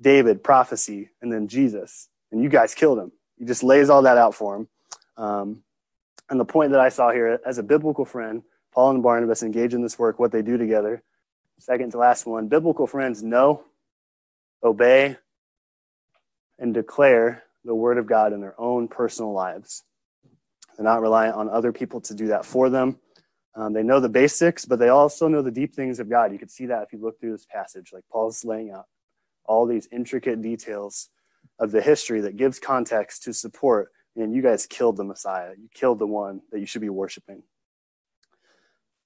David, 0.00 0.44
prophecy, 0.44 1.10
and 1.22 1.32
then 1.32 1.48
Jesus. 1.48 2.08
And 2.30 2.42
you 2.42 2.50
guys 2.50 2.74
killed 2.74 2.98
him. 2.98 3.12
He 3.38 3.44
just 3.44 3.62
lays 3.62 3.90
all 3.90 4.02
that 4.02 4.18
out 4.18 4.34
for 4.34 4.56
him. 4.56 4.68
Um, 5.16 5.62
and 6.28 6.40
the 6.40 6.44
point 6.44 6.72
that 6.72 6.80
I 6.80 6.88
saw 6.88 7.10
here, 7.10 7.40
as 7.46 7.58
a 7.58 7.62
biblical 7.62 8.04
friend, 8.04 8.42
Paul 8.72 8.90
and 8.90 9.02
Barnabas 9.02 9.42
engage 9.42 9.74
in 9.74 9.82
this 9.82 9.98
work, 9.98 10.18
what 10.18 10.32
they 10.32 10.42
do 10.42 10.56
together. 10.56 11.02
Second 11.58 11.92
to 11.92 11.98
last 11.98 12.26
one, 12.26 12.48
biblical 12.48 12.86
friends 12.86 13.22
know, 13.22 13.64
obey, 14.62 15.16
and 16.58 16.74
declare 16.74 17.44
the 17.64 17.74
word 17.74 17.98
of 17.98 18.06
God 18.06 18.32
in 18.32 18.40
their 18.40 18.58
own 18.60 18.88
personal 18.88 19.32
lives. 19.32 19.84
They're 20.76 20.84
not 20.84 21.00
reliant 21.00 21.36
on 21.36 21.48
other 21.48 21.72
people 21.72 22.00
to 22.02 22.14
do 22.14 22.28
that 22.28 22.44
for 22.44 22.68
them. 22.68 22.98
Um, 23.54 23.72
they 23.72 23.82
know 23.82 24.00
the 24.00 24.10
basics, 24.10 24.66
but 24.66 24.78
they 24.78 24.90
also 24.90 25.28
know 25.28 25.40
the 25.40 25.50
deep 25.50 25.74
things 25.74 25.98
of 25.98 26.10
God. 26.10 26.32
You 26.32 26.38
could 26.38 26.50
see 26.50 26.66
that 26.66 26.82
if 26.82 26.92
you 26.92 26.98
look 26.98 27.18
through 27.18 27.32
this 27.32 27.46
passage. 27.46 27.90
Like 27.92 28.04
Paul's 28.12 28.44
laying 28.44 28.70
out 28.70 28.84
all 29.46 29.66
these 29.66 29.88
intricate 29.90 30.42
details 30.42 31.08
of 31.58 31.70
the 31.70 31.82
history 31.82 32.20
that 32.22 32.36
gives 32.36 32.58
context 32.58 33.22
to 33.24 33.32
support. 33.32 33.92
And 34.16 34.34
you 34.34 34.42
guys 34.42 34.66
killed 34.66 34.96
the 34.96 35.04
Messiah. 35.04 35.52
You 35.58 35.68
killed 35.74 35.98
the 35.98 36.06
one 36.06 36.40
that 36.50 36.60
you 36.60 36.66
should 36.66 36.80
be 36.80 36.88
worshiping. 36.88 37.42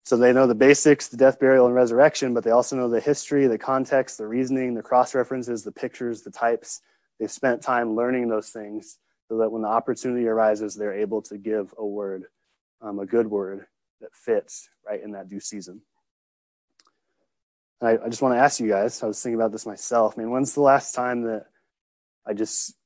So 0.04 0.16
they 0.16 0.32
know 0.32 0.46
the 0.46 0.54
basics, 0.54 1.08
the 1.08 1.16
death, 1.16 1.38
burial, 1.38 1.66
and 1.66 1.74
resurrection, 1.74 2.32
but 2.32 2.42
they 2.42 2.50
also 2.50 2.76
know 2.76 2.88
the 2.88 3.00
history, 3.00 3.46
the 3.46 3.58
context, 3.58 4.18
the 4.18 4.26
reasoning, 4.26 4.74
the 4.74 4.82
cross 4.82 5.14
references, 5.14 5.62
the 5.62 5.72
pictures, 5.72 6.22
the 6.22 6.30
types, 6.30 6.80
They've 7.20 7.30
spent 7.30 7.60
time 7.60 7.94
learning 7.94 8.28
those 8.28 8.48
things 8.48 8.98
so 9.28 9.36
that 9.38 9.52
when 9.52 9.62
the 9.62 9.68
opportunity 9.68 10.26
arises, 10.26 10.74
they're 10.74 10.94
able 10.94 11.20
to 11.22 11.36
give 11.36 11.72
a 11.76 11.84
word, 11.84 12.24
um, 12.80 12.98
a 12.98 13.04
good 13.04 13.26
word 13.26 13.66
that 14.00 14.14
fits 14.14 14.70
right 14.88 15.00
in 15.00 15.12
that 15.12 15.28
due 15.28 15.38
season. 15.38 15.82
I, 17.82 17.98
I 17.98 18.08
just 18.08 18.22
want 18.22 18.34
to 18.34 18.40
ask 18.40 18.58
you 18.58 18.68
guys, 18.68 19.02
I 19.02 19.06
was 19.06 19.22
thinking 19.22 19.38
about 19.38 19.52
this 19.52 19.66
myself. 19.66 20.14
I 20.16 20.22
mean, 20.22 20.30
when's 20.30 20.54
the 20.54 20.62
last 20.62 20.94
time 20.94 21.22
that 21.24 21.46
I 22.30 22.32
just 22.32 22.76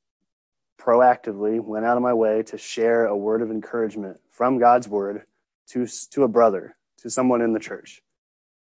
proactively 0.81 1.61
went 1.61 1.85
out 1.85 1.99
of 1.99 2.03
my 2.03 2.15
way 2.15 2.43
to 2.45 2.57
share 2.57 3.05
a 3.05 3.17
word 3.17 3.43
of 3.43 3.51
encouragement 3.51 4.19
from 4.31 4.59
God's 4.59 4.89
word 4.89 5.25
to, 5.69 5.87
to 6.13 6.25
a 6.25 6.29
brother, 6.29 6.77
to 7.03 7.11
someone 7.11 7.43
in 7.43 7.53
the 7.53 7.61
church? 7.61 8.01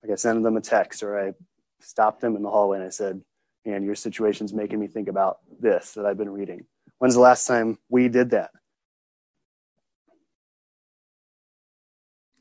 Like 0.02 0.12
I 0.12 0.16
sent 0.16 0.42
them 0.42 0.58
a 0.58 0.60
text 0.60 1.02
or 1.02 1.18
I 1.18 1.32
stopped 1.80 2.20
them 2.20 2.36
in 2.36 2.42
the 2.42 2.50
hallway 2.50 2.76
and 2.76 2.86
I 2.86 2.90
said, 2.90 3.22
and 3.64 3.82
your 3.82 3.94
situation's 3.94 4.52
making 4.52 4.78
me 4.78 4.86
think 4.86 5.08
about 5.08 5.38
this 5.58 5.92
that 5.92 6.04
I've 6.04 6.18
been 6.18 6.28
reading. 6.28 6.66
When's 6.98 7.14
the 7.14 7.20
last 7.20 7.46
time 7.46 7.78
we 7.88 8.10
did 8.10 8.28
that? 8.30 8.50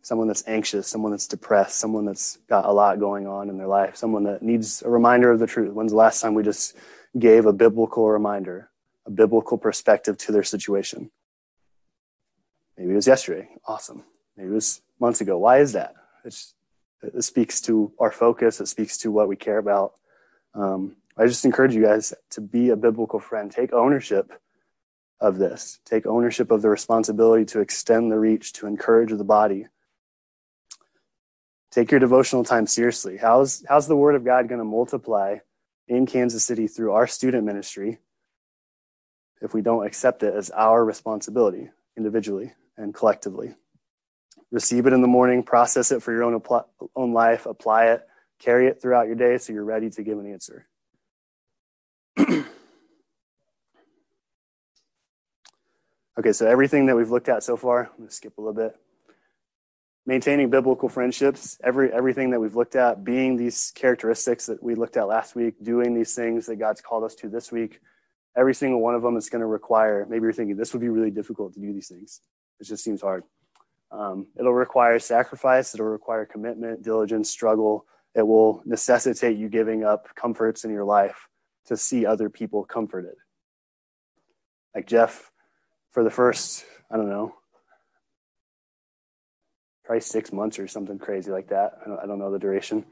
Someone 0.02 0.28
that's 0.28 0.44
anxious, 0.48 0.86
someone 0.86 1.12
that's 1.12 1.28
depressed, 1.28 1.78
someone 1.78 2.04
that's 2.04 2.40
got 2.50 2.66
a 2.66 2.72
lot 2.74 3.00
going 3.00 3.26
on 3.26 3.50
in 3.50 3.58
their 3.58 3.68
life, 3.68 3.96
someone 3.96 4.26
that 4.26 4.42
needs 4.42 4.82
a 4.82 4.90
reminder 4.90 5.32
of 5.32 5.40
the 5.40 5.48
truth. 5.48 5.72
When's 5.72 5.94
the 5.94 5.98
last 5.98 6.20
time 6.20 6.34
we 6.34 6.44
just 6.44 6.76
gave 7.18 7.46
a 7.46 7.54
biblical 7.54 8.10
reminder, 8.10 8.70
a 9.06 9.12
biblical 9.12 9.58
perspective 9.58 10.18
to 10.20 10.32
their 10.32 10.44
situation? 10.44 11.12
Maybe 12.78 12.92
it 12.92 12.96
was 12.96 13.08
yesterday. 13.08 13.50
Awesome. 13.68 14.04
Maybe 14.36 14.50
it 14.50 14.54
was 14.54 14.82
months 15.00 15.22
ago. 15.22 15.38
Why 15.38 15.60
is 15.60 15.74
that? 15.74 15.96
It's, 16.26 16.54
it 17.02 17.24
speaks 17.24 17.62
to 17.62 17.92
our 18.00 18.12
focus. 18.12 18.60
It 18.60 18.68
speaks 18.68 18.98
to 19.00 19.12
what 19.12 19.28
we 19.28 19.36
care 19.36 19.58
about. 19.58 19.94
Um, 20.56 20.96
I 21.18 21.28
just 21.28 21.46
encourage 21.46 21.76
you 21.76 21.84
guys 21.84 22.14
to 22.32 22.42
be 22.42 22.70
a 22.70 22.76
biblical 22.76 23.20
friend. 23.20 23.52
Take 23.52 23.74
ownership 23.74 24.32
of 25.20 25.38
this. 25.38 25.80
Take 25.86 26.08
ownership 26.08 26.50
of 26.50 26.62
the 26.62 26.70
responsibility 26.70 27.46
to 27.46 27.60
extend 27.60 28.12
the 28.12 28.18
reach, 28.18 28.54
to 28.54 28.68
encourage 28.68 29.12
the 29.12 29.24
body. 29.24 29.68
Take 31.72 31.92
your 31.92 32.00
devotional 32.00 32.44
time 32.44 32.68
seriously. 32.68 33.18
How's, 33.18 33.64
how's 33.68 33.88
the 33.88 33.96
Word 33.96 34.16
of 34.16 34.26
God 34.26 34.48
going 34.48 34.60
to 34.60 34.66
multiply 34.66 35.38
in 35.88 36.06
Kansas 36.06 36.46
City 36.46 36.68
through 36.68 36.94
our 36.94 37.08
student 37.08 37.46
ministry 37.46 38.00
if 39.42 39.54
we 39.54 39.62
don't 39.62 39.86
accept 39.86 40.24
it 40.24 40.34
as 40.34 40.50
our 40.52 40.84
responsibility 40.84 41.70
individually 41.98 42.54
and 42.78 42.94
collectively. 42.94 43.54
Receive 44.52 44.88
it 44.88 44.94
in 44.94 45.02
the 45.02 45.08
morning, 45.08 45.44
process 45.44 45.92
it 45.92 46.02
for 46.02 46.14
your 46.14 46.24
own, 46.24 46.42
own 46.96 47.14
life, 47.14 47.46
apply 47.46 47.88
it, 47.88 48.08
carry 48.40 48.68
it 48.68 48.82
throughout 48.82 49.08
your 49.08 49.16
day 49.16 49.38
so 49.38 49.52
you're 49.52 49.66
ready 49.66 49.90
to 49.90 50.04
give 50.04 50.18
an 50.18 50.32
answer. 50.32 50.68
okay, 56.18 56.32
so 56.32 56.48
everything 56.48 56.86
that 56.86 56.96
we've 56.96 57.12
looked 57.12 57.30
at 57.30 57.44
so 57.44 57.58
far, 57.58 57.86
I'm 57.86 57.98
going 57.98 58.10
to 58.10 58.16
skip 58.16 58.38
a 58.38 58.42
little 58.42 58.54
bit. 58.54 58.76
Maintaining 60.06 60.50
biblical 60.50 60.90
friendships, 60.90 61.58
every, 61.64 61.92
everything 61.92 62.32
that 62.32 62.40
we've 62.40 62.56
looked 62.56 62.76
at, 62.76 63.06
being 63.06 63.38
these 63.38 63.72
characteristics 63.74 64.48
that 64.48 64.62
we 64.62 64.76
looked 64.76 64.98
at 64.98 65.08
last 65.08 65.34
week, 65.34 65.56
doing 65.64 65.94
these 65.94 66.14
things 66.14 66.46
that 66.48 66.58
God's 66.58 66.82
called 66.82 67.06
us 67.06 67.16
to 67.16 67.30
this 67.30 67.52
week, 67.52 67.80
every 68.36 68.54
single 68.54 68.82
one 68.82 68.96
of 68.96 69.02
them 69.02 69.16
is 69.16 69.30
going 69.30 69.40
to 69.40 69.48
require, 69.48 70.06
maybe 70.10 70.24
you're 70.24 70.34
thinking, 70.34 70.58
this 70.58 70.74
would 70.74 70.82
be 70.82 70.90
really 70.90 71.12
difficult 71.12 71.54
to 71.54 71.60
do 71.62 71.72
these 71.72 71.88
things. 71.88 72.20
It 72.60 72.66
just 72.66 72.84
seems 72.84 73.02
hard. 73.02 73.24
Um, 73.92 74.28
it'll 74.38 74.54
require 74.54 75.00
sacrifice, 75.00 75.74
it'll 75.74 75.86
require 75.86 76.26
commitment, 76.26 76.84
diligence, 76.84 77.30
struggle. 77.30 77.86
It 78.16 78.28
will 78.28 78.62
necessitate 78.66 79.38
you 79.38 79.50
giving 79.50 79.84
up 79.84 80.08
comforts 80.16 80.66
in 80.66 80.72
your 80.72 80.84
life 80.84 81.28
to 81.68 81.78
see 81.78 82.06
other 82.06 82.30
people 82.30 82.64
comforted. 82.66 83.16
Like 84.76 84.88
Jeff, 84.88 85.32
for 85.92 86.04
the 86.04 86.10
first, 86.10 86.66
I 86.92 86.98
don't 86.98 87.10
know, 87.10 87.36
probably 89.84 90.02
six 90.02 90.32
months 90.32 90.60
or 90.60 90.68
something 90.68 90.98
crazy 90.98 91.32
like 91.32 91.50
that. 91.50 91.78
I 91.84 91.90
don't, 91.90 92.00
I 92.00 92.06
don't 92.06 92.20
know 92.20 92.32
the 92.32 92.40
duration. 92.40 92.86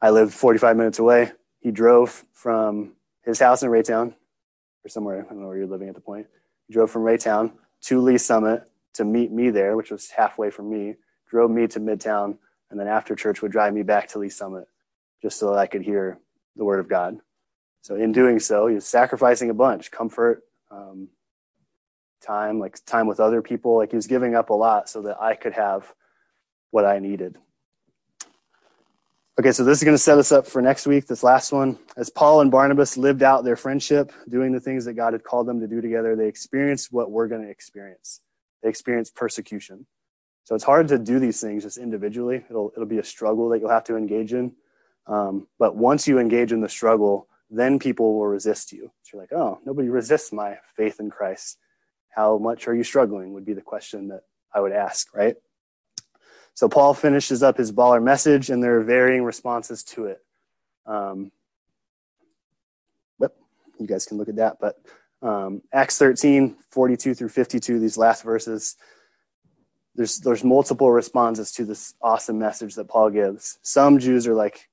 I 0.00 0.10
lived 0.10 0.32
45 0.32 0.76
minutes 0.76 0.98
away. 0.98 1.32
He 1.60 1.70
drove 1.70 2.24
from 2.32 2.92
his 3.24 3.38
house 3.38 3.62
in 3.62 3.70
Raytown 3.70 4.14
or 4.84 4.88
somewhere. 4.88 5.24
I 5.24 5.32
don't 5.32 5.40
know 5.40 5.46
where 5.46 5.56
you're 5.56 5.66
living 5.66 5.88
at 5.88 5.94
the 5.94 6.00
point. 6.00 6.26
He 6.66 6.74
drove 6.74 6.90
from 6.90 7.02
Raytown 7.02 7.52
to 7.82 8.00
Lee's 8.00 8.24
Summit 8.24 8.64
to 8.94 9.04
meet 9.04 9.30
me 9.30 9.50
there, 9.50 9.76
which 9.76 9.90
was 9.90 10.10
halfway 10.10 10.50
from 10.50 10.70
me, 10.70 10.96
drove 11.30 11.50
me 11.50 11.66
to 11.68 11.80
Midtown, 11.80 12.36
and 12.70 12.78
then 12.78 12.88
after 12.88 13.14
church 13.14 13.42
would 13.42 13.52
drive 13.52 13.72
me 13.72 13.82
back 13.82 14.08
to 14.08 14.18
Lee's 14.18 14.36
Summit 14.36 14.66
just 15.22 15.38
so 15.38 15.50
that 15.50 15.58
I 15.58 15.66
could 15.66 15.82
hear 15.82 16.18
the 16.56 16.64
word 16.64 16.80
of 16.80 16.88
God. 16.88 17.18
So 17.82 17.94
in 17.94 18.12
doing 18.12 18.38
so, 18.38 18.66
he 18.66 18.74
was 18.74 18.86
sacrificing 18.86 19.50
a 19.50 19.54
bunch, 19.54 19.90
comfort, 19.90 20.42
um, 20.70 21.08
time, 22.22 22.58
like 22.58 22.84
time 22.84 23.06
with 23.06 23.20
other 23.20 23.42
people. 23.42 23.76
Like 23.76 23.90
he 23.90 23.96
was 23.96 24.06
giving 24.06 24.34
up 24.34 24.50
a 24.50 24.54
lot 24.54 24.88
so 24.88 25.02
that 25.02 25.20
I 25.20 25.34
could 25.34 25.52
have 25.52 25.92
what 26.70 26.84
I 26.84 26.98
needed. 26.98 27.38
Okay, 29.40 29.52
so 29.52 29.64
this 29.64 29.78
is 29.78 29.84
going 29.84 29.94
to 29.94 30.02
set 30.02 30.18
us 30.18 30.30
up 30.30 30.46
for 30.46 30.60
next 30.60 30.86
week, 30.86 31.06
this 31.06 31.22
last 31.22 31.52
one. 31.52 31.78
As 31.96 32.10
Paul 32.10 32.42
and 32.42 32.50
Barnabas 32.50 32.98
lived 32.98 33.22
out 33.22 33.44
their 33.44 33.56
friendship, 33.56 34.12
doing 34.28 34.52
the 34.52 34.60
things 34.60 34.84
that 34.84 34.92
God 34.92 35.14
had 35.14 35.24
called 35.24 35.46
them 35.46 35.58
to 35.60 35.66
do 35.66 35.80
together, 35.80 36.14
they 36.14 36.28
experienced 36.28 36.92
what 36.92 37.10
we're 37.10 37.28
going 37.28 37.42
to 37.42 37.48
experience. 37.48 38.20
They 38.62 38.68
experienced 38.68 39.16
persecution. 39.16 39.86
So 40.44 40.54
it's 40.54 40.64
hard 40.64 40.88
to 40.88 40.98
do 40.98 41.18
these 41.18 41.40
things 41.40 41.62
just 41.62 41.78
individually. 41.78 42.44
It'll, 42.50 42.72
it'll 42.76 42.86
be 42.86 42.98
a 42.98 43.04
struggle 43.04 43.48
that 43.48 43.60
you'll 43.60 43.70
have 43.70 43.84
to 43.84 43.96
engage 43.96 44.34
in. 44.34 44.52
Um, 45.06 45.46
but 45.58 45.76
once 45.76 46.06
you 46.06 46.18
engage 46.18 46.52
in 46.52 46.60
the 46.60 46.68
struggle, 46.68 47.26
then 47.50 47.78
people 47.78 48.14
will 48.14 48.26
resist 48.26 48.70
you. 48.70 48.90
So 49.02 49.16
you're 49.16 49.22
like, 49.22 49.32
oh, 49.32 49.60
nobody 49.64 49.88
resists 49.88 50.32
my 50.32 50.58
faith 50.76 51.00
in 51.00 51.10
Christ. 51.10 51.58
How 52.14 52.38
much 52.38 52.68
are 52.68 52.74
you 52.74 52.84
struggling? 52.84 53.32
Would 53.32 53.44
be 53.44 53.54
the 53.54 53.62
question 53.62 54.08
that 54.08 54.22
I 54.54 54.60
would 54.60 54.72
ask, 54.72 55.14
right? 55.14 55.36
So 56.54 56.68
Paul 56.68 56.94
finishes 56.94 57.42
up 57.42 57.56
his 57.56 57.72
baller 57.72 58.02
message, 58.02 58.50
and 58.50 58.62
there 58.62 58.78
are 58.78 58.84
varying 58.84 59.24
responses 59.24 59.82
to 59.84 60.06
it. 60.06 60.18
Um, 60.84 61.32
you 63.82 63.88
guys 63.88 64.06
can 64.06 64.16
look 64.16 64.28
at 64.28 64.36
that. 64.36 64.56
But 64.60 64.80
um, 65.20 65.62
Acts 65.72 65.98
13, 65.98 66.56
42 66.70 67.14
through 67.14 67.28
52, 67.28 67.78
these 67.78 67.98
last 67.98 68.22
verses, 68.22 68.76
there's, 69.94 70.18
there's 70.18 70.42
multiple 70.42 70.90
responses 70.90 71.52
to 71.52 71.64
this 71.64 71.94
awesome 72.00 72.38
message 72.38 72.74
that 72.76 72.88
Paul 72.88 73.10
gives. 73.10 73.58
Some 73.62 73.98
Jews 73.98 74.26
are 74.26 74.34
like, 74.34 74.68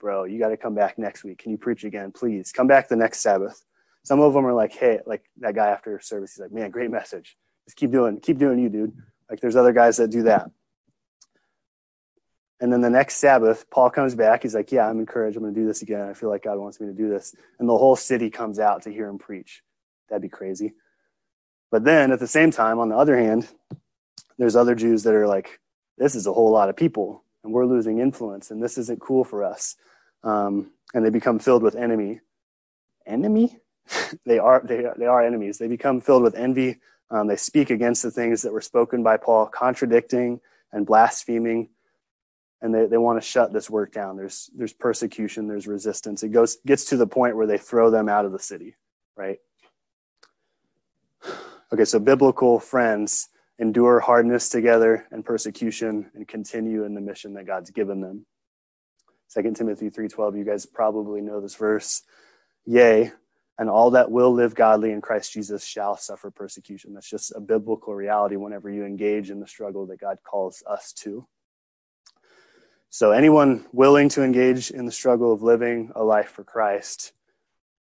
bro, 0.00 0.24
you 0.24 0.38
got 0.38 0.48
to 0.48 0.56
come 0.56 0.74
back 0.74 0.98
next 0.98 1.24
week. 1.24 1.38
Can 1.38 1.50
you 1.50 1.58
preach 1.58 1.84
again? 1.84 2.12
Please 2.12 2.50
come 2.52 2.66
back 2.66 2.88
the 2.88 2.96
next 2.96 3.20
Sabbath. 3.20 3.62
Some 4.08 4.20
of 4.20 4.32
them 4.32 4.46
are 4.46 4.54
like, 4.54 4.72
hey, 4.72 5.00
like 5.04 5.22
that 5.40 5.54
guy 5.54 5.66
after 5.66 6.00
service, 6.00 6.32
he's 6.32 6.40
like, 6.40 6.50
man, 6.50 6.70
great 6.70 6.90
message. 6.90 7.36
Just 7.66 7.76
keep 7.76 7.90
doing, 7.90 8.20
keep 8.20 8.38
doing 8.38 8.58
you, 8.58 8.70
dude. 8.70 8.96
Like 9.28 9.38
there's 9.38 9.54
other 9.54 9.74
guys 9.74 9.98
that 9.98 10.08
do 10.08 10.22
that. 10.22 10.50
And 12.58 12.72
then 12.72 12.80
the 12.80 12.88
next 12.88 13.16
Sabbath, 13.16 13.68
Paul 13.68 13.90
comes 13.90 14.14
back. 14.14 14.44
He's 14.44 14.54
like, 14.54 14.72
Yeah, 14.72 14.88
I'm 14.88 14.98
encouraged. 14.98 15.36
I'm 15.36 15.42
going 15.42 15.54
to 15.54 15.60
do 15.60 15.66
this 15.66 15.82
again. 15.82 16.08
I 16.08 16.14
feel 16.14 16.30
like 16.30 16.44
God 16.44 16.56
wants 16.56 16.80
me 16.80 16.86
to 16.86 16.94
do 16.94 17.10
this. 17.10 17.36
And 17.58 17.68
the 17.68 17.76
whole 17.76 17.96
city 17.96 18.30
comes 18.30 18.58
out 18.58 18.84
to 18.84 18.90
hear 18.90 19.06
him 19.06 19.18
preach. 19.18 19.62
That'd 20.08 20.22
be 20.22 20.30
crazy. 20.30 20.72
But 21.70 21.84
then 21.84 22.10
at 22.10 22.18
the 22.18 22.26
same 22.26 22.50
time, 22.50 22.78
on 22.78 22.88
the 22.88 22.96
other 22.96 23.18
hand, 23.18 23.46
there's 24.38 24.56
other 24.56 24.74
Jews 24.74 25.02
that 25.02 25.12
are 25.12 25.26
like, 25.26 25.60
This 25.98 26.14
is 26.14 26.26
a 26.26 26.32
whole 26.32 26.50
lot 26.50 26.70
of 26.70 26.76
people, 26.76 27.24
and 27.44 27.52
we're 27.52 27.66
losing 27.66 27.98
influence, 27.98 28.50
and 28.50 28.62
this 28.62 28.78
isn't 28.78 29.02
cool 29.02 29.22
for 29.22 29.44
us. 29.44 29.76
Um, 30.24 30.70
and 30.94 31.04
they 31.04 31.10
become 31.10 31.40
filled 31.40 31.62
with 31.62 31.76
enemy. 31.76 32.20
Enemy? 33.06 33.58
they 34.26 34.38
are 34.38 34.62
they, 34.64 34.84
they 34.96 35.06
are 35.06 35.24
enemies. 35.24 35.58
They 35.58 35.68
become 35.68 36.00
filled 36.00 36.22
with 36.22 36.34
envy. 36.34 36.78
Um, 37.10 37.26
they 37.26 37.36
speak 37.36 37.70
against 37.70 38.02
the 38.02 38.10
things 38.10 38.42
that 38.42 38.52
were 38.52 38.60
spoken 38.60 39.02
by 39.02 39.16
Paul, 39.16 39.46
contradicting 39.46 40.40
and 40.72 40.84
blaspheming 40.86 41.70
and 42.60 42.74
they, 42.74 42.86
they 42.86 42.98
want 42.98 43.20
to 43.20 43.26
shut 43.26 43.52
this 43.52 43.70
work 43.70 43.92
down. 43.92 44.16
There's 44.16 44.50
there's 44.56 44.72
persecution, 44.72 45.46
there's 45.46 45.66
resistance. 45.66 46.22
It 46.22 46.30
goes 46.30 46.58
gets 46.66 46.86
to 46.86 46.96
the 46.96 47.06
point 47.06 47.36
where 47.36 47.46
they 47.46 47.58
throw 47.58 47.90
them 47.90 48.08
out 48.08 48.24
of 48.24 48.32
the 48.32 48.38
city, 48.38 48.76
right? 49.16 49.38
Okay, 51.70 51.84
so 51.84 51.98
biblical 51.98 52.58
friends 52.58 53.28
endure 53.58 54.00
hardness 54.00 54.48
together 54.48 55.06
and 55.10 55.22
persecution 55.22 56.10
and 56.14 56.26
continue 56.26 56.84
in 56.84 56.94
the 56.94 57.00
mission 57.02 57.34
that 57.34 57.46
God's 57.46 57.70
given 57.70 58.00
them. 58.00 58.24
2 59.34 59.52
Timothy 59.52 59.90
3:12, 59.90 60.38
you 60.38 60.44
guys 60.44 60.64
probably 60.64 61.20
know 61.20 61.42
this 61.42 61.56
verse. 61.56 62.04
Yea, 62.64 63.12
and 63.58 63.68
all 63.68 63.90
that 63.90 64.10
will 64.10 64.32
live 64.32 64.54
godly 64.54 64.92
in 64.92 65.00
Christ 65.00 65.32
Jesus 65.32 65.64
shall 65.64 65.96
suffer 65.96 66.30
persecution. 66.30 66.94
That's 66.94 67.10
just 67.10 67.32
a 67.34 67.40
biblical 67.40 67.94
reality 67.94 68.36
whenever 68.36 68.70
you 68.70 68.84
engage 68.84 69.30
in 69.30 69.40
the 69.40 69.46
struggle 69.46 69.86
that 69.86 70.00
God 70.00 70.18
calls 70.22 70.62
us 70.66 70.92
to. 70.94 71.26
So, 72.90 73.10
anyone 73.10 73.66
willing 73.72 74.08
to 74.10 74.22
engage 74.22 74.70
in 74.70 74.86
the 74.86 74.92
struggle 74.92 75.32
of 75.32 75.42
living 75.42 75.92
a 75.94 76.02
life 76.02 76.30
for 76.30 76.44
Christ 76.44 77.12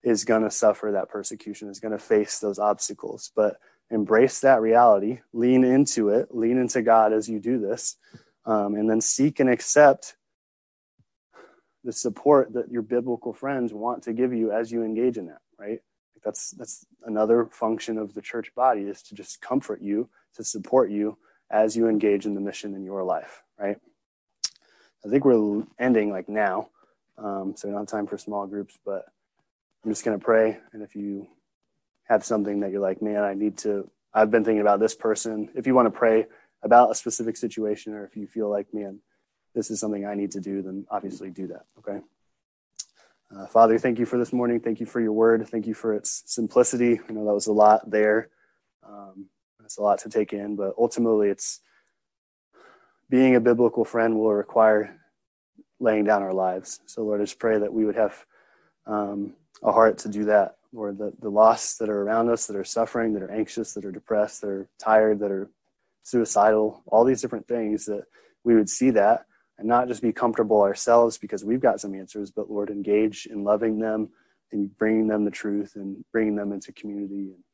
is 0.03 0.25
going 0.25 0.43
to 0.43 0.51
suffer 0.51 0.91
that 0.93 1.09
persecution, 1.09 1.69
is 1.69 1.81
going 1.81 1.93
to 1.93 1.99
face 1.99 2.39
those 2.39 2.59
obstacles. 2.59 3.31
But 3.37 3.59
embrace 3.91 4.41
that 4.41 4.61
reality, 4.61 5.21
lean 5.33 5.65
into 5.65 6.09
it, 6.09 6.35
lean 6.35 6.59
into 6.59 6.83
God 6.83 7.13
as 7.13 7.29
you 7.29 7.39
do 7.39 7.59
this, 7.59 7.97
um, 8.45 8.75
and 8.75 8.91
then 8.91 9.01
seek 9.01 9.39
and 9.39 9.49
accept 9.49 10.17
the 11.89 11.93
support 11.95 12.53
that 12.53 12.71
your 12.71 12.83
biblical 12.83 13.33
friends 13.33 13.73
want 13.73 14.03
to 14.03 14.13
give 14.13 14.35
you 14.35 14.53
as 14.53 14.71
you 14.71 14.83
engage 14.83 15.17
in 15.17 15.25
that, 15.25 15.41
right? 15.59 15.79
That's 16.23 16.51
that's 16.51 16.85
another 17.07 17.47
function 17.47 17.97
of 17.97 18.13
the 18.13 18.21
church 18.21 18.55
body 18.55 18.83
is 18.83 19.01
to 19.05 19.15
just 19.15 19.41
comfort 19.41 19.81
you, 19.81 20.11
to 20.35 20.45
support 20.45 20.91
you 20.91 21.17
as 21.51 21.79
you 21.79 21.89
engage 21.89 22.27
in 22.27 22.35
the 22.35 22.43
mission 22.43 22.75
in 22.75 22.85
your 22.85 23.05
life, 23.05 23.43
right? 23.59 23.79
I 25.03 25.09
think 25.09 25.25
we're 25.25 25.63
ending 25.79 26.11
like 26.13 26.29
now, 26.29 26.69
um, 27.17 27.55
so 27.57 27.67
we 27.69 27.73
don't 27.73 27.81
have 27.81 27.89
time 27.89 28.07
for 28.07 28.19
small 28.19 28.47
groups. 28.47 28.79
But 28.85 29.07
I'm 29.83 29.91
just 29.91 30.05
gonna 30.05 30.19
pray, 30.19 30.59
and 30.75 30.83
if 30.83 30.95
you 30.95 31.27
have 32.05 32.23
something 32.23 32.61
that 32.61 32.71
you're 32.71 32.83
like, 32.83 33.01
man, 33.01 33.25
I 33.25 33.33
need 33.33 33.57
to. 33.59 33.91
I've 34.13 34.31
been 34.31 34.45
thinking 34.45 34.61
about 34.61 34.79
this 34.79 34.95
person. 34.95 35.49
If 35.55 35.67
you 35.67 35.75
want 35.75 35.87
to 35.87 35.99
pray 35.99 36.27
about 36.63 36.91
a 36.91 36.95
specific 36.95 37.39
situation, 37.39 37.95
or 37.95 38.05
if 38.05 38.15
you 38.15 38.27
feel 38.27 38.51
like, 38.51 38.67
man, 38.75 39.01
this 39.55 39.71
is 39.71 39.81
something 39.81 40.07
I 40.07 40.15
need 40.15 40.33
to 40.33 40.41
do, 40.41 40.63
then 40.63 40.87
obviously 40.91 41.31
do 41.31 41.49
that. 41.49 41.65
Okay. 41.79 42.01
Uh, 43.35 43.47
Father, 43.47 43.79
thank 43.79 43.99
you 43.99 44.07
for 44.07 44.19
this 44.19 44.33
morning. 44.33 44.59
Thank 44.59 44.81
you 44.81 44.87
for 44.87 45.01
your 45.01 45.13
word. 45.13 45.47
Thank 45.49 45.67
you 45.67 45.75
for 45.75 45.93
its 45.93 46.23
simplicity. 46.27 46.99
I 47.09 47.13
know 47.13 47.27
that 47.27 47.35
was 47.35 47.47
a 47.47 47.53
lot 47.53 47.91
there. 47.91 48.31
Um, 48.87 49.27
it's 49.63 49.77
a 49.77 49.83
lot 49.83 49.99
to 50.01 50.09
take 50.09 50.33
in, 50.33 50.57
but 50.57 50.75
ultimately, 50.79 51.29
it's 51.29 51.61
being 53.11 53.37
a 53.37 53.41
biblical 53.41 53.85
friend 53.85 54.19
will 54.19 54.33
require 54.33 54.99
laying 55.79 56.05
down 56.05 56.23
our 56.23 56.33
lives. 56.33 56.81
So, 56.87 57.03
Lord, 57.03 57.21
I 57.21 57.25
just 57.25 57.39
pray 57.39 57.59
that 57.59 57.73
we 57.73 57.85
would 57.85 57.97
have 57.97 58.25
um, 58.87 59.35
a 59.63 59.73
heart 59.73 59.99
to 59.99 60.09
do 60.09 60.25
that. 60.25 60.57
Lord, 60.73 60.97
the, 60.99 61.13
the 61.21 61.31
lost 61.31 61.79
that 61.79 61.91
are 61.91 62.03
around 62.03 62.31
us, 62.31 62.47
that 62.47 62.57
are 62.57 62.65
suffering, 62.65 63.13
that 63.13 63.23
are 63.23 63.31
anxious, 63.31 63.75
that 63.75 63.85
are 63.85 63.93
depressed, 63.93 64.41
that 64.41 64.49
are 64.49 64.69
tired, 64.79 65.21
that 65.21 65.31
are 65.31 65.51
suicidal, 66.03 66.83
all 66.87 67.05
these 67.05 67.21
different 67.21 67.47
things, 67.47 67.85
that 67.87 68.05
we 68.43 68.55
would 68.55 68.71
see 68.71 68.91
that 68.91 69.27
and 69.59 69.67
not 69.67 69.89
just 69.89 70.03
be 70.03 70.13
comfortable 70.13 70.61
ourselves 70.63 71.19
because 71.19 71.45
we've 71.45 71.61
got 71.61 71.81
some 71.81 71.95
answers, 71.95 72.31
but 72.31 72.51
Lord, 72.51 72.71
engage 72.71 73.27
in 73.27 73.45
loving 73.45 73.79
them 73.79 74.09
and 74.53 74.77
bringing 74.79 75.09
them 75.09 75.25
the 75.25 75.31
truth 75.31 75.73
and 75.75 76.05
bringing 76.13 76.37
them 76.37 76.53
into 76.53 76.73
community. 76.73 77.33
And 77.35 77.45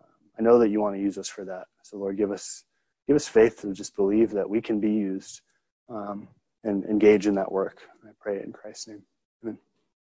um, 0.00 0.06
I 0.38 0.42
know 0.42 0.58
that 0.58 0.68
you 0.68 0.80
want 0.80 0.96
to 0.96 1.00
use 1.02 1.18
us 1.18 1.28
for 1.28 1.44
that. 1.44 1.66
So, 1.82 1.96
Lord, 1.96 2.16
give 2.16 2.30
us 2.30 2.64
give 3.06 3.16
us 3.16 3.28
faith 3.28 3.62
to 3.62 3.72
just 3.72 3.96
believe 3.96 4.30
that 4.32 4.48
we 4.50 4.60
can 4.60 4.80
be 4.80 4.90
used 4.90 5.40
um, 5.88 6.28
and 6.64 6.84
engage 6.84 7.26
in 7.26 7.34
that 7.36 7.50
work. 7.50 7.82
I 8.04 8.10
pray 8.20 8.42
in 8.42 8.52
Christ's 8.52 8.88
name. 8.88 9.02
Amen. 9.42 9.58